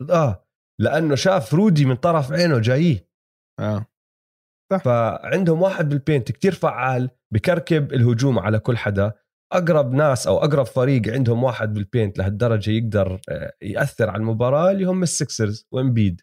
آه 0.10 0.48
لأنه 0.82 1.16
شاف 1.16 1.54
Rudy 1.54 1.86
من 1.86 1.96
طرف 1.96 2.32
عينه 2.32 2.60
جاية 2.60 3.10
آه. 3.60 3.86
فعندهم 4.84 5.62
واحد 5.62 5.90
بال 5.90 6.02
paint 6.02 6.32
كتير 6.32 6.52
فعال 6.52 7.10
بكركب 7.34 7.94
الهجوم 7.94 8.40
على 8.40 8.60
كل 8.60 8.78
حدا. 8.78 9.14
أقرب 9.52 9.94
ناس 9.94 10.28
أو 10.28 10.38
أقرب 10.38 10.66
فريق 10.66 11.14
عندهم 11.14 11.44
واحد 11.44 11.74
بال 11.74 11.86
paint 11.86 12.18
لهالدرجة 12.18 12.72
يقدر 12.72 13.22
آه، 13.30 13.54
يأثر 13.62 14.10
على 14.10 14.18
المباراة 14.18 14.72
اللي 14.72 14.86
هم 14.86 15.04
ال 15.04 15.13
Sixers 15.13 15.68
و 15.72 15.78
Embiid. 15.78 16.22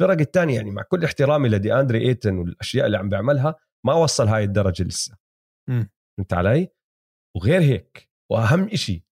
الفرق 0.00 0.20
الثانية 0.20 0.56
يعني 0.56 0.70
مع 0.70 0.82
كل 0.82 1.04
احترامي 1.04 1.48
لدي 1.48 1.74
أندري 1.74 2.08
إيتن 2.08 2.38
والأشياء 2.38 2.86
اللي 2.86 2.98
عم 2.98 3.08
بيعملها 3.08 3.54
ما 3.86 3.94
وصل 3.94 4.28
هاي 4.28 4.44
الدرجة 4.44 4.82
لسه. 4.82 5.16
فهمت 6.18 6.32
علي؟ 6.32 6.68
وغير 7.36 7.60
هيك 7.60 8.10
وأهم 8.32 8.68
إشي 8.68 9.04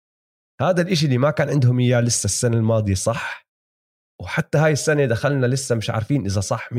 هذا 0.60 0.82
الإشي 0.82 1.06
اللي 1.06 1.18
ما 1.18 1.30
كان 1.30 1.48
عندهم 1.48 1.80
إياه 1.80 2.00
لسه 2.00 2.24
السنة 2.24 2.56
الماضية 2.56 2.94
صح؟ 2.94 3.46
وحتى 4.22 4.58
هاي 4.58 4.72
السنة 4.72 5.04
دخلنا 5.04 5.46
لسه 5.46 5.74
مش 5.74 5.90
عارفين 5.90 6.24
إذا 6.24 6.40
صح 6.40 6.70
100% 6.74 6.76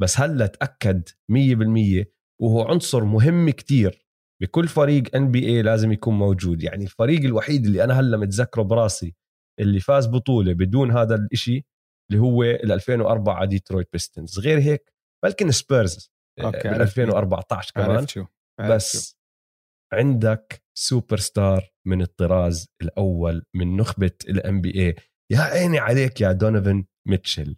بس 0.00 0.20
هلأ 0.20 0.46
تأكد 0.46 1.08
100% 1.32 2.04
وهو 2.40 2.62
عنصر 2.62 3.04
مهم 3.04 3.50
كتير. 3.50 4.05
بكل 4.42 4.68
فريق 4.68 5.16
ان 5.16 5.30
بي 5.30 5.46
اي 5.46 5.62
لازم 5.62 5.92
يكون 5.92 6.14
موجود. 6.14 6.62
يعني 6.62 6.84
الفريق 6.84 7.20
الوحيد 7.20 7.66
اللي 7.66 7.84
أنا 7.84 8.00
هلأ 8.00 8.16
متذكره 8.16 8.62
براسي 8.62 9.14
اللي 9.60 9.80
فاز 9.80 10.06
بطولة 10.06 10.52
بدون 10.52 10.90
هذا 10.90 11.14
الإشي 11.14 11.66
اللي 12.10 12.22
هو 12.22 12.42
ال 12.42 12.72
2004 12.72 13.44
Detroit 13.44 13.88
Pistons 13.92 14.38
غير 14.38 14.58
هيك 14.58 14.92
بلكن 15.24 15.50
سبيرز 15.50 16.10
بال 16.38 16.46
عرفت. 16.46 16.66
2014 16.66 17.72
كمان. 17.74 17.90
عرفت 17.90 18.08
شو. 18.08 18.24
عرفت 18.60 18.92
شو. 18.92 18.98
بس 18.98 19.16
عندك 19.92 20.62
سوبر 20.78 21.16
ستار 21.16 21.72
من 21.86 22.02
الطراز 22.02 22.68
الأول 22.82 23.44
من 23.54 23.76
نخبة 23.76 24.10
ال 24.28 24.60
NBA 24.60 24.96
يا 25.32 25.38
عيني 25.38 25.78
عليك 25.78 26.20
يا 26.20 26.32
Donovan 26.32 26.84
Mitchell 27.08 27.56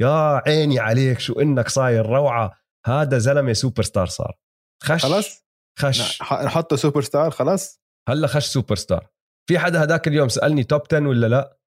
يا 0.00 0.42
عيني 0.46 0.78
عليك 0.78 1.18
شو 1.18 1.40
إنك 1.40 1.68
صاير 1.68 2.06
روعة. 2.06 2.58
هذا 2.86 3.18
زلمة 3.18 3.52
سوبر 3.52 3.82
ستار 3.82 4.06
صار. 4.06 4.38
خش. 4.82 5.02
خلاص. 5.02 5.47
خش. 5.78 6.22
ح- 6.22 6.42
نحطه 6.42 6.76
سوبر 6.76 7.02
ستار 7.02 7.30
خلاص. 7.30 7.80
هلا 8.08 8.26
خش 8.26 8.46
سوبر 8.46 8.76
ستار 8.76 9.08
في 9.48 9.58
حدا 9.58 9.84
هداك 9.84 10.08
اليوم 10.08 10.28
سألني 10.28 10.64
top 10.64 10.82
10 10.92 11.08
ولا 11.08 11.26
لا؟ 11.26 11.58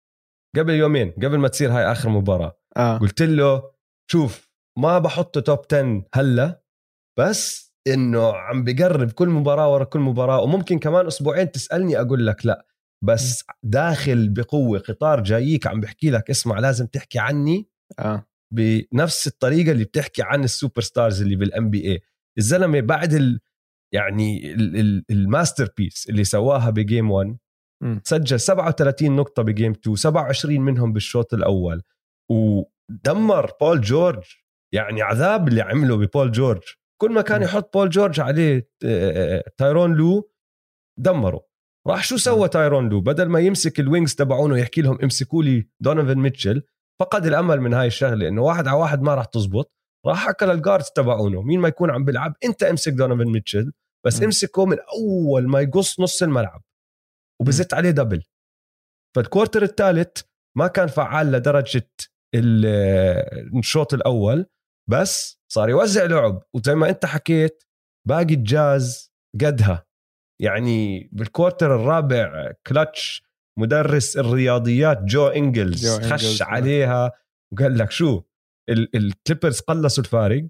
قبل 0.57 0.73
يومين 0.73 1.11
قبل 1.11 1.37
ما 1.37 1.47
تصير 1.47 1.71
هاي 1.71 1.91
آخر 1.91 2.09
مباراة. 2.09 2.59
آه. 2.77 2.97
قلت 2.97 3.21
له 3.21 3.71
شوف 4.11 4.49
ما 4.79 4.99
بحطه 4.99 5.41
top 5.41 5.59
10 5.73 6.03
هلا 6.13 6.61
بس 7.19 7.71
إنه 7.87 8.33
عم 8.35 8.63
بقرب 8.63 9.11
كل 9.11 9.29
مباراة 9.29 9.73
ورا 9.73 9.83
كل 9.83 9.99
مباراة 9.99 10.41
وممكن 10.41 10.79
كمان 10.79 11.07
أسبوعين 11.07 11.51
تسألني 11.51 12.01
أقول 12.01 12.27
لك 12.27 12.45
لا. 12.45 12.65
بس 13.05 13.43
داخل 13.63 14.29
بقوة 14.29 14.79
قطار 14.79 15.23
جاييك 15.23 15.67
عم 15.67 15.79
بحكي 15.79 16.09
لك 16.09 16.29
اسمع 16.29 16.59
لازم 16.59 16.85
تحكي 16.85 17.19
عني 17.19 17.69
آه. 17.99 18.27
بنفس 18.53 19.27
الطريقة 19.27 19.71
اللي 19.71 19.83
بتحكي 19.83 20.21
عن 20.23 20.43
ال 20.43 20.81
superstars 20.81 21.21
اللي 21.21 21.35
بال 21.35 21.69
NBA 21.69 22.01
الزلمة 22.37 22.79
بعد 22.79 23.13
ال 23.13 23.39
يعني 23.93 24.53
ال- 24.53 24.75
ال- 24.79 25.05
ال 25.09 25.69
masterpiece 25.77 26.09
اللي 26.09 26.23
سواها 26.23 26.69
ب 26.69 26.77
game 26.77 27.11
1 27.11 27.37
مم. 27.83 28.01
سجل 28.03 28.39
37 28.39 29.15
نقطة 29.15 29.43
ب 29.43 29.49
game 29.49 29.71
2 29.71 29.95
27 29.95 30.61
منهم 30.61 30.93
بالشوط 30.93 31.33
الأول. 31.33 31.81
ودمر 32.31 33.51
Paul 33.61 33.81
George 33.81 34.23
يعني 34.73 35.01
عذاب 35.01 35.47
اللي 35.47 35.61
عمله 35.61 35.97
ب 35.97 36.04
Paul 36.04 36.31
George 36.31 36.61
كل 37.01 37.11
ما 37.11 37.21
كان. 37.21 37.41
يحط 37.41 37.77
Paul 37.77 37.89
George 37.89 38.19
عليه 38.19 38.69
آه، 38.85 39.43
Tyronn 39.57 39.93
Lue 39.93 40.31
دمره. 40.99 41.45
راح 41.87 42.03
شو 42.03 42.17
سوى 42.17 42.47
Tyronn 42.49 42.89
Lue 42.89 43.01
بدل 43.01 43.25
ما 43.29 43.39
يمسك 43.39 43.79
ال 43.79 43.85
wings 43.85 44.15
تبعونه 44.15 44.57
يحكي 44.57 44.81
لهم 44.81 44.97
امسكوا 45.03 45.43
لي 45.43 45.69
Donovan 45.79 46.19
Mitchell 46.19 46.63
فقد 46.99 47.25
الأمل 47.25 47.61
من 47.61 47.73
هاي 47.73 47.87
الشغلة 47.87 48.27
إنه 48.27 48.41
واحد 48.41 48.67
على 48.67 48.77
واحد 48.77 49.01
ما 49.01 49.15
راح 49.15 49.25
تزبط. 49.25 49.73
راح 50.07 50.25
حكى 50.27 50.45
لل 50.45 50.55
guards 50.55 50.85
تبعونه 50.95 51.41
مين 51.41 51.59
ما 51.59 51.67
يكون 51.67 51.91
عم 51.91 52.05
بيلعب 52.05 52.33
أنت 52.45 52.63
امسك 52.63 52.93
Donovan 52.93 53.31
Mitchell 53.31 53.71
بس 54.05 54.17
مم. 54.19 54.23
امسكه 54.23 54.65
من 54.65 54.77
أول 54.79 55.47
ما 55.49 55.61
يقص 55.61 55.99
نص 55.99 56.23
الملعب 56.23 56.63
وبزت 57.41 57.73
عليه 57.73 57.91
double 57.91 58.23
فال 59.15 59.26
quarter 59.26 59.63
الثالث 59.63 60.21
ما 60.57 60.67
كان 60.67 60.87
فعال 60.87 61.31
لدرجة 61.31 61.89
ال- 62.35 63.57
الشوط 63.59 63.93
الأول 63.93 64.45
بس 64.89 65.39
صار 65.53 65.69
يوزع 65.69 66.05
لعب 66.05 66.43
وزي 66.55 66.75
ما 66.75 66.89
أنت 66.89 67.05
حكيت 67.05 67.63
باقي 68.07 68.33
الجاز 68.33 69.11
قدها 69.41 69.85
يعني 70.41 71.09
بال 71.13 71.27
quarter 71.27 71.75
الرابع 71.75 72.51
كلتش 72.67 73.23
مدرس 73.59 74.17
الرياضيات 74.17 75.03
Joe 75.03 75.27
Ingles 75.27 75.85
Joe 75.87 75.95
Ingles، 75.95 76.13
خش 76.13 76.41
نعم. 76.41 76.49
عليها 76.51 77.11
وقال 77.53 77.77
لك 77.77 77.91
شو 77.91 78.21
ال- 78.69 78.95
ال 78.95 79.02
Clippers 79.02 79.59
قلصوا 79.59 80.03
الفارق 80.03 80.47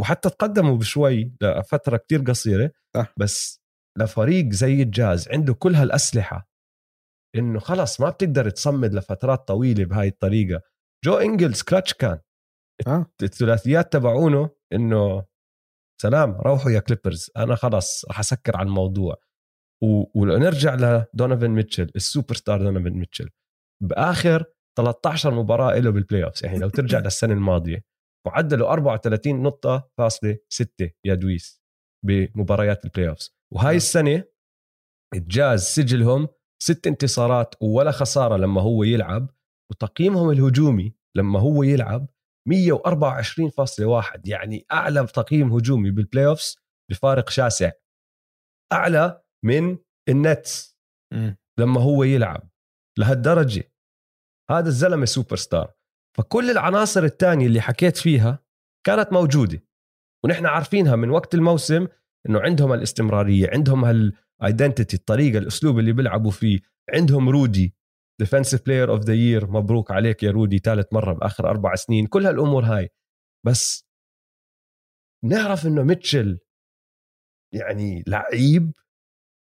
وحتى 0.00 0.30
تقدموا 0.30 0.76
بشوي 0.76 1.32
لفترة 1.42 1.96
كتير 1.96 2.22
قصيرة 2.22 2.72
صح. 2.96 3.12
بس 3.16 3.60
لفريق 3.98 4.48
زي 4.48 4.82
الجاز 4.82 5.28
عنده 5.28 5.54
كل 5.54 5.74
هالأسلحة 5.74 6.48
إنه 7.36 7.58
خلص 7.60 8.00
ما 8.00 8.10
بتقدر 8.10 8.50
تصمد 8.50 8.94
لفترات 8.94 9.48
طويلة 9.48 9.84
بهاي 9.84 10.08
الطريقة. 10.08 10.60
Joe 11.04 11.14
Ingles 11.14 11.62
clutch 11.62 11.94
كان. 11.94 12.18
آه. 12.86 13.06
الثلاثيات 13.22 13.92
تبعونه 13.92 14.50
إنه 14.72 15.24
سلام 16.02 16.30
روحوا 16.32 16.70
يا 16.70 16.80
Clippers 16.80 17.30
أنا 17.36 17.54
خلص 17.54 18.04
رح 18.10 18.18
أسكر 18.18 18.56
على 18.56 18.66
الموضوع. 18.66 19.16
و- 19.82 20.20
ولنرجع 20.20 20.74
ل 20.74 20.83
Donovan 20.83 21.50
Mitchell 21.50 21.86
ال 21.86 21.90
superstar 21.96 22.62
Donovan 22.62 22.90
Mitchell. 22.98 23.28
بآخر 23.82 24.44
13 24.78 25.30
مباراة 25.34 25.78
له 25.78 25.90
بال 25.90 26.24
playoffs 26.24 26.44
يعني 26.44 26.58
لو 26.58 26.68
ترجع 26.68 26.98
للسنة 27.04 27.32
الماضية. 27.34 27.84
معدله 28.26 28.72
34 28.72 29.42
نقطة 29.42 29.90
فاصلة 29.98 30.38
6 30.48 30.90
يا 31.06 31.14
دويس 31.14 31.62
بمباريات 32.06 32.84
ال 32.84 33.08
playoffs 33.08 33.36
وهاي 33.54 33.76
السنة 33.76 34.24
الجاز 35.14 35.62
سجلهم 35.62 36.28
ست 36.62 36.86
انتصارات 36.86 37.54
ولا 37.62 37.90
خسارة 37.90 38.36
لما 38.36 38.60
هو 38.60 38.84
يلعب 38.84 39.30
وتقييمهم 39.70 40.30
الهجومي 40.30 40.94
لما 41.16 41.40
هو 41.40 41.62
يلعب 41.62 42.06
124.1 42.48 44.20
يعني 44.24 44.66
أعلى 44.72 45.06
تقييم 45.06 45.52
هجومي 45.52 45.90
بال 45.90 46.26
playoffs 46.26 46.58
بفارق 46.90 47.30
شاسع. 47.30 47.72
أعلى 48.72 49.22
من 49.44 49.78
ال 50.08 50.19
Nets. 50.19 50.76
لما 51.58 51.80
هو 51.80 52.04
يلعب. 52.04 52.50
لهالدرجة. 52.98 53.72
هذا 54.50 54.68
الزلمة 54.68 55.04
سوبر 55.04 55.36
ستار 55.36 55.72
فكل 56.20 56.50
العناصر 56.50 57.04
الثانية 57.04 57.46
اللي 57.46 57.60
حكيت 57.60 57.96
فيها 57.96 58.38
كانت 58.86 59.12
موجودة 59.12 59.62
ونحن 60.24 60.46
عارفينها 60.46 60.96
من 60.96 61.10
وقت 61.10 61.34
الموسم 61.34 61.86
إنه 62.28 62.40
عندهم 62.40 62.72
الاستمرارية 62.72 63.50
عندهم 63.52 63.84
هال 63.84 64.06
identity 64.06 64.96
الطريقة 64.96 65.38
الأسلوب 65.38 65.78
اللي 65.78 65.92
بيلعبوا 65.92 66.30
فيه 66.30 66.60
عندهم 66.94 67.28
Rudy 67.28 67.74
defensive 68.20 68.66
player 68.66 68.90
of 68.90 69.00
the 69.00 69.14
year 69.14 69.50
مبروك 69.50 69.90
عليك 69.90 70.22
يا 70.22 70.30
Rudy 70.30 70.58
ثالث 70.58 70.92
مرة 70.92 71.12
بآخر 71.12 71.50
أربع 71.50 71.74
سنين 71.74 72.06
كل 72.06 72.26
هالأمور 72.26 72.64
هاي. 72.64 72.88
بس 73.46 73.88
نعرف 75.24 75.66
إنه 75.66 75.82
Mitchell 75.82 76.38
يعني 77.54 78.04
لعيب 78.06 78.72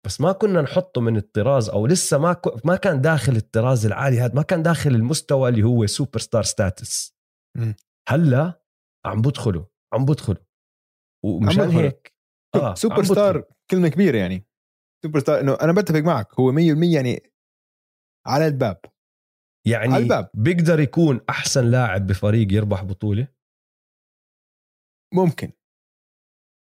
بس 0.05 0.21
ما 0.21 0.33
كنا 0.33 0.63
نحطه 0.63 1.01
من 1.01 1.17
الطراز 1.17 1.69
أو 1.69 1.87
لسه 1.87 2.19
ما 2.19 2.33
ك... 2.33 2.67
ما 2.67 2.77
كان 2.77 3.01
داخل 3.01 3.37
الطراز 3.37 3.87
العالي 3.87 4.21
هذا 4.21 4.35
ما 4.35 4.43
كان 4.43 4.63
داخل 4.63 4.91
المستوى 4.91 5.49
اللي 5.49 5.63
هو 5.63 5.87
superstar 5.87 6.43
status. 6.43 7.17
هلأ 8.09 8.63
عم 9.07 9.23
بدخلوا 9.23 9.65
عم 9.95 10.05
بدخلوا 10.05 10.45
ومشان. 11.25 11.71
هيك 11.71 12.15
آه 12.55 12.75
سوبر 12.75 13.05
ستار. 13.05 13.45
كلمة 13.71 13.89
كبيرة 13.89 14.19
يعني 14.19 14.47
سوبر 15.05 15.21
ستار 15.21 15.41
إنه 15.41 15.55
أنا 15.55 15.73
بتفق 15.73 16.01
معك 16.01 16.41
هو 16.41 16.53
100% 16.53 16.57
يعني 16.95 17.33
على 18.27 18.47
الباب 18.47 18.81
يعني 19.67 19.95
على 19.95 20.03
الباب. 20.03 20.31
بيقدر 20.35 20.81
يكون 20.81 21.21
أحسن 21.31 21.65
لاعب 21.65 22.07
بفريق 22.07 22.53
يربح 22.53 22.85
بطولة 22.85 23.29
ممكن 25.15 25.53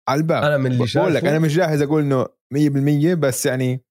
على 0.10 0.22
الباب 0.22 0.44
أنا 0.44 0.58
من 0.58 0.72
اللي 0.72 0.86
بقول 0.96 1.14
لك 1.14 1.26
أنا 1.26 1.40
مش 1.40 1.56
جاهز 1.56 1.82
أقول 1.82 2.04
إنه 2.04 2.37
100% 2.54 3.14
بس 3.14 3.46
يعني 3.46 3.84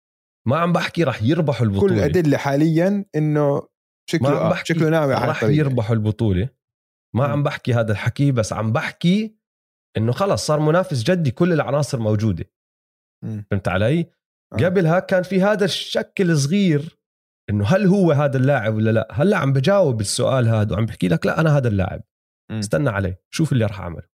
ما 0.48 0.56
عم 0.58 0.72
بحكي 0.72 1.04
رح 1.04 1.22
يربحوا 1.22 1.66
كل 1.66 1.72
البطولة 1.72 1.94
الادله 1.94 2.36
حاليا 2.36 3.04
إنه 3.16 3.54
ما 3.54 3.62
شكله 4.10 4.28
عم 4.28 4.36
آه 4.36 4.50
بحكي 4.50 4.74
شكله 4.74 4.88
ناوي 4.88 5.14
على 5.14 5.30
رح 5.30 5.36
الطريق 5.36 5.58
يربحوا 5.58 5.96
البطولة 5.96 6.48
ما 7.16 7.26
مم. 7.26 7.32
عم 7.32 7.42
بحكي 7.42 7.74
هذا 7.74 7.92
الحكي 7.92 8.32
بس 8.32 8.52
عم 8.52 8.72
بحكي 8.72 9.36
إنه 9.96 10.12
خلص 10.12 10.46
صار 10.46 10.60
منافس 10.60 11.02
جدي 11.02 11.30
كل 11.30 11.52
العناصر 11.52 11.98
موجودة 11.98 12.50
مم. 13.24 13.44
فهمت 13.50 13.68
علي؟ 13.68 14.10
آه. 14.52 14.56
قبلها 14.56 14.98
كان 14.98 15.22
في 15.22 15.42
هذا 15.42 15.64
الشك 15.64 16.20
الصغير 16.20 16.98
إنه 17.50 17.64
هل 17.64 17.86
هو 17.86 18.12
هذا 18.12 18.36
اللاعب 18.36 18.74
ولا 18.74 18.90
لا؟ 18.90 19.08
هلأ 19.10 19.36
عم 19.36 19.52
بجاوب 19.52 20.00
السؤال 20.00 20.48
هذا 20.48 20.74
وعم 20.74 20.86
بحكي 20.86 21.08
لك 21.08 21.26
لا 21.26 21.40
أنا 21.40 21.56
هذا 21.56 21.68
اللاعب 21.68 22.02
مم. 22.50 22.58
استنى 22.58 22.90
علي 22.90 23.16
شوف 23.30 23.52
اللي 23.52 23.64
راح 23.64 23.80
أعمله 23.80 24.08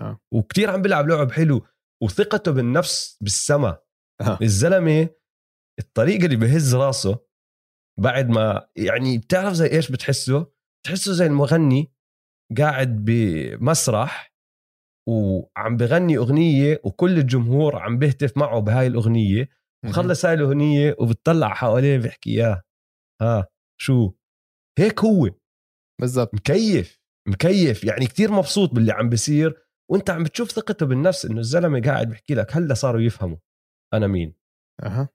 آه. 0.00 0.20
وكتير 0.32 0.70
عم 0.70 0.82
بيلعب 0.82 1.08
لعب 1.08 1.32
حلو 1.32 1.66
وثقته 2.02 2.52
بالنفس 2.52 3.18
بالسما 3.20 3.78
آه. 4.20 4.38
الزلمة 4.42 5.08
الطريقة 5.78 6.24
اللي 6.24 6.36
بهز 6.36 6.74
راسه 6.74 7.18
بعد 8.00 8.28
ما 8.28 8.68
يعني 8.76 9.18
بتعرف 9.18 9.52
زي 9.52 9.66
إيش 9.66 9.90
بتحسه؟ 9.92 10.52
بتحسه 10.82 11.12
زي 11.12 11.26
المغني 11.26 11.92
قاعد 12.58 13.04
بمسرح 13.04 14.34
وعم 15.08 15.76
بغني 15.76 16.16
أغنية 16.16 16.80
وكل 16.84 17.18
الجمهور 17.18 17.76
عم 17.76 17.98
بيهتف 17.98 18.36
معه 18.36 18.60
بهاي 18.60 18.86
الأغنية. 18.86 19.48
وخلص 19.88 20.24
هاي 20.24 20.34
الأغنية 20.34 20.96
وبتطلع 20.98 21.54
حواليه 21.54 21.98
بيحكي 21.98 22.34
ياه 22.34 22.62
ها 23.22 23.46
شو؟ 23.80 24.12
هيك 24.78 25.00
هو. 25.00 25.30
بالضبط. 26.00 26.34
مكيف 26.34 27.00
مكيف. 27.28 27.84
يعني 27.84 28.06
كتير 28.06 28.32
مبسوط 28.32 28.70
باللي 28.70 28.92
عم 28.92 29.08
بيصير. 29.08 29.69
وانت 29.90 30.10
عم 30.10 30.22
بتشوف 30.24 30.50
ثقته 30.50 30.86
بالنفس 30.86 31.24
إنه 31.26 31.38
الزلمة 31.40 31.80
قاعد 31.80 32.08
بيحكي 32.08 32.34
لك 32.34 32.56
هلا 32.56 32.74
صاروا 32.74 33.00
يفهموا 33.00 33.36
أنا 33.94 34.06
مين 34.06 34.34
أها 34.82 35.08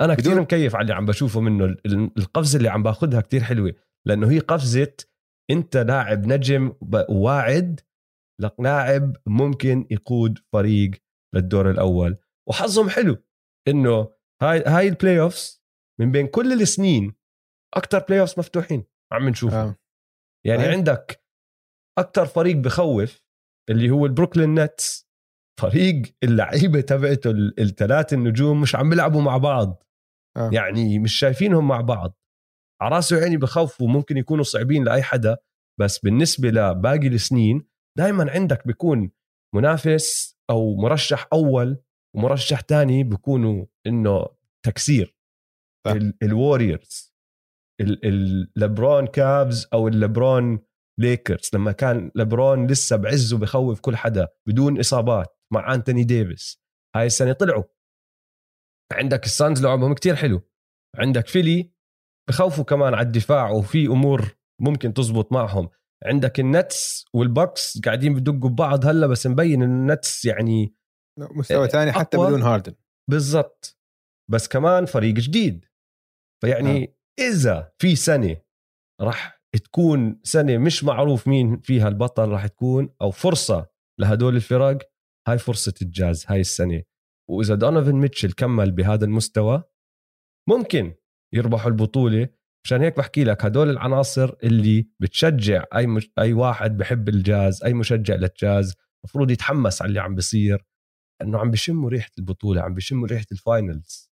أنا 0.00 0.14
بدون- 0.14 0.40
مكيف 0.40 0.74
على 0.74 0.82
اللي 0.82 0.94
عم 0.94 1.06
بشوفه 1.06 1.40
منه 1.40 1.64
ال- 1.64 2.10
القفزة 2.18 2.56
اللي 2.56 2.68
عم 2.68 2.82
باخذها 2.82 3.20
كتير 3.20 3.42
حلوة 3.42 3.74
لأنه 4.06 4.30
هي 4.30 4.38
قفزة 4.38 4.96
أنت 5.50 5.76
لاعب 5.76 6.26
نجم 6.26 6.72
وواعد 7.08 7.80
لاعب 8.58 9.16
ممكن 9.26 9.86
يقود 9.90 10.38
فريق 10.52 10.90
للدور 11.34 11.70
الأول 11.70 12.16
وحظهم 12.48 12.88
حلو 12.88 13.16
إنه 13.68 14.12
هاي 14.42 14.62
هاي 14.66 14.88
ال 14.88 15.20
playoffs 15.20 15.64
من 16.00 16.12
بين 16.12 16.26
كل 16.26 16.52
السنين 16.62 17.14
أكثر 17.76 17.98
playoffs 17.98 18.38
مفتوحين 18.38 18.84
عم 19.12 19.28
نشوفها 19.28 19.62
آه. 19.64 19.76
يعني 20.46 20.62
صحيح. 20.62 20.74
عندك 20.74 21.24
أكثر 21.98 22.26
فريق 22.26 22.56
بخوف 22.56 23.23
اللي 23.70 23.90
هو 23.90 24.06
ال 24.06 24.11
Brooklyn 24.11 24.54
Nets. 24.54 25.04
فريق 25.60 26.02
اللعيبة 26.22 26.80
تبعته 26.80 27.30
ال- 27.30 27.60
الثلاث 27.60 28.12
النجوم 28.12 28.60
مش 28.60 28.76
عم 28.76 28.90
بيلعبوا 28.90 29.22
مع 29.22 29.36
بعض. 29.36 29.82
آه. 30.36 30.50
يعني 30.52 30.98
مش 30.98 31.14
شايفينهم 31.18 31.68
مع 31.68 31.80
بعض. 31.80 32.18
على 32.82 32.94
راسه 32.96 33.16
عيني 33.16 33.36
بخوفوا 33.36 33.88
ممكن 33.88 34.16
يكونوا 34.16 34.44
صعبين 34.44 34.84
لأي 34.84 35.02
حدا 35.02 35.36
بس 35.80 35.98
بالنسبة 35.98 36.48
لباقي 36.48 37.06
السنين 37.08 37.66
دائما 37.98 38.30
عندك 38.30 38.66
بيكون 38.66 39.10
منافس 39.54 40.38
أو 40.50 40.76
مرشح 40.76 41.28
أول 41.32 41.78
ومرشح 42.16 42.60
تاني 42.60 43.04
بيكونوا 43.04 43.66
إنه 43.86 44.26
تكسير. 44.66 45.16
ال 46.22 46.32
Warriors 46.32 47.14
ال 47.80 47.98
LeBron 47.98 49.06
Cavs 49.06 49.68
أو 49.72 49.88
ال 49.88 49.98
LeBron 49.98 50.58
Lakers 51.00 51.50
لما 51.54 51.72
كان 51.72 52.10
ليبرون 52.14 52.66
لسه 52.66 52.96
بعزه 52.96 53.38
بخوف 53.38 53.80
كل 53.80 53.96
حدا 53.96 54.28
بدون 54.48 54.78
إصابات 54.78 55.38
مع 55.52 55.74
Anthony 55.74 56.04
Davis. 56.04 56.62
هاي 56.96 57.06
السنة 57.06 57.32
طلعوا. 57.32 57.64
عندك 58.92 59.24
ال 59.24 59.32
Suns 59.32 59.62
لعبهم 59.62 59.94
كتير 59.94 60.16
حلو. 60.16 60.42
عندك 60.96 61.26
فيلي 61.26 61.72
بخوفوا 62.28 62.64
كمان 62.64 62.94
على 62.94 63.06
الدفاع 63.06 63.50
وفي 63.50 63.86
أمور 63.86 64.36
ممكن 64.60 64.94
تزبط 64.94 65.32
معهم. 65.32 65.70
عندك 66.04 66.40
النتس 66.40 67.04
والبوكس 67.14 67.80
قاعدين 67.80 68.14
بدقوا 68.14 68.50
ببعض 68.50 68.86
هلا 68.86 69.06
بس 69.06 69.26
مبين 69.26 69.62
انه 69.62 69.74
النتس 69.74 70.24
يعني 70.24 70.74
مستوى 71.20 71.68
ثاني 71.68 71.92
حتى. 71.92 72.16
بدون 72.16 72.42
هاردن. 72.42 72.74
بالضبط. 73.10 73.78
بس 74.30 74.48
كمان 74.48 74.86
فريق 74.86 75.14
جديد. 75.14 75.66
فيعني 76.42 76.84
آه. 76.84 76.94
إذا 77.22 77.72
في 77.78 77.96
سنة 77.96 78.36
راح 79.00 79.33
تكون 79.58 80.20
سنة 80.22 80.58
مش 80.58 80.84
معروف 80.84 81.28
مين 81.28 81.60
فيها 81.60 81.88
البطل 81.88 82.28
راح 82.28 82.46
تكون 82.46 82.94
أو 83.02 83.10
فرصة 83.10 83.66
لهدول 84.00 84.36
الفرق 84.36 84.78
هاي 85.28 85.38
فرصة 85.38 85.74
الجاز 85.82 86.24
هاي 86.28 86.40
السنة. 86.40 86.82
وإذا 87.30 87.54
دونيفن 87.54 87.94
ميتشل 87.94 88.32
كمل 88.32 88.72
بهذا 88.72 89.04
المستوى 89.04 89.62
ممكن 90.48 90.94
يربحوا 91.34 91.70
البطولة. 91.70 92.28
مشان 92.66 92.82
هيك 92.82 92.96
بحكي 92.96 93.24
لك 93.24 93.44
هدول 93.44 93.70
العناصر 93.70 94.34
اللي 94.44 94.88
بتشجع 95.00 95.64
أي 95.74 95.86
مش... 95.86 96.10
أي 96.18 96.32
واحد 96.32 96.76
بحب 96.76 97.08
الجاز 97.08 97.64
أي 97.64 97.74
مشجع 97.74 98.14
للجاز 98.14 98.74
المفروض 99.04 99.30
يتحمس 99.30 99.82
على 99.82 99.88
اللي 99.88 100.00
عم 100.00 100.14
بيصير 100.14 100.64
إنه 101.22 101.38
عم 101.38 101.50
بشموا 101.50 101.90
ريحة 101.90 102.10
البطولة 102.18 102.62
عم 102.62 102.74
بشموا 102.74 103.06
ريحة 103.08 103.26
الفاينلز 103.32 104.10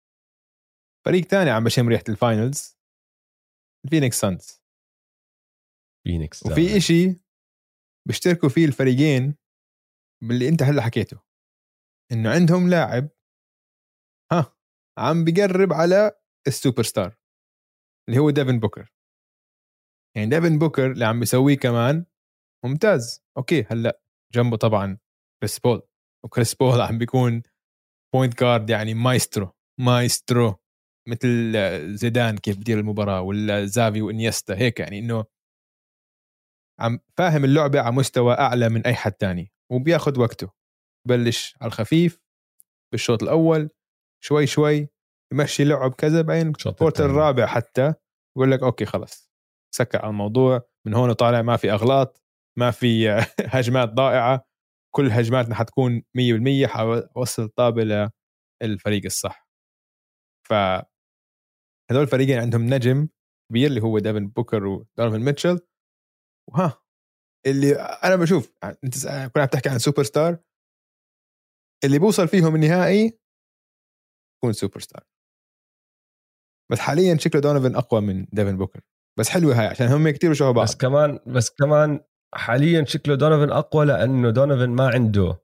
فريق 1.05 1.25
ثاني 1.25 1.49
عم 1.49 1.63
بشم 1.63 1.89
ريحة 1.89 2.03
ال 2.09 2.19
finals 2.19 2.77
الفينيكس 3.85 4.19
سانز. 4.19 4.64
فينيكس 6.05 6.45
وفي 6.45 6.77
إشي 6.77 7.15
بيشتركوا 8.07 8.49
فيه 8.49 8.65
الفريقين 8.65 9.35
باللي 10.23 10.49
أنت 10.49 10.63
هلأ 10.63 10.81
حكيته. 10.81 11.19
إنه 12.11 12.29
عندهم 12.29 12.69
لاعب 12.69 13.09
ها 14.31 14.55
عم 14.97 15.23
بقرب 15.25 15.73
على 15.73 16.11
السوبر 16.47 16.83
ستار 16.83 17.17
اللي 18.09 18.19
هو 18.19 18.29
ديفن 18.29 18.59
بوكر. 18.59 18.93
يعني 20.15 20.29
ديفن 20.29 20.59
بوكر 20.59 20.91
اللي 20.91 21.05
عم 21.05 21.19
بيسويه 21.19 21.57
كمان 21.57 22.05
ممتاز. 22.65 23.23
أوكي 23.37 23.63
هلأ 23.63 24.01
جنبه 24.33 24.57
طبعا 24.57 24.97
كريس 25.41 25.59
بول. 25.59 25.81
وكريس 26.25 26.55
بول 26.55 26.81
عم 26.81 26.97
بيكون 26.97 27.43
point 28.13 28.39
guard 28.39 28.69
يعني 28.69 28.93
مايسترو 28.93 29.51
مايسترو 29.79 30.55
مثل 31.07 31.53
زيدان 31.95 32.37
كيف 32.37 32.57
بدير 32.57 32.79
المباراة 32.79 33.21
ولا 33.21 33.65
زافي 33.65 34.01
وإنيستا 34.01 34.57
هيك 34.57 34.79
يعني 34.79 34.99
إنه 34.99 35.25
عم 36.79 36.99
فاهم 37.17 37.45
اللعبة 37.45 37.81
على 37.81 37.95
مستوى 37.95 38.33
أعلى 38.33 38.69
من 38.69 38.85
أي 38.85 38.95
حد 38.95 39.11
تاني 39.11 39.51
وبياخذ 39.71 40.19
وقته. 40.19 40.51
بلش 41.07 41.55
على 41.61 41.67
الخفيف 41.67 42.19
بالشوط 42.91 43.23
الأول 43.23 43.69
شوي 44.23 44.47
شوي 44.47 44.87
يمشي 45.33 45.63
لعب 45.63 45.93
كذا 45.93 46.21
بعدين 46.21 46.49
الشوط 46.49 47.01
الرابع 47.01 47.45
حتى 47.45 47.93
يقول 48.37 48.51
لك 48.51 48.63
أوكي 48.63 48.85
خلص. 48.85 49.31
سكر 49.75 49.99
على 49.99 50.09
الموضوع. 50.09 50.61
من 50.87 50.93
هون 50.93 51.09
وطالع 51.09 51.41
ما 51.41 51.57
في 51.57 51.71
أغلاط 51.71 52.23
ما 52.57 52.71
في 52.71 53.09
هجمات 53.55 53.89
ضائعة. 53.89 54.45
كل 54.95 55.11
هجماتنا 55.11 55.55
حتكون 55.55 56.01
100% 56.01 56.65
حاول 56.65 57.09
اوصل 57.17 57.43
الطابه 57.43 58.09
للفريق 58.63 59.05
الصح. 59.05 59.47
ف 60.47 60.53
هذول 61.91 62.03
الفريقين 62.03 62.39
عندهم 62.39 62.73
نجم 62.73 63.07
كبير 63.49 63.69
اللي 63.69 63.81
هو 63.81 63.99
ديفن 63.99 64.27
بوكر 64.27 64.65
ودونيفن 64.65 65.19
ميتشل. 65.25 65.59
وها 66.49 66.81
اللي 67.45 67.73
أنا 67.75 68.15
بشوف 68.15 68.51
أنت 68.83 69.07
كنا 69.07 69.43
عم 69.43 69.49
تحكي 69.49 69.69
عن 69.69 69.79
سوبر 69.79 70.03
ستار 70.03 70.37
اللي 71.83 71.99
بوصل 71.99 72.27
فيهم 72.27 72.55
النهائي 72.55 73.19
يكون 74.37 74.53
سوبر 74.53 74.79
ستار 74.79 75.03
بس 76.71 76.79
حاليا 76.79 77.17
شكله 77.17 77.41
دونيفن 77.41 77.75
أقوى 77.75 78.01
من 78.01 78.25
ديفن 78.33 78.57
بوكر 78.57 78.81
بس 79.19 79.29
حلوة 79.29 79.59
هاي 79.59 79.67
عشان 79.67 79.87
هم 79.87 80.09
كتير 80.09 80.29
بيشوفوا 80.29 80.51
بعض. 80.53 80.67
بس 80.67 80.75
كمان 80.75 81.19
بس 81.27 81.49
كمان 81.49 81.99
حاليا 82.35 82.85
شكله 82.85 83.15
دونيفن 83.15 83.51
أقوى 83.51 83.85
لأنه 83.85 84.29
دونيفن 84.29 84.69
ما 84.69 84.89
عنده 84.89 85.41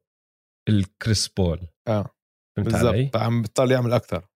الكريس 0.69 1.27
بول 1.27 1.67
آه. 1.87 2.09
بالضبط 2.57 3.15
عم 3.17 3.41
بيضطر 3.41 3.71
يعمل 3.71 3.93
أكثر. 3.93 4.27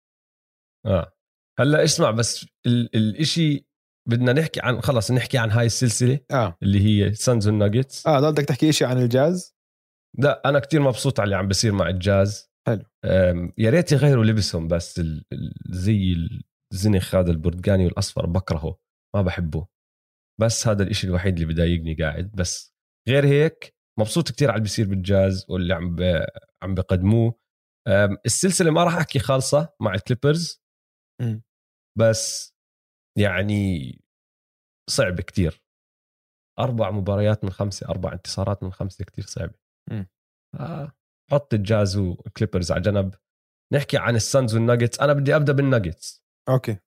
آه. 0.86 1.11
هلأ 1.59 1.84
اسمع 1.84 2.11
بس 2.11 2.45
ال- 2.66 2.95
الإشي 2.95 3.66
بدنا 4.10 4.34
نحكي 4.34 4.60
عن 4.64 4.82
خلص 4.82 5.12
نحكي 5.12 5.38
عن 5.38 5.51
هاي 5.51 5.66
السلسلة 5.66 6.20
آه. 6.32 6.58
اللي 6.64 6.80
هي 6.86 7.14
سانز 7.14 7.47
والناجتس 7.47 8.08
آه 8.08 8.30
بدك 8.32 8.45
تحكي 8.45 8.72
شيء 8.72 8.88
عن 8.88 8.97
الجاز؟ 8.97 9.56
لا 10.20 10.49
أنا 10.49 10.60
كتير 10.60 10.82
مبسوط 10.82 11.20
على 11.20 11.26
اللي 11.26 11.36
عم 11.36 11.47
بصير 11.47 11.72
مع 11.72 11.89
الجاز. 11.89 12.51
حلو. 12.68 12.84
يا 13.58 13.70
ريت 13.70 13.91
يغيروا 13.91 14.26
لبسهم 14.26 14.68
بس 14.68 14.99
ال- 14.99 15.26
ال- 15.34 15.53
زي 15.70 16.16
الزنخ 16.74 17.16
هذا 17.16 17.32
البرتقاني 17.32 17.86
والأصفر 17.86 18.26
بكرهه 18.26 18.78
ما 19.16 19.22
بحبه. 19.22 19.68
بس 20.41 20.68
هذا 20.68 20.84
الإشي 20.84 21.08
الوحيد 21.08 21.34
اللي 21.39 21.53
بضايقني 21.53 21.93
قاعد. 21.95 22.32
بس 22.32 22.76
غير 23.10 23.26
هيك 23.26 23.76
مبسوط 23.99 24.32
كتير 24.32 24.47
على 24.49 24.56
اللي 24.56 24.64
بيصير 24.64 24.88
بالجاز 24.88 25.45
واللي 25.49 25.74
عم 25.74 25.95
ب... 25.95 26.26
عم 26.64 26.76
بقدموه. 26.76 27.39
السلسلة 28.26 28.72
ما 28.72 28.84
راح 28.84 28.95
أحكي 28.95 29.20
خالصة 29.20 29.74
مع 29.82 29.93
الكليبرز. 29.93 30.62
بس 31.99 32.55
يعني 33.18 33.91
صعب 34.89 35.22
كتير. 35.22 35.61
أربع 36.59 36.91
مباريات 36.91 37.43
من 37.43 37.49
خمسة 37.49 37.89
أربع 37.89 38.13
انتصارات 38.13 38.63
من 38.63 38.72
خمسة 38.72 39.05
كتير 39.05 39.26
صعبه. 39.26 39.53
آه. 40.59 40.91
حط 41.32 41.53
الجاز 41.53 41.97
والكليبرز 41.97 42.72
على 42.72 42.82
جنب. 42.82 43.16
نحكي 43.74 43.97
عن 43.97 44.16
السانز 44.16 44.55
والناجتس. 44.55 44.99
أنا 44.99 45.13
بدي 45.13 45.36
أبدأ 45.36 45.53
بالناجتس. 45.53 46.26
أوكي. 46.49 46.78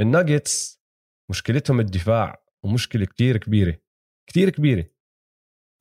الناجتس 0.00 0.82
مشكلتهم 1.30 1.80
الدفاع 1.80 2.44
ومشكلة 2.64 3.06
كتير 3.06 3.36
كبيرة. 3.36 3.78
كتير 4.28 4.50
كبيرة. 4.50 4.90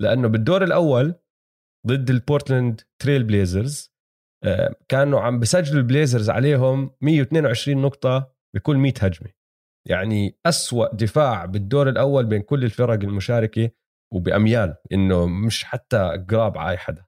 لأنه 0.02 0.28
بالدور 0.28 0.64
الأول 0.64 1.16
ضد 1.88 2.10
البورتلاند 2.10 2.82
تريل 3.02 3.24
بليزرز 3.24 3.92
آه، 4.44 4.76
كانوا 4.90 5.22
عم 5.22 5.40
بسجلوا 5.40 5.82
البليزرز 5.82 6.30
عليهم 6.30 6.96
122 7.02 7.82
نقطة 7.82 8.36
بكل 8.56 8.78
100 8.78 8.94
هجمة. 9.02 9.41
يعني 9.90 10.38
أسوأ 10.46 10.96
دفاع 10.96 11.46
بالدور 11.46 11.90
الأول 11.90 12.26
بين 12.26 12.42
كل 12.42 12.64
الفرق 12.64 12.94
المشاركة 13.04 13.70
وبأميال 14.14 14.76
إنه 14.92 15.26
مش 15.26 15.64
حتى 15.64 16.26
قراب 16.30 16.58
على 16.58 16.72
أي 16.72 16.78
حدا. 16.78 17.06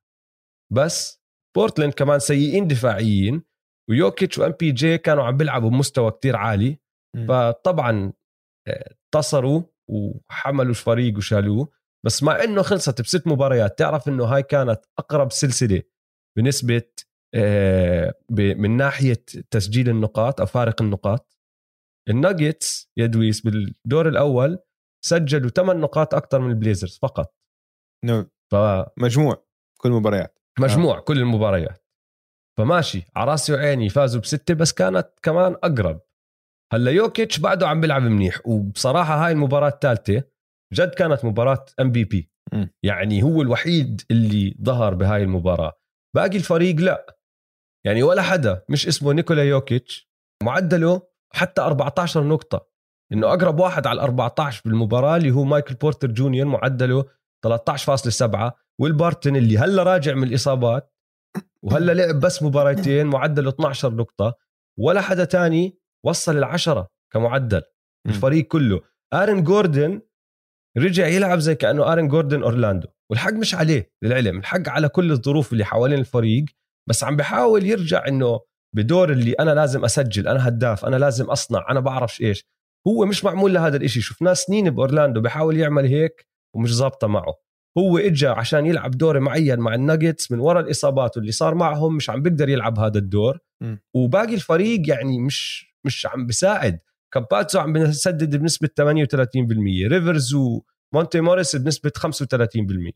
بس 0.73 1.23
بورتلاند 1.57 1.93
كمان 1.93 2.19
سيئين 2.19 2.67
دفاعيين 2.67 3.43
ويوكيتش 3.89 4.37
و 4.37 4.51
MPJ 4.59 4.97
كانوا 4.97 5.23
عم 5.23 5.37
بيلعبوا 5.37 5.69
بمستوى 5.69 6.11
كتير 6.11 6.35
عالي. 6.35 6.79
فطبعا 7.27 8.13
آه، 8.67 8.95
انتصروا 9.05 9.63
وحملوا 9.89 10.69
الفريق 10.69 11.17
وشالوه. 11.17 11.71
بس 12.05 12.23
مع 12.23 12.43
إنه 12.43 12.61
خلصت 12.61 13.01
بست 13.01 13.27
مباريات 13.27 13.79
تعرف 13.79 14.07
إنه 14.07 14.25
هاي 14.25 14.43
كانت 14.43 14.85
أقرب 14.99 15.31
سلسلة 15.31 15.81
بنسبة 16.37 16.83
آه، 17.35 18.13
من 18.31 18.77
ناحية 18.77 19.25
تسجيل 19.51 19.89
النقاط 19.89 20.39
أو 20.39 20.45
فارق 20.45 20.81
النقاط؟ 20.81 21.37
الناجتس 22.09 22.91
يا 22.97 23.05
دويس 23.05 23.41
بالدور 23.41 24.07
الأول 24.07 24.59
سجلوا 25.05 25.49
8 25.49 25.81
نقاط 25.81 26.15
أكثر 26.15 26.39
من 26.39 26.49
البليزرز 26.49 26.99
فقط. 27.01 27.35
انه 28.03 28.29
فمجموع 28.51 28.93
مجموع 28.99 29.45
كل 29.81 29.89
المباريات. 29.89 30.39
كل 31.07 31.17
المباريات. 31.19 31.85
فماشي 32.57 33.03
على 33.15 33.31
راسي 33.31 33.53
وعيني 33.53 33.89
فازوا 33.89 34.21
بستة 34.21 34.53
بس 34.53 34.73
كانت 34.73 35.09
كمان 35.21 35.53
أقرب. 35.53 36.01
هلا 36.73 36.91
يوكيتش 36.91 37.39
بعده 37.39 37.67
عم 37.67 37.81
بيلعب 37.81 38.01
منيح 38.01 38.47
وبصراحة 38.47 39.25
هاي 39.25 39.31
المباراة 39.31 39.69
الثالثة 39.69 40.23
جد 40.73 40.89
كانت 40.89 41.25
مباراة 41.25 41.65
MVP. 41.79 42.29
يعني 42.83 43.23
هو 43.23 43.41
الوحيد 43.41 44.01
اللي 44.11 44.57
ظهر 44.63 44.93
بهاي 44.93 45.23
المباراة. 45.23 45.79
باقي 46.15 46.37
الفريق 46.37 46.75
لا. 46.75 47.17
يعني 47.85 48.03
ولا 48.03 48.21
حدا 48.21 48.65
مش 48.69 48.87
اسمه 48.87 49.13
نيكولا 49.13 49.43
يوكيتش. 49.43 50.09
معدله 50.43 51.07
حتى 51.35 51.61
14 51.61 52.23
نقطة. 52.23 52.67
إنه 53.13 53.27
أقرب 53.27 53.59
واحد 53.59 53.87
على 53.87 53.97
ال 53.97 54.03
14 54.03 54.61
بالمباراه 54.65 55.17
اللي 55.17 55.31
هو 55.31 55.43
مايكل 55.43 55.75
بورتر 55.75 56.11
جونيور 56.11 56.47
معدله 56.47 57.05
13.7 57.47 58.51
والبارتن 58.79 59.35
اللي 59.35 59.57
هلا 59.57 59.83
راجع 59.83 60.13
من 60.13 60.23
الإصابات 60.23 60.93
وهلا 61.63 61.91
لعب 62.01 62.19
بس 62.19 62.43
مباراتين 62.43 63.05
معدله 63.07 63.49
12 63.49 63.93
نقطة. 63.93 64.35
ولا 64.79 65.01
حدا 65.01 65.25
تاني 65.25 65.79
وصل 66.05 66.37
العشرة 66.37 66.89
كمعدل. 67.13 67.61
الفريق 68.07 68.47
كله. 68.47 68.81
آرن 69.13 69.43
جوردن 69.43 70.01
رجع 70.77 71.07
يلعب 71.07 71.39
زي 71.39 71.55
كأنه 71.55 71.93
آرن 71.93 72.07
جوردن 72.07 72.43
أورلاندو. 72.43 72.87
والحق 73.11 73.33
مش 73.33 73.55
عليه 73.55 73.93
للعلم 74.03 74.39
الحق 74.39 74.69
على 74.69 74.89
كل 74.89 75.11
الظروف 75.11 75.53
اللي 75.53 75.65
حوالين 75.65 75.99
الفريق 75.99 76.45
بس 76.89 77.03
عم 77.03 77.15
بحاول 77.15 77.65
يرجع 77.65 78.07
إنه 78.07 78.39
بدور 78.73 79.11
اللي 79.11 79.33
أنا 79.33 79.51
لازم 79.51 79.85
أسجل 79.85 80.27
أنا 80.27 80.47
هداف 80.47 80.85
أنا 80.85 80.95
لازم 80.95 81.25
أصنع 81.25 81.65
أنا 81.69 81.79
بعرفش 81.79 82.21
إيش. 82.21 82.45
هو 82.87 83.05
مش 83.05 83.23
معمول 83.23 83.53
لهذا 83.53 83.77
الإشي. 83.77 84.01
شفناه 84.01 84.33
سنين 84.33 84.69
بأورلاندو 84.69 85.21
بحاول 85.21 85.57
يعمل 85.57 85.85
هيك 85.85 86.27
ومش 86.55 86.73
ظابطة 86.75 87.07
معه. 87.07 87.33
هو 87.77 87.97
اجى 87.97 88.27
عشان 88.27 88.65
يلعب 88.65 88.91
دور 88.91 89.19
معين 89.19 89.59
مع 89.59 89.73
الناجتس 89.75 90.31
من 90.31 90.39
وراء 90.39 90.63
الإصابات 90.63 91.17
واللي 91.17 91.31
صار 91.31 91.55
معهم 91.55 91.95
مش 91.95 92.09
عم 92.09 92.21
بيقدر 92.21 92.49
يلعب 92.49 92.79
هذا 92.79 92.97
الدور. 92.97 93.39
م. 93.61 93.75
وباقي 93.95 94.33
الفريق 94.33 94.89
يعني 94.89 95.19
مش 95.19 95.67
مش 95.85 96.05
عم 96.05 96.25
بيساعد. 96.27 96.79
كامباتسو 97.13 97.59
عم 97.59 97.73
بيسدد 97.73 98.35
بنسبة 98.35 98.67
38% 98.67 99.87
ريفرز 99.87 100.33
ومونتي 100.33 101.21
موريس 101.21 101.55
بنسبة 101.55 101.91
35% 101.99 102.91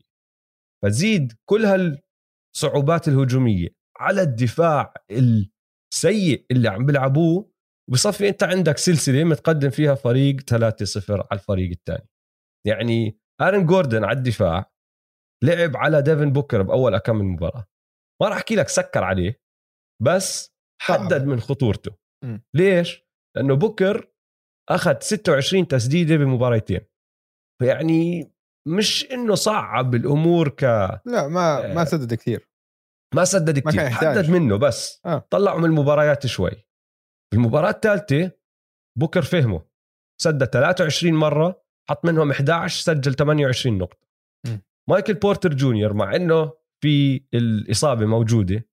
فتزيد 0.82 1.32
كل 1.44 1.64
هالصعوبات 1.64 3.08
الهجومية. 3.08 3.68
على 4.00 4.22
الدفاع 4.22 4.94
السيء 5.94 6.46
اللي 6.50 6.68
عم 6.68 6.86
بيلعبوه 6.86 7.50
وبصفي 7.90 8.28
أنت 8.28 8.42
عندك 8.42 8.78
سلسلة 8.78 9.24
متقدم 9.24 9.70
فيها 9.70 9.94
فريق 9.94 10.40
3-0 10.40 11.10
على 11.10 11.26
الفريق 11.32 11.70
الثاني 11.70 12.08
يعني 12.66 13.18
آرن 13.40 13.66
جوردن 13.66 14.04
على 14.04 14.18
الدفاع 14.18 14.72
لعب 15.44 15.76
على 15.76 16.02
ديفن 16.02 16.32
بوكر 16.32 16.62
بأول 16.62 16.98
كم 16.98 17.16
مباراة. 17.16 17.66
ما 18.22 18.28
راح 18.28 18.36
أحكي 18.36 18.56
لك 18.56 18.68
سكر 18.68 19.04
عليه 19.04 19.40
بس 20.02 20.54
حدد 20.82 21.26
من 21.26 21.40
خطورته. 21.40 21.96
م. 22.24 22.38
ليش؟ 22.56 23.08
لأنه 23.36 23.54
بوكر 23.54 24.12
أخذ 24.70 24.96
26 25.00 25.68
تسديدة 25.68 26.16
بمباريتين. 26.16 26.80
فيعني 27.62 28.32
مش 28.68 29.10
إنه 29.12 29.34
صعب 29.34 29.94
الأمور 29.94 30.48
ك 30.48 30.62
لا 31.06 31.28
ما 31.28 31.74
ما 31.74 31.84
سدد 31.84 32.14
كثير. 32.14 32.47
ما 33.14 33.24
سدد 33.24 33.64
ما 33.64 33.70
كثير 33.70 33.82
يحتاج. 33.82 34.16
حدد 34.18 34.30
منه 34.30 34.56
بس 34.56 35.00
آه. 35.06 35.26
طلعوا 35.30 35.58
من 35.58 35.64
المباريات 35.64 36.26
شوي 36.26 36.50
المباراة 37.34 37.70
الثالثة 37.70 38.30
بوكر 38.98 39.22
فهمه 39.22 39.62
سدد 40.22 40.44
23 40.44 41.14
مرة 41.14 41.62
حط 41.90 42.04
منهم 42.06 42.30
11 42.30 42.82
سجل 42.82 43.14
28 43.14 43.78
نقطة 43.78 44.06
م. 44.46 44.56
مايكل 44.90 45.14
بورتر 45.14 45.54
جونيور 45.54 45.92
مع 45.92 46.16
إنه 46.16 46.52
في 46.84 47.24
الإصابة 47.34 48.06
موجودة 48.06 48.68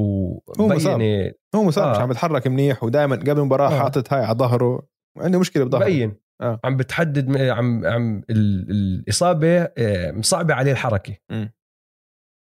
ومبين 0.00 1.32
هو 1.54 1.64
مصاب 1.64 1.84
آه. 1.88 1.92
مش 1.92 1.98
عم 1.98 2.08
بتحرك 2.08 2.46
منيح 2.46 2.84
ودائما 2.84 3.16
قبل 3.16 3.30
المباراة 3.38 3.68
آه. 3.74 3.78
حاطط 3.78 4.12
هاي 4.12 4.24
على 4.24 4.38
ظهره 4.38 4.88
عنده 5.18 5.40
مشكلة 5.40 5.64
بظهره 5.64 5.84
مبين 5.84 6.16
آه. 6.42 6.60
عم 6.64 6.76
بتحدد 6.76 7.28
م- 7.28 7.50
عم 7.52 7.86
عم 7.86 8.22
ال- 8.30 8.70
الإصابة 8.70 9.60
آه، 9.78 10.10
مصعبه 10.10 10.54
عليه 10.54 10.72
الحركة 10.72 11.16
مم. 11.30 11.52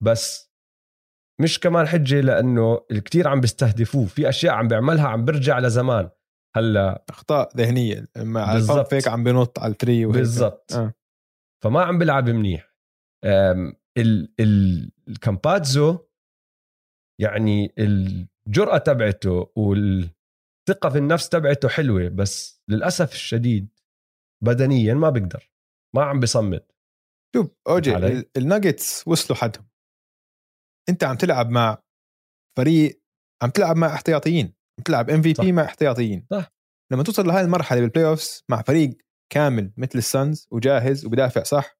بس 0.02 0.51
مش 1.42 1.60
كمان 1.60 1.88
حجة 1.88 2.20
لأنه 2.20 2.86
الكثير 2.90 3.28
عم 3.28 3.40
بيستهدفوه 3.40 4.06
في 4.06 4.28
أشياء 4.28 4.54
عم 4.54 4.68
بيعملها 4.68 5.08
عم 5.08 5.24
برجع 5.24 5.58
لزمان. 5.58 6.10
هلأ 6.56 7.04
أخطاء 7.08 7.56
ذهنية 7.56 8.08
مع 8.16 8.56
ال 8.56 8.62
pump 8.62 8.86
عم 9.06 9.24
بينط 9.24 9.58
على 9.58 9.72
ال 9.72 9.77
three. 9.77 10.06
بالضبط. 10.06 10.72
آه. 10.72 10.94
فما 11.64 11.82
عم 11.82 11.98
بيلعب 11.98 12.28
منيح. 12.28 12.72
ال 13.24 14.32
ال 14.40 14.90
الكامباتزو 15.08 15.98
يعني 17.20 17.74
الجرأة 17.78 18.78
تبعته 18.78 19.52
والثقة 19.56 20.88
في 20.90 20.98
النفس 20.98 21.28
تبعته 21.28 21.68
حلوة 21.68 22.08
بس 22.08 22.62
للأسف 22.68 23.12
الشديد 23.12 23.78
بدنيا 24.44 24.94
ما 24.94 25.10
بيقدر 25.10 25.50
ما 25.94 26.02
عم 26.02 26.20
بيصمد. 26.20 26.64
شوف 27.36 27.50
أوجي 27.68 28.24
الناجتس 28.36 29.08
وصلوا 29.08 29.38
حدهم. 29.38 29.71
أنت 30.88 31.04
عم 31.04 31.16
تلعب 31.16 31.50
مع 31.50 31.78
فريق 32.58 33.02
عم 33.42 33.50
تلعب 33.50 33.76
مع 33.76 33.94
احتياطيين 33.94 34.46
عم 34.46 34.82
تلعب 34.84 35.10
MVP 35.10 35.52
مع 35.52 35.64
احتياطيين. 35.64 36.26
صح. 36.30 36.52
لما 36.92 37.02
توصل 37.02 37.26
لهي 37.26 37.40
المرحلة 37.40 37.80
بال 37.80 38.06
playoffs 38.06 38.44
مع 38.50 38.62
فريق 38.62 38.96
كامل 39.32 39.72
مثل 39.76 39.98
السانز 39.98 40.48
وجاهز 40.50 41.06
وبدافع 41.06 41.42
صح؟ 41.42 41.78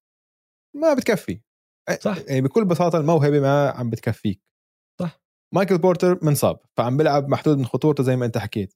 ما 0.76 0.94
بتكفي. 0.94 1.40
صح. 2.00 2.18
يعني 2.28 2.40
بكل 2.40 2.64
بساطة 2.64 2.98
الموهبة 2.98 3.40
ما 3.40 3.70
عم 3.70 3.90
بتكفيك. 3.90 4.42
صح. 5.00 5.22
مايكل 5.54 5.78
بورتر 5.78 6.18
منصاب 6.24 6.60
فعم 6.76 6.96
بيلعب 6.96 7.28
محدود 7.28 7.58
من 7.58 7.66
خطورته 7.66 8.02
زي 8.02 8.16
ما 8.16 8.26
أنت 8.26 8.38
حكيت. 8.38 8.74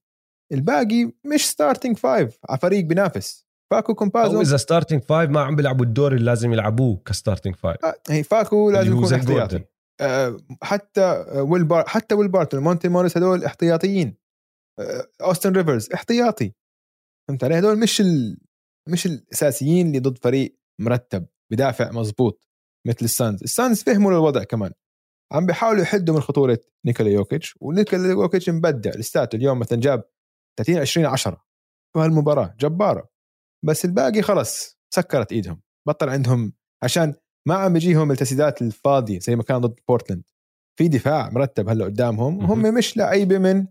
الباقي 0.53 1.11
مش 1.33 1.45
starting 1.45 1.97
five 1.97 2.39
على 2.49 2.59
فريق 2.59 2.85
بينافس. 2.85 3.47
فاكو 3.71 3.95
كامباتزو 3.95 4.41
إذا 4.41 4.57
starting 4.57 5.03
five 5.03 5.29
ما 5.29 5.41
عم 5.41 5.55
بيلعبوا 5.55 5.85
الدور 5.85 6.13
اللي 6.13 6.25
لازم 6.25 6.53
يلعبوه 6.53 7.01
ك 7.05 7.11
starting 7.11 7.55
five 7.55 7.85
آه، 7.85 7.95
هي 8.09 8.23
فاكو 8.23 8.71
لازم 8.71 8.97
يكون 8.97 9.13
احتياطي. 9.13 9.63
حتى 10.61 11.01
آه، 11.01 11.43
ويل 11.43 11.67
حتى 11.87 12.15
ويل 12.15 12.27
بارتون 12.27 12.63
مونتي 12.63 12.87
موريس 12.89 13.17
هدول 13.17 13.43
احتياطيين. 13.43 14.17
آه، 14.79 15.07
أوستن 15.21 15.51
ريفرز 15.51 15.89
احتياطي. 15.93 16.53
فهمت 17.27 17.43
علي؟ 17.43 17.59
هدول 17.59 17.79
مش 17.79 18.01
ال... 18.01 18.37
مش 18.89 19.05
الأساسيين 19.05 19.87
اللي 19.87 19.99
ضد 19.99 20.17
فريق 20.17 20.59
مرتب 20.81 21.27
بدافع 21.51 21.91
مزبوط 21.91 22.47
مثل 22.87 23.05
السانز. 23.05 23.43
السانز 23.43 23.83
فهموا 23.83 24.11
الوضع 24.11 24.43
كمان. 24.43 24.71
عم 25.33 25.45
بيحاولوا 25.45 25.81
يحدوا 25.81 26.15
من 26.15 26.21
خطورة 26.21 26.59
نيكولا 26.85 27.09
يوكيتش 27.09 27.55
ونيكولا 27.61 28.09
يوكيتش 28.09 28.49
مبدع. 28.49 28.91
لساته 28.91 29.35
اليوم 29.35 29.59
مثلا 29.59 29.79
جاب 29.79 30.03
30 30.59 30.77
20 30.77 31.05
10 31.05 31.45
في 31.93 31.99
هالمباراة 31.99 32.55
جبارة. 32.59 33.09
بس 33.65 33.85
الباقي 33.85 34.21
خلص 34.21 34.79
سكرت 34.93 35.31
إيدهم. 35.31 35.61
بطل 35.87 36.09
عندهم 36.09 36.53
عشان 36.83 37.13
ما 37.47 37.55
عم 37.55 37.73
بيجيهم 37.73 38.11
التسديدات 38.11 38.61
الفاضية 38.61 39.19
زي 39.19 39.35
ما 39.35 39.43
كان 39.43 39.57
ضد 39.57 39.79
بورتلاند. 39.87 40.23
في 40.79 40.87
دفاع 40.87 41.29
مرتب 41.29 41.69
هلأ 41.69 41.85
قدامهم 41.85 42.37
مهم. 42.37 42.65
هم 42.65 42.73
مش 42.77 42.97
لعيبة 42.97 43.37
من 43.37 43.67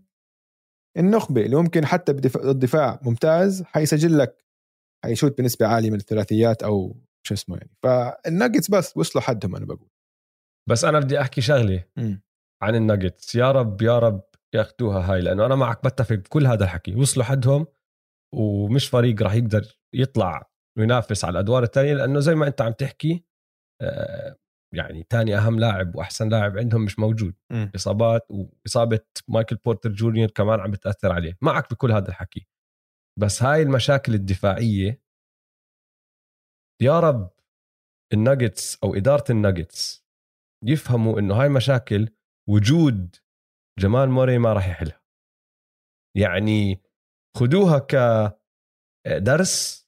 النخبة 0.97 1.41
اللي 1.45 1.55
ممكن 1.55 1.85
حتى 1.85 2.13
بدفاع 2.13 2.43
ضد 2.43 2.59
دفاع 2.59 2.99
ممتاز 3.01 3.63
حيسجل 3.63 4.17
لك 4.17 4.45
حيشوت 5.03 5.37
بنسبة 5.37 5.67
عالية 5.67 5.89
من 5.89 5.97
الثلاثيات 5.97 6.63
أو 6.63 6.97
شو 7.27 7.33
اسمه 7.33 7.57
يعني. 7.57 7.71
فالناجتس 7.83 8.71
بس 8.71 8.97
وصلوا 8.97 9.23
حدهم 9.23 9.55
أنا 9.55 9.65
بقول. 9.65 9.89
بس 10.69 10.85
أنا 10.85 10.99
بدي 10.99 11.21
أحكي 11.21 11.41
شغلة 11.41 11.83
مم. 11.97 12.21
عن 12.61 12.75
الناجتس. 12.75 13.35
يا 13.35 13.51
رب 13.51 13.81
يا 13.81 13.99
رب 13.99 14.23
ياخذوها 14.53 15.13
هاي 15.13 15.21
لأنه 15.21 15.45
أنا 15.45 15.55
معك 15.55 15.83
بتفق 15.83 16.15
بكل 16.15 16.47
هذا 16.47 16.63
الحكي. 16.63 16.95
وصلوا 16.95 17.25
حدهم 17.25 17.65
ومش 18.35 18.87
فريق 18.87 19.21
راح 19.21 19.33
يقدر 19.33 19.79
يطلع 19.93 20.49
وينافس 20.77 21.25
على 21.25 21.31
الأدوار 21.31 21.63
الثانية 21.63 21.93
لأنه 21.93 22.19
زي 22.19 22.35
ما 22.35 22.47
أنت 22.47 22.61
عم 22.61 22.71
تحكي 22.71 23.26
يعني 24.73 25.03
تاني 25.03 25.37
أهم 25.37 25.59
لاعب 25.59 25.95
وأحسن 25.95 26.29
لاعب 26.29 26.57
عندهم 26.57 26.85
مش 26.85 26.99
موجود. 26.99 27.35
مم. 27.51 27.71
إصابات 27.75 28.27
وإصابة 28.29 28.99
مايكل 29.27 29.55
بورتر 29.55 29.91
جونيور 29.91 30.31
كمان 30.31 30.59
عم 30.59 30.71
بتأثر 30.71 31.11
عليه. 31.11 31.37
معك 31.41 31.71
بكل 31.71 31.91
هذا 31.91 32.09
الحكي. 32.09 32.47
بس 33.19 33.43
هاي 33.43 33.61
المشاكل 33.61 34.13
الدفاعية 34.13 35.01
يا 36.81 36.99
رب 36.99 37.31
الناجتس 38.13 38.83
أو 38.83 38.95
إدارة 38.95 39.23
الناجتس 39.29 40.05
يفهموا 40.65 41.19
إنه 41.19 41.41
هاي 41.41 41.49
مشاكل 41.49 42.09
وجود 42.49 43.15
جمال 43.79 44.09
موري 44.09 44.37
ما 44.37 44.53
راح 44.53 44.67
يحلها. 44.67 45.01
يعني 46.17 46.81
خدوها 47.37 47.79
كدرس 49.07 49.87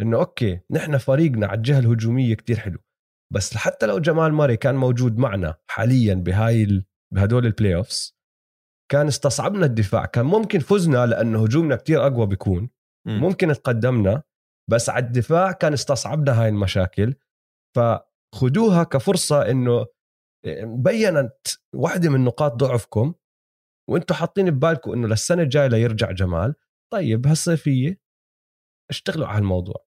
إنه 0.00 0.18
okay 0.18 0.60
نحن 0.70 0.98
فريقنا 0.98 1.46
على 1.46 1.56
الجهة 1.56 1.78
الهجومية 1.78 2.34
كتير 2.34 2.56
حلو. 2.56 2.78
بس 3.32 3.56
حتى 3.56 3.86
لو 3.86 3.98
جمال 3.98 4.32
موري 4.32 4.56
كان 4.56 4.74
موجود 4.74 5.18
معنا 5.18 5.54
حاليا 5.70 6.14
بهاي 6.14 6.62
ال... 6.62 6.84
بهدول 7.14 7.46
ال 7.46 7.74
playoffs 7.74 8.20
كان 8.92 9.06
استصعبنا 9.06 9.66
الدفاع. 9.66 10.06
كان 10.06 10.24
ممكن 10.26 10.58
فزنا 10.58 11.06
لأنه 11.06 11.44
هجومنا 11.44 11.76
كتير 11.76 12.06
أقوى 12.06 12.26
بيكون. 12.26 12.70
مم. 13.06 13.20
ممكن 13.20 13.48
تقدمنا 13.48 14.22
بس 14.70 14.90
على 14.90 15.04
الدفاع 15.04 15.52
كان 15.52 15.72
استصعبنا 15.72 16.42
هاي 16.42 16.48
المشاكل. 16.48 17.14
فخدوها 17.76 18.82
كفرصة 18.84 19.50
إنه 19.50 19.86
بينت 20.62 21.36
واحدة 21.74 22.10
من 22.10 22.24
نقاط 22.24 22.52
ضعفكم 22.52 23.14
وأنتم 23.90 24.14
حاطين 24.14 24.50
ببالكم 24.50 24.92
إنه 24.92 25.08
للسنة 25.08 25.42
الجاية 25.42 25.66
ليرجع 25.66 26.10
جمال. 26.10 26.54
طيب 26.92 27.26
هالصيفية 27.26 28.00
اشتغلوا 28.90 29.26
على 29.26 29.38
الموضوع. 29.38 29.84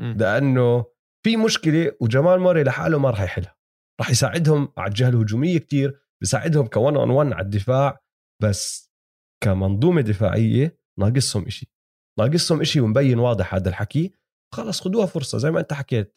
لأنه 0.00 0.91
في 1.24 1.36
مشكلة 1.36 1.92
وجمال 2.00 2.40
موري 2.40 2.62
لحاله 2.62 2.98
ما 2.98 3.10
راح 3.10 3.22
يحلها. 3.22 3.56
راح 4.00 4.10
يساعدهم 4.10 4.72
على 4.78 4.88
الجهة 4.88 5.08
الهجومية 5.08 5.58
كتير 5.58 6.00
بيساعدهم 6.22 6.66
كون 6.66 6.96
اون 6.96 7.10
1 7.10 7.32
على 7.32 7.44
الدفاع 7.44 8.00
بس 8.42 8.92
كمنظومة 9.44 10.00
دفاعية 10.00 10.78
ناقصهم 10.98 11.46
إشي. 11.46 11.72
ناقصهم 12.18 12.60
إشي 12.60 12.80
ومبين 12.80 13.18
واضح 13.18 13.54
هذا 13.54 13.68
الحكي. 13.68 14.14
خلص 14.54 14.80
خدوها 14.80 15.06
فرصة 15.06 15.38
زي 15.38 15.50
ما 15.50 15.60
أنت 15.60 15.72
حكيت. 15.72 16.16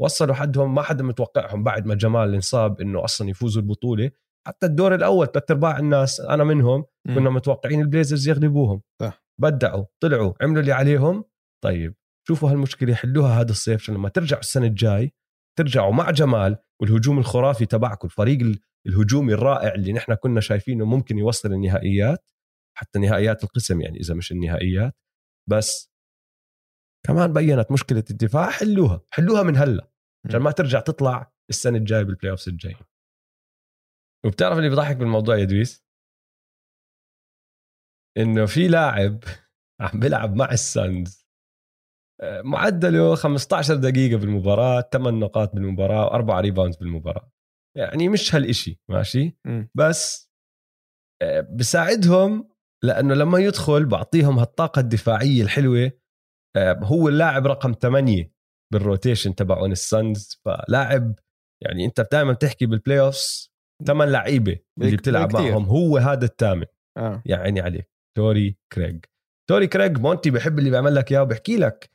وصلوا 0.00 0.34
حدهم 0.34 0.74
ما 0.74 0.82
حدا 0.82 1.04
متوقعهم 1.04 1.64
بعد 1.64 1.86
ما 1.86 1.94
جمال 1.94 2.34
انصاب 2.34 2.80
إنه 2.80 3.04
أصلا 3.04 3.30
يفوزوا 3.30 3.62
البطولة. 3.62 4.10
حتى 4.46 4.66
الدور 4.66 4.94
الأول 4.94 5.26
ثلاث 5.26 5.50
أرباع 5.50 5.78
الناس 5.78 6.20
أنا 6.20 6.44
منهم. 6.44 6.84
كنا 7.06 7.30
متوقعين 7.30 7.80
البليزرز 7.80 8.28
يغلبوهم. 8.28 8.82
صح. 9.02 9.24
بدعوا 9.40 9.84
طلعوا 10.02 10.32
عملوا 10.40 10.60
اللي 10.60 10.72
عليهم. 10.72 11.24
طيب. 11.64 11.94
شوفوا 12.28 12.50
هالمشكلة 12.50 12.94
حلوها 12.94 13.40
هذا 13.40 13.50
الصيف 13.50 13.80
عشان 13.82 13.94
لما 13.94 14.08
ترجعوا 14.08 14.40
السنة 14.40 14.66
الجاي 14.66 15.12
ترجعوا 15.58 15.92
مع 15.92 16.10
جمال 16.10 16.56
والهجوم 16.80 17.18
الخرافي 17.18 17.66
تبعكم 17.66 18.06
الفريق 18.08 18.40
ال- 18.40 18.60
الهجومي 18.86 19.34
الرائع 19.34 19.74
اللي 19.74 19.92
نحن 19.92 20.14
كنا 20.14 20.40
شايفينه 20.40 20.84
ممكن 20.84 21.18
يوصل 21.18 21.52
النهائيات 21.52 22.30
حتى 22.76 22.98
نهائيات 22.98 23.44
القسم 23.44 23.80
يعني 23.80 24.00
إذا 24.00 24.14
مش 24.14 24.32
النهائيات. 24.32 24.96
بس 25.50 25.92
كمان 27.06 27.32
بينت 27.32 27.72
مشكلة 27.72 28.04
الدفاع 28.10 28.50
حلوها 28.50 29.00
حلوها 29.10 29.42
من 29.42 29.56
هلا 29.56 29.90
عشان 30.28 30.40
ما 30.40 30.50
ترجع 30.50 30.80
تطلع 30.80 31.32
السنة 31.50 31.78
الجاية 31.78 32.02
بال 32.02 32.30
playoffs 32.30 32.48
الجاي 32.48 32.76
وبتعرف 34.26 34.58
اللي 34.58 34.70
بضحك 34.70 34.96
بالموضوع 34.96 35.36
يا 35.38 35.44
دويس؟ 35.44 35.84
إنه 38.16 38.46
في 38.46 38.68
لاعب 38.68 39.24
عم 39.80 40.00
بيلعب 40.00 40.36
مع 40.36 40.52
السانز. 40.52 41.23
معدله 42.22 43.14
15 43.14 43.74
دقيقة 43.74 44.18
بالمباراة 44.18 44.80
8 44.92 45.18
نقاط 45.18 45.54
بالمباراة 45.54 46.04
وأربع 46.04 46.40
rebounds 46.40 46.76
بالمباراة. 46.76 47.30
يعني 47.76 48.08
مش 48.08 48.34
هالإشي 48.34 48.80
ماشي. 48.90 49.36
بس 49.74 50.30
آه، 51.22 51.40
بساعدهم 51.40 52.48
لأنه 52.84 53.14
لما 53.14 53.38
يدخل 53.38 53.86
بعطيهم 53.86 54.38
هالطاقة 54.38 54.80
الدفاعية 54.80 55.42
الحلوة 55.42 55.92
آه، 56.56 56.80
هو 56.82 57.08
اللاعب 57.08 57.46
رقم 57.46 57.72
8 57.72 58.32
بال 58.72 58.84
rotation 58.84 59.34
تبعون 59.34 59.72
السانز. 59.72 60.40
فلاعب 60.44 61.14
يعني 61.62 61.84
أنت 61.84 62.08
دائما 62.12 62.32
بتحكي 62.32 62.66
بال 62.66 63.00
playoffs 63.00 63.52
ثمان 63.86 64.12
لعيبة 64.12 64.58
اللي 64.80 64.96
بتلعب 64.96 65.28
كتير. 65.28 65.40
معهم 65.40 65.64
هو 65.64 65.98
هذا 65.98 66.24
الثامن. 66.24 66.66
يا 67.26 67.36
عيني 67.36 67.60
عليك. 67.60 67.90
توري 68.16 68.58
كريغ. 68.72 68.98
توري 69.50 69.66
كريغ 69.66 69.98
مونتي 70.00 70.30
بحب 70.30 70.58
اللي 70.58 70.70
بيعمل 70.70 70.94
لك 70.94 71.12
إياه 71.12 71.22
وبحكي 71.22 71.56
لك 71.56 71.90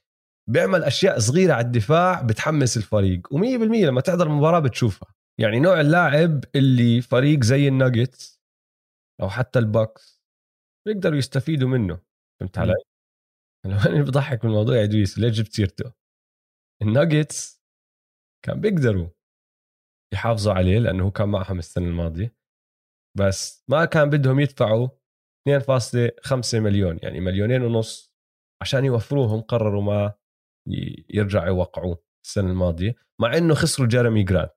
بيعمل 0.50 0.84
أشياء 0.84 1.20
صغيرة 1.20 1.54
على 1.54 1.66
الدفاع 1.66 2.22
بتحمس 2.22 2.78
الفريق 2.78 3.28
و100% 3.28 3.86
لما 3.86 4.02
تحضر 4.02 4.28
المباراة 4.28 4.60
بتشوفها 4.60 5.14
يعني 5.40 5.60
نوع 5.60 5.82
اللاعب 5.82 6.44
اللي 6.56 7.02
فريق 7.02 7.44
زي 7.44 7.68
الناجتس 7.68 8.42
أو 9.22 9.30
حتى 9.30 9.60
الباكس 9.60 10.24
بيقدروا 10.88 11.18
يستفيدوا 11.18 11.70
منه 11.70 12.00
فهمت 12.40 12.58
علي؟ 12.58 12.74
وين 13.66 13.76
اللي 13.86 14.04
بضحك 14.04 14.46
من 14.46 14.52
الموضوع 14.52 14.76
يا 14.76 14.84
إدريس 14.84 15.20
ليش 15.20 15.38
جبت 15.38 15.54
سيرته؟ 15.54 15.94
الناجتس 16.82 17.62
كان 18.46 18.62
بيقدروا 18.62 19.10
يحافظوا 20.14 20.54
عليه 20.54 20.80
لأنه 20.80 21.04
هو 21.04 21.12
كان 21.12 21.30
معهم 21.30 21.60
السنة 21.60 21.88
الماضية 21.88 22.36
بس 23.18 23.64
ما 23.68 23.86
كان 23.86 24.10
بدهم 24.10 24.40
يدفعوا 24.40 24.88
2.5 25.50 26.56
مليون 26.56 27.00
يعني 27.04 27.20
مليونين 27.20 27.62
ونص 27.62 28.14
عشان 28.62 28.86
يوفروهم 28.86 29.42
قرروا 29.42 29.82
ما 29.82 30.19
يرجعوا 31.10 31.48
يوقعوه 31.48 32.02
السنة 32.26 32.50
الماضية 32.50 32.96
مع 33.22 33.38
إنه 33.38 33.54
خسروا 33.54 33.88
جيرمي 33.88 34.24
جرانت. 34.24 34.52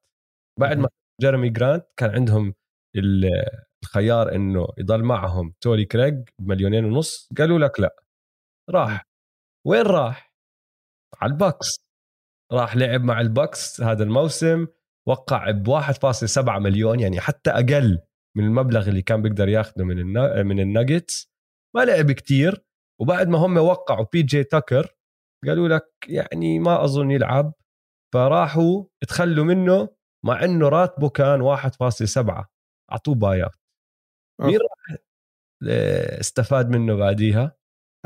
بعد 0.61 0.79
ما 0.79 0.89
جيرمي 1.21 1.51
جرانت 1.51 1.87
كان 1.97 2.11
عندهم 2.11 2.55
الخيار 3.85 4.35
إنه 4.35 4.67
يضل 4.79 5.03
معهم 5.03 5.55
توري 5.61 5.85
كريج 5.85 6.29
بمليونين 6.39 6.85
ونص 6.85 7.29
قالوا 7.39 7.59
لك 7.59 7.81
لا. 7.81 7.97
راح. 8.71 9.07
وين 9.67 9.83
راح؟ 9.83 10.33
على 11.21 11.33
الباكس. 11.33 11.87
راح 12.53 12.77
لعب 12.77 13.05
مع 13.05 13.21
الباكس 13.21 13.81
هذا 13.81 14.05
الموسم 14.05 14.67
وقع 15.09 15.51
ب 15.51 15.69
1.7 15.69 16.59
مليون 16.59 17.01
يعني 17.01 17.21
حتى 17.21 17.51
أقل 17.51 17.99
من 18.37 18.45
المبلغ 18.45 18.89
اللي 18.89 19.03
كان 19.03 19.23
بيقدر 19.23 19.49
ياخذه 19.49 19.83
من 19.83 20.07
من 20.47 20.61
الناجتس. 20.61 21.33
ما 21.77 21.85
لعب 21.85 22.13
كتير. 22.13 22.65
وبعد 23.01 23.29
ما 23.29 23.39
هم 23.39 23.57
وقعوا 23.57 24.07
بي 24.13 24.23
جي 24.23 24.45
تاكر 24.45 24.95
قالوا 25.47 25.69
لك 25.69 25.89
يعني 26.09 26.59
ما 26.59 26.85
أظن 26.85 27.11
يلعب 27.11 27.53
فراحوا 28.15 28.85
تخلوا 29.09 29.45
منه 29.45 29.89
مع 30.25 30.45
إنه 30.45 30.69
راتبه 30.69 31.09
كان 31.09 31.41
1.7 31.43 32.45
أعطوه 32.93 33.15
buyout 33.15 33.57
مين 34.41 34.59
راح؟ 34.59 34.99
استفاد 36.21 36.69
منه 36.71 36.97
بعديها؟ 36.97 37.57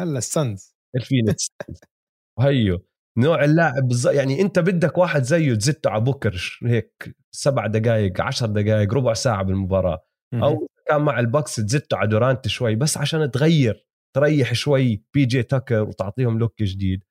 هلا 0.01 0.18
السنز 0.18 0.76
الفينيكس 0.97 1.51
وهيو. 2.39 2.87
نوع 3.18 3.45
اللاعب 3.45 3.89
يعني 4.07 4.41
أنت 4.43 4.59
بدك 4.59 4.99
واحد 4.99 5.22
زيه 5.22 5.55
تزته 5.55 5.91
على 5.91 6.01
بوكر 6.05 6.59
هيك 6.64 7.16
سبع 7.34 7.66
دقائق 7.66 8.20
عشر 8.20 8.47
دقائق 8.47 8.95
ربع 8.95 9.12
ساعة 9.14 9.43
بالمباراة. 9.43 10.07
أو 10.34 10.68
كان 10.89 11.01
مع 11.03 11.20
البكس 11.20 11.57
تزته 11.57 11.97
على 11.97 12.09
دورانت 12.09 12.49
شوي 12.49 12.74
بس 12.76 12.97
عشان 12.99 13.30
تغير 13.30 13.87
تريح 14.16 14.55
شوي. 14.55 15.05
بي 15.14 15.24
جي 15.26 15.43
تاكر 15.43 15.82
وتعطيهم 15.82 16.39
look 16.39 16.62
جديد. 16.62 17.05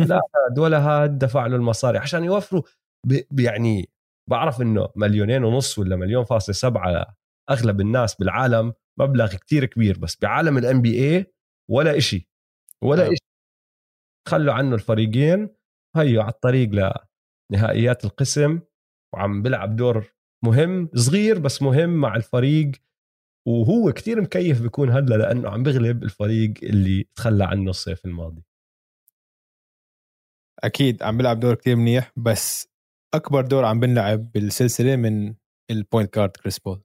لا 0.00 0.78
هاد 0.78 1.18
دفع 1.18 1.46
له 1.46 1.56
المصاري 1.56 1.98
عشان 1.98 2.24
يوفروا. 2.24 2.62
يعني 3.38 3.90
بعرف 4.30 4.62
إنه 4.62 4.88
مليونين 4.96 5.44
ونص 5.44 5.78
ولا 5.78 5.96
مليون 5.96 6.24
فاصل 6.24 6.54
سبعة 6.54 7.16
أغلب 7.50 7.80
الناس 7.80 8.14
بالعالم 8.14 8.72
مبلغ 9.00 9.36
كتير 9.36 9.64
كبير 9.64 9.98
بس 9.98 10.18
بعالم 10.22 10.58
ال 10.58 10.82
NBA 10.82 11.32
ولا 11.70 11.96
إشي 11.96 12.28
ولا 12.82 13.02
نعم. 13.02 13.12
إشي. 13.12 13.22
خلوا 14.28 14.54
عنه 14.54 14.74
الفريقين 14.74 15.48
هيو 15.96 16.20
على 16.22 16.32
الطريق 16.32 16.96
لنهائيات 17.52 18.04
القسم 18.04 18.60
وعم 19.14 19.42
بيلعب 19.42 19.76
دور 19.76 20.12
مهم 20.44 20.90
صغير 20.94 21.38
بس 21.38 21.62
مهم 21.62 21.88
مع 21.90 22.16
الفريق. 22.16 22.72
وهو 23.48 23.92
كتير 23.92 24.20
مكيف 24.20 24.62
بيكون 24.62 24.90
هلا 24.90 25.14
لأنه 25.14 25.50
عم 25.50 25.62
بغلب 25.62 26.02
الفريق 26.02 26.54
اللي 26.62 27.08
تخلى 27.16 27.44
عنه 27.44 27.70
الصيف 27.70 28.04
الماضي. 28.04 28.42
أكيد 30.66 31.02
عم 31.02 31.16
بيلعب 31.16 31.40
دور 31.40 31.54
كتير 31.54 31.76
منيح 31.76 32.12
بس 32.16 32.68
أكبر 33.14 33.46
دور 33.46 33.64
عم 33.64 33.80
بنلعب 33.80 34.32
بالسلسلة 34.32 34.96
من 34.96 35.34
ال 35.70 35.77
point 35.77 36.14
guard 36.14 36.30
كريس 36.30 36.58
بول 36.58 36.82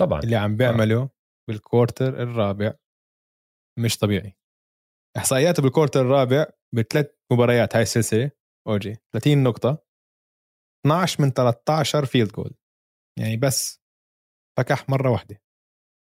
طبعا. 0.00 0.20
اللي 0.20 0.36
عم 0.36 0.56
بيعمله 0.56 1.10
بال 1.48 1.64
quarter 1.64 2.22
الرابع 2.22 2.74
مش 3.78 3.98
طبيعي. 3.98 4.36
إحصائياته 5.16 5.62
بال 5.62 5.70
quarter 5.70 6.00
الرابع 6.00 6.46
بثلاث 6.74 7.06
مباريات 7.32 7.76
هاي 7.76 7.82
السلسلة 7.82 8.30
أوجي 8.68 8.96
30 9.12 9.42
نقطة 9.42 9.84
12 10.86 11.22
من 11.22 11.30
13 11.30 12.04
field 12.04 12.32
goal 12.32 12.54
يعني 13.18 13.36
بس 13.36 13.82
فكح 14.58 14.88
مرة 14.88 15.10
واحدة. 15.10 15.42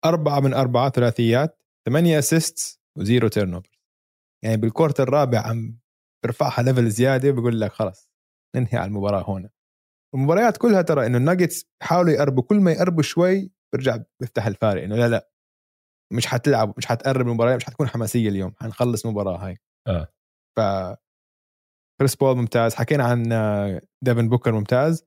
أربعة 0.04 0.40
من 0.40 0.54
أربعة 0.54 0.90
ثلاثيات 0.90 1.62
ثمانية 1.88 2.18
assist 2.18 2.80
و 2.98 3.04
zero 3.04 3.28
turn 3.28 3.62
يعني 4.44 4.56
بال 4.56 4.67
quarter 4.67 5.02
الرابع 5.02 5.38
عم 5.38 5.78
برفعها 6.26 6.62
level 6.62 6.90
زيادة 6.90 7.30
بقول 7.30 7.60
لك 7.60 7.72
خلص 7.72 8.10
ننهي 8.56 8.78
على 8.78 8.88
المباراة 8.88 9.22
هون. 9.22 9.48
المباريات 10.14 10.56
كلها 10.56 10.82
ترى 10.82 11.06
إنه 11.06 11.18
الناجتس 11.18 11.64
بحاولوا 11.80 12.12
يقربوا 12.12 12.42
كل 12.42 12.60
ما 12.60 12.72
يقربوا 12.72 13.02
شوي 13.02 13.50
بيرجع 13.74 13.98
بيفتح 14.20 14.46
الفارق 14.46 14.82
إنه 14.82 14.96
لا 14.96 15.08
لا 15.08 15.30
مش 16.12 16.26
حتلعب 16.26 16.74
مش 16.76 16.86
حتقرب 16.86 17.28
المباراة 17.28 17.56
مش 17.56 17.64
حتكون 17.64 17.88
حماسية 17.88 18.28
اليوم 18.28 18.54
حنخلص 18.60 19.06
المباراه 19.06 19.36
هاي. 19.36 19.58
آه. 19.88 20.08
ف 20.58 20.60
كريس 22.00 22.16
بول 22.16 22.36
ممتاز 22.36 22.74
حكينا 22.74 23.04
عن 23.04 23.22
ديفن 24.04 24.28
بوكر 24.28 24.52
ممتاز. 24.52 25.04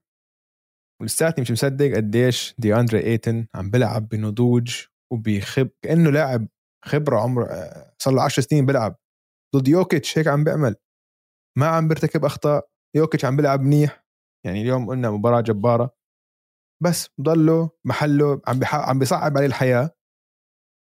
ولساتني 1.01 1.41
مش 1.41 1.51
مصدق 1.51 1.95
قديش 1.95 2.55
دياندري 2.57 3.03
ايتون 3.03 3.47
عم 3.55 3.69
بلعب 3.71 4.09
بنضوج 4.09 4.85
وبيخبرة 5.13 5.69
كأنه 5.81 6.09
لاعب 6.11 6.47
خبرة 6.85 7.19
عمره 7.19 7.45
صار 8.01 8.13
له 8.13 8.23
10 8.23 8.43
سنين 8.43 8.65
بيلعب. 8.65 8.95
ضد 9.55 9.67
يوكيتش 9.67 10.17
هيك 10.17 10.27
عم 10.27 10.43
بيعمل. 10.43 10.75
ما 11.59 11.67
عم 11.67 11.87
بيرتكب 11.87 12.25
أخطاء. 12.25 12.69
يوكيتش 12.95 13.25
عم 13.25 13.35
بيلعب 13.35 13.61
منيح. 13.61 14.05
يعني 14.45 14.61
اليوم 14.61 14.89
قلنا 14.89 15.11
مباراة 15.11 15.41
جبارة. 15.41 15.97
بس 16.83 17.09
ضله 17.21 17.71
محله 17.85 18.41
عم 18.47 18.59
عم 18.73 18.99
بيصعب 18.99 19.37
عليه 19.37 19.47
الحياة. 19.47 19.95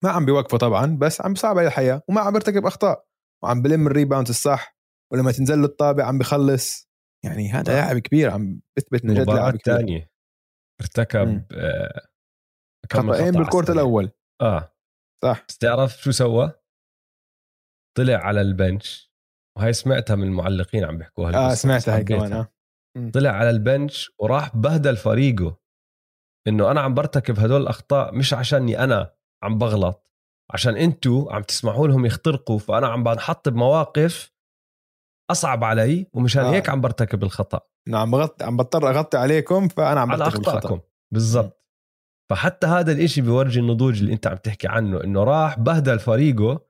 ما 0.03 0.11
عم 0.11 0.25
بيوقفه 0.25 0.57
طبعا 0.57 0.97
بس 0.97 1.21
عم 1.21 1.33
بيصعب 1.33 1.57
عليه 1.57 1.67
الحياة. 1.67 2.01
وما 2.09 2.21
عم 2.21 2.33
بيرتكب 2.33 2.65
أخطاء. 2.65 3.07
وعم 3.43 3.61
بلم 3.61 3.87
ال 3.87 3.92
rebound 3.92 4.27
الصح. 4.27 4.77
ولما 5.13 5.31
تنزل 5.31 5.59
له 5.59 5.65
الطابة 5.65 6.05
عم 6.05 6.17
بخلص 6.17 6.89
يعني 7.25 7.49
هذا 7.49 7.73
لاعب 7.73 7.97
كبير 7.97 8.29
عم 8.29 8.61
بثبت 8.77 9.03
إنه 9.03 9.13
جد 9.13 9.29
لاعب 9.29 9.55
كبير. 9.55 9.75
ثانية 9.77 10.11
ارتكب 10.81 11.45
آه 11.51 12.07
خطأين 12.93 13.31
بال 13.31 13.40
quarter 13.40 13.69
الأول. 13.69 14.11
آه. 14.41 14.75
صح. 15.23 15.45
بس 15.47 15.57
تعرف 15.57 15.91
شو 15.91 16.11
سوى؟ 16.11 16.51
طلع 17.97 18.17
على 18.17 18.41
ال 18.41 18.50
bench. 18.50 19.04
وهي 19.57 19.73
سمعتها 19.73 20.15
من 20.15 20.23
المعلقين 20.23 20.85
عم 20.85 20.97
بيحكوها 20.97 21.35
آه 21.35 21.53
سمعتها 21.53 21.97
هي 21.97 22.03
كمان 22.03 22.33
آه. 22.33 22.51
طلع 23.13 23.29
على 23.29 23.49
البنش 23.49 24.11
وراح 24.19 24.55
بهدل 24.55 24.97
فريقه 24.97 25.57
إنه 26.47 26.71
أنا 26.71 26.81
عم 26.81 26.93
برتكب 26.93 27.39
هدول 27.39 27.61
الأخطاء 27.61 28.15
مش 28.15 28.33
عشاني 28.33 28.83
أنا 28.83 29.13
عم 29.43 29.57
بغلط 29.57 30.11
عشان 30.53 30.77
أنتوا 30.77 31.33
عم 31.33 31.41
تسمحوا 31.41 31.87
لهم 31.87 32.05
يخترقوا 32.05 32.59
فأنا 32.59 32.87
عم 32.87 33.03
بنحط 33.03 33.49
بمواقف 33.49 34.35
أصعب 35.31 35.63
علي 35.63 36.07
ومشان 36.13 36.43
آه. 36.43 36.51
هيك 36.51 36.69
عم 36.69 36.81
برتكب 36.81 37.23
الخطأ. 37.23 37.59
انه 37.87 37.97
عم 37.97 38.11
بغطي 38.11 38.45
عم 38.45 38.57
بضطر 38.57 38.89
أغطي 38.89 39.17
عليكم 39.17 39.67
فأنا 39.67 40.01
عم 40.01 40.11
على 40.11 40.27
اخطائكم 40.27 40.79
بالضبط. 41.13 41.65
فحتى 42.29 42.67
هذا 42.67 42.91
الإشي 42.91 43.21
بيورجي 43.21 43.59
النضوج 43.59 43.99
اللي 43.99 44.13
أنت 44.13 44.27
عم 44.27 44.35
تحكي 44.37 44.67
عنه 44.67 45.03
إنه 45.03 45.23
راح 45.23 45.59
بهدل 45.59 45.99
فريقه 45.99 46.65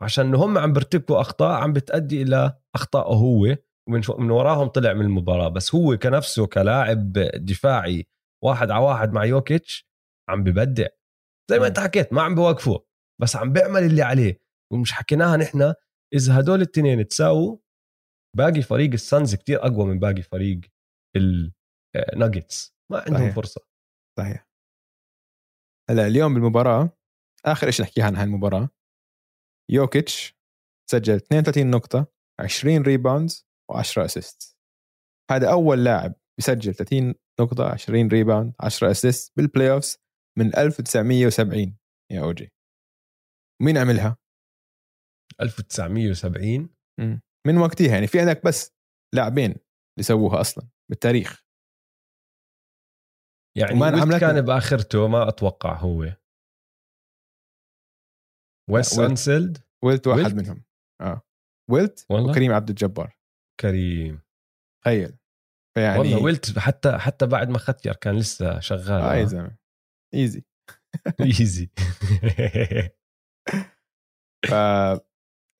عشان 0.00 0.26
إنه 0.26 0.44
هم 0.44 0.58
عم 0.58 0.72
بيرتكبوا 0.72 1.20
أخطاء 1.20 1.62
عم 1.62 1.72
بتأدي 1.72 2.22
إلى 2.22 2.58
اخطائه 2.74 3.14
هو 3.14 3.56
ومن 3.88 4.02
من 4.18 4.30
وراهم 4.30 4.66
طلع 4.68 4.92
من 4.92 5.04
المباراة. 5.04 5.48
بس 5.48 5.74
هو 5.74 5.96
كنفسه 5.96 6.46
كلاعب 6.46 7.12
دفاعي 7.34 8.06
واحد 8.44 8.70
على 8.70 8.84
واحد 8.84 9.12
مع 9.12 9.24
يوكيتش 9.24 9.88
عم 10.30 10.44
ببدع. 10.44 10.86
زي 11.50 11.58
ما 11.58 11.66
أنت 11.66 11.80
حكيت 11.80 12.12
ما 12.12 12.22
عم 12.22 12.34
بوقفه 12.34 12.84
بس 13.20 13.36
عم 13.36 13.52
بيعمل 13.52 13.82
اللي 13.82 14.02
عليه. 14.02 14.42
ومش 14.72 14.92
حكيناها 14.92 15.36
نحن 15.36 15.74
إذا 16.14 16.40
هدول 16.40 16.56
الاثنين 16.56 17.08
تساووا 17.08 17.58
باقي 18.36 18.62
فريق 18.62 18.92
السانز 18.92 19.34
كتير 19.34 19.66
أقوى 19.66 19.86
من 19.86 19.98
باقي 19.98 20.22
فريق 20.22 20.60
الناجتس 22.12 22.74
ما 22.92 22.98
عندهم 22.98 23.16
صحيح. 23.16 23.34
فرصة. 23.34 23.60
صحيح. 24.18 24.48
هلأ 25.90 26.06
اليوم 26.06 26.34
بالمباراة 26.34 26.90
آخر 27.46 27.70
شيء 27.70 27.86
نحكيها 27.86 28.04
عن 28.04 28.16
هاي 28.16 28.24
المباراة. 28.24 28.68
يوكيتش 29.70 30.36
سجل 30.90 31.14
32 31.14 31.70
نقطة 31.70 32.06
20 32.40 32.82
rebounds 32.82 33.46
و10 33.72 33.98
assist 33.98 34.56
هذا 35.30 35.52
أول 35.52 35.84
لاعب 35.84 36.14
بسجل 36.38 36.74
30 36.74 37.14
نقطة 37.40 37.64
20 37.72 38.08
rebound 38.08 38.54
10 38.60 38.90
assist 38.90 39.32
بال 39.36 39.70
playoffs 39.70 39.98
من 40.38 40.56
1970 40.56 41.76
يا 42.12 42.22
أوجي. 42.22 42.52
مين 43.62 43.78
عملها؟ 43.78 44.16
1970 45.40 46.68
من 47.46 47.58
وقتها 47.58 47.86
يعني 47.94 48.06
في 48.06 48.20
عندك 48.20 48.44
بس 48.44 48.74
لاعبين 49.14 49.50
اللي 49.50 50.02
سووها 50.02 50.40
أصلا 50.40 50.68
بالتاريخ. 50.90 51.42
يعني 53.58 53.74
وما 53.74 54.18
كان 54.18 54.40
بآخرته 54.40 55.08
ما 55.08 55.28
أتوقع 55.28 55.76
هو. 55.76 56.21
Wes 58.70 58.98
Unseld 58.98 59.58
وويلت. 59.84 60.06
واحد 60.06 60.18
ويلت؟ 60.18 60.34
منهم. 60.34 60.64
آه. 61.00 61.22
ويلت 61.70 62.06
والله؟ 62.10 62.30
وكريم 62.30 62.52
عبد 62.52 62.68
الجبار. 62.68 63.16
كريم. 63.60 64.20
تخيل. 64.84 65.16
فيعني 65.74 65.98
والله 65.98 66.22
ويلت 66.22 66.58
حتى 66.58 66.98
حتى 66.98 67.26
بعد 67.26 67.48
ما 67.48 67.58
ختير 67.58 67.96
كان 67.96 68.16
لسه 68.16 68.60
شغال. 68.60 69.02
آه 69.02 69.14
يا 69.14 69.24
زلمة. 69.24 69.56
easy 70.14 70.44
easy 71.20 71.70
ف 74.50 74.54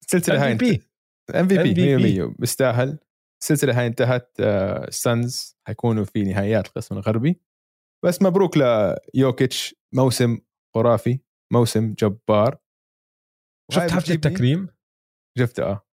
السلسله 0.05 0.45
هاي 0.45 0.53
MVP 0.53 2.29
100% 2.29 2.37
بيستاهل 2.39 2.99
السلسله 3.43 3.79
هاي 3.81 3.87
انتهت 3.87 4.31
السانز 4.41 5.57
آه، 5.57 5.69
حيكونوا 5.69 6.05
في 6.05 6.23
نهائيات 6.23 6.67
القسم 6.67 6.95
الغربي. 6.95 7.41
بس 8.05 8.23
مبروك 8.23 8.55
ليوكيتش. 9.15 9.75
موسم 9.95 10.39
خرافي. 10.75 11.21
موسم 11.53 11.95
جبار. 11.99 12.59
شفت 13.73 13.91
حفلة 13.91 14.15
التكريم؟ 14.15 14.69
شفته 15.39 15.63
آه 15.63 15.87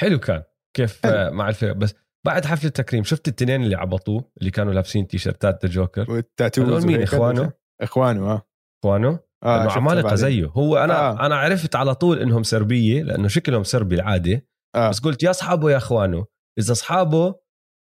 حلو 0.00 0.18
كان 0.18 0.42
كيف 0.76 1.06
حلو. 1.06 1.32
مع 1.32 1.48
الفرق 1.48 1.72
بس 1.72 1.94
بعد 2.26 2.44
حفلة 2.44 2.68
التكريم 2.68 3.04
شفت 3.04 3.28
التنين 3.28 3.62
اللي 3.62 3.76
عبطوه 3.76 4.32
اللي 4.38 4.50
كانوا 4.50 4.72
لابسين 4.72 5.06
تيشرتات 5.06 5.66
the 5.66 5.72
Joker 5.72 6.10
وال 6.10 6.27
tattoos 6.27 6.86
مين 6.86 7.02
إخوانه؟ 7.02 7.52
إخوانه 7.82 8.32
آه 8.32 8.42
إخوانه؟ 8.82 9.18
آه 9.44 9.62
انه 9.62 9.72
عمالقه 9.72 10.14
زيه 10.14 10.46
هو 10.46 10.76
أنا 10.76 10.94
آه. 10.94 11.26
أنا 11.26 11.36
عرفت 11.36 11.76
على 11.76 11.94
طول 11.94 12.18
إنهم 12.18 12.42
سربية 12.42 13.02
لأنه 13.02 13.28
شكلهم 13.28 13.64
سربي 13.64 13.94
العادة 13.94 14.46
آه. 14.74 14.88
بس 14.88 15.00
قلت 15.00 15.22
يا 15.22 15.30
أصحابه 15.30 15.70
يا 15.70 15.76
إخوانه 15.76 16.26
إذا 16.58 16.72
أصحابه 16.72 17.34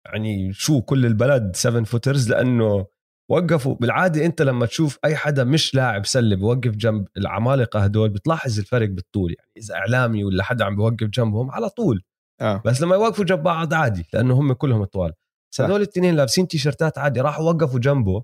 يعني 0.06 0.54
شو 0.54 0.82
كل 0.82 1.06
البلد 1.06 1.56
7 1.56 1.84
فوترز 1.84 2.30
لأنه 2.30 2.88
وقفوا. 3.30 3.76
بالعادة 3.76 4.26
أنت 4.26 4.42
لما 4.42 4.66
تشوف 4.66 5.00
أي 5.06 5.16
حدا 5.16 5.44
مش 5.44 5.76
لاعب 5.76 6.06
سلة 6.06 6.36
بوقف 6.36 6.72
جنب 6.72 7.08
العمالقة 7.18 7.80
هدول 7.80 8.10
بتلاحظ 8.10 8.60
الفرق 8.60 8.90
بالطول. 8.90 9.36
يعني 9.38 9.52
إذا 9.58 9.76
إعلامي 9.76 10.24
ولا 10.24 10.44
حدا 10.44 10.66
عم 10.66 10.76
بوقف 10.76 11.08
جنبهم 11.08 11.52
على 11.52 11.70
طول. 11.70 12.04
آه. 12.42 12.62
بس 12.66 12.82
لما 12.82 12.96
يوقفوا 12.96 13.26
جنب 13.26 13.44
بعض 13.44 13.74
عادي 13.74 14.06
لأنه 14.14 14.34
هم 14.34 14.54
كلهم 14.54 14.84
طوال. 14.84 15.14
بس 15.54 15.62
هدول 15.62 15.76
الاثنين 15.82 16.16
لابسين 16.16 16.48
تيشرتات 16.48 16.98
عادي 16.98 17.22
راحوا 17.22 17.46
وقفوا 17.54 17.80
جنبه. 17.80 18.24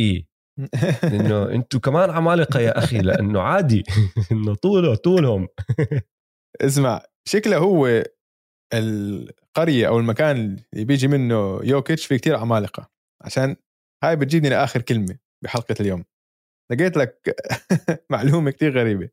إيه. 0.00 0.26
انه 1.14 1.48
أنتم 1.50 1.78
كمان 1.78 2.10
عمالقة 2.10 2.60
يا 2.60 2.78
أخي 2.78 2.98
لأنه 2.98 3.40
عادي. 3.40 3.84
إنه 4.32 4.54
طوله 4.54 4.94
طولهم. 4.94 5.48
اسمع 6.60 7.02
شكله 7.28 7.56
هو 7.56 8.02
القرية 8.74 9.88
أو 9.88 9.98
المكان 9.98 10.36
اللي 10.74 10.84
بيجي 10.84 11.08
منه 11.08 11.60
يوكيتش 11.64 12.06
في 12.06 12.18
كتير 12.18 12.36
عمالقة. 12.36 12.90
عشان 13.24 13.56
هاي 14.04 14.16
بتجيبني 14.16 14.48
لآخر 14.48 14.82
كلمة 14.82 15.18
بحلقة 15.44 15.74
اليوم. 15.80 16.04
لقيت 16.72 16.96
لك 16.96 17.36
معلومة 18.12 18.50
كتير 18.50 18.78
غريبة. 18.78 19.10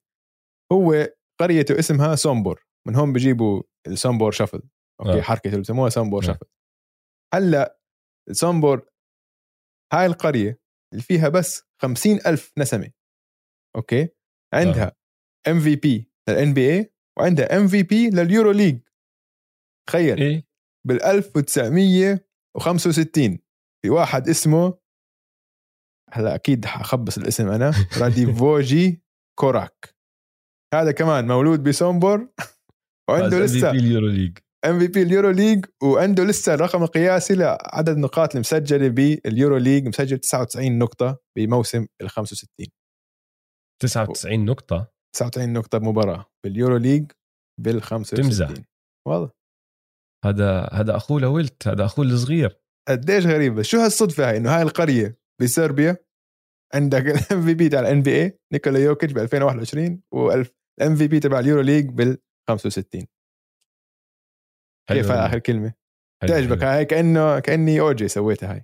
هو 0.72 1.08
قريته 1.40 1.80
اسمها 1.80 2.16
سومبور. 2.16 2.66
من 2.88 2.96
هون 2.96 3.14
بجيبوا 3.14 3.64
ال 3.88 3.94
Sombor 3.94 4.32
shuffle. 4.32 4.62
أوكي 5.02 5.20
آه. 5.20 5.22
حركة 5.22 5.48
اللي 5.48 5.62
بسموها 5.62 5.90
سومبور 5.90 6.24
آه. 6.24 6.28
shuffle. 6.28 6.46
هلأ 7.34 7.80
سومبور 8.32 8.90
هاي 9.94 10.06
القرية 10.06 10.60
اللي 10.94 11.04
فيها 11.04 11.30
بس 11.30 11.64
خمسين 11.82 12.20
ألف 12.26 12.52
نسمة. 12.58 12.92
أوكي؟ 13.76 14.10
عندها 14.54 14.96
ام 15.48 15.60
في 15.60 15.76
بي 15.76 16.12
للان 16.30 16.54
بي 16.54 16.74
اي 16.74 16.94
وعندها 17.20 17.58
ام 17.58 17.68
في 17.68 17.84
بي 17.84 18.10
لليورو 18.10 18.52
ليج 18.52 18.80
تخيل. 19.88 20.22
إيه؟ 20.22 20.48
بال 20.88 21.04
1965 21.04 23.40
في 23.82 23.90
واحد 23.90 24.30
اسمه 24.30 24.78
هلا 26.14 26.36
أكيد 26.36 26.66
حخبص 26.66 27.18
الاسم 27.18 27.50
أنا 27.50 27.72
راديفوجي 28.02 29.04
كوراك. 29.40 29.96
هذا 30.74 30.92
كمان 30.92 31.28
مولود 31.28 31.64
بسومبور 31.64 32.30
وعنده 33.10 33.40
لسه 33.40 33.72
ال 33.72 34.08
EuroLeague. 34.08 34.38
MVP 34.66 35.02
ال 35.02 35.30
EuroLeague 35.30 35.66
وعنده 35.84 36.24
لسه 36.24 36.54
الرقم 36.54 36.84
القياسي 36.84 37.36
لعدد 37.36 37.90
النقاط 37.90 38.36
المسجلة 38.36 38.88
بال 38.88 39.58
EuroLeague 39.58 39.88
مسجل 39.88 40.18
99 40.18 40.80
نقطة 40.80 41.20
بموسم 41.38 41.88
ال 42.02 42.10
65 42.10 42.68
99 43.82 44.46
نقطة؟ 44.46 44.92
99 45.16 45.54
نقطة 45.54 45.78
بمباراة 45.78 46.26
بال 46.44 46.78
EuroLeague 46.78 47.12
بال 47.62 47.82
65 47.82 48.26
تمزح. 48.26 48.64
والله. 49.08 49.32
هذا 50.26 50.70
هذا 50.74 50.96
أخوه 50.96 51.22
لويلت 51.22 51.68
هذا 51.68 51.86
أخوه 51.86 52.06
الصغير. 52.06 52.60
قديش 52.90 53.26
غريب 53.26 53.56
بس 53.56 53.66
شو 53.66 53.80
هالصدفة 53.80 54.30
هاي؟ 54.30 54.38
إنه 54.38 54.56
هاي 54.56 54.62
القرية 54.62 55.18
بصربيا 55.42 55.98
عندك 56.74 57.02
ال 57.06 57.46
MVP 57.46 57.70
تاع 57.70 57.80
ال 57.80 58.02
NBA 58.02 58.40
نيكولا 58.54 58.80
يوكيتش 58.80 59.14
ب 59.14 59.18
2021 59.18 60.02
وال 60.12 60.96
MVP 60.96 61.20
تبع 61.20 61.40
ال 61.40 61.62
EuroLeague 61.62 61.90
بال 61.90 62.18
65 62.50 63.06
كيف 64.90 65.12
آخر 65.12 65.40
كلمة؟ 65.40 65.74
تعجبك 66.28 66.64
هاي؟ 66.64 66.86
كانه 66.86 67.40
كأني 67.40 67.80
أوجي 67.80 68.08
سويتها 68.08 68.52
هاي. 68.52 68.64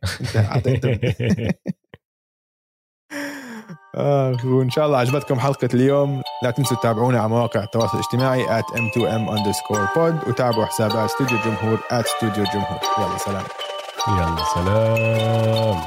أنت 0.65 0.85
آه 3.95 4.45
وإن 4.45 4.69
شاء 4.69 4.85
الله 4.85 4.97
عجبتكم 4.97 5.39
حلقة 5.39 5.69
اليوم. 5.73 6.21
لا 6.43 6.51
تنسوا 6.51 6.77
تتابعونا 6.77 7.19
على 7.19 7.29
مواقع 7.29 7.63
التواصل 7.63 7.97
الاجتماعي 7.97 8.61
at 8.61 8.65
m2m 8.65 9.29
underscore 9.37 9.95
pod 9.95 10.27
وتابعوا 10.27 10.65
حسابات 10.65 11.09
استوديو 11.09 11.37
الجمهور 11.37 11.77
at 11.77 11.93
استوديو 11.93 12.43
الجمهور 12.43 12.79
يلا 12.97 13.17
سلام. 13.17 13.45
يلا 14.07 14.43
سلام. 14.53 15.81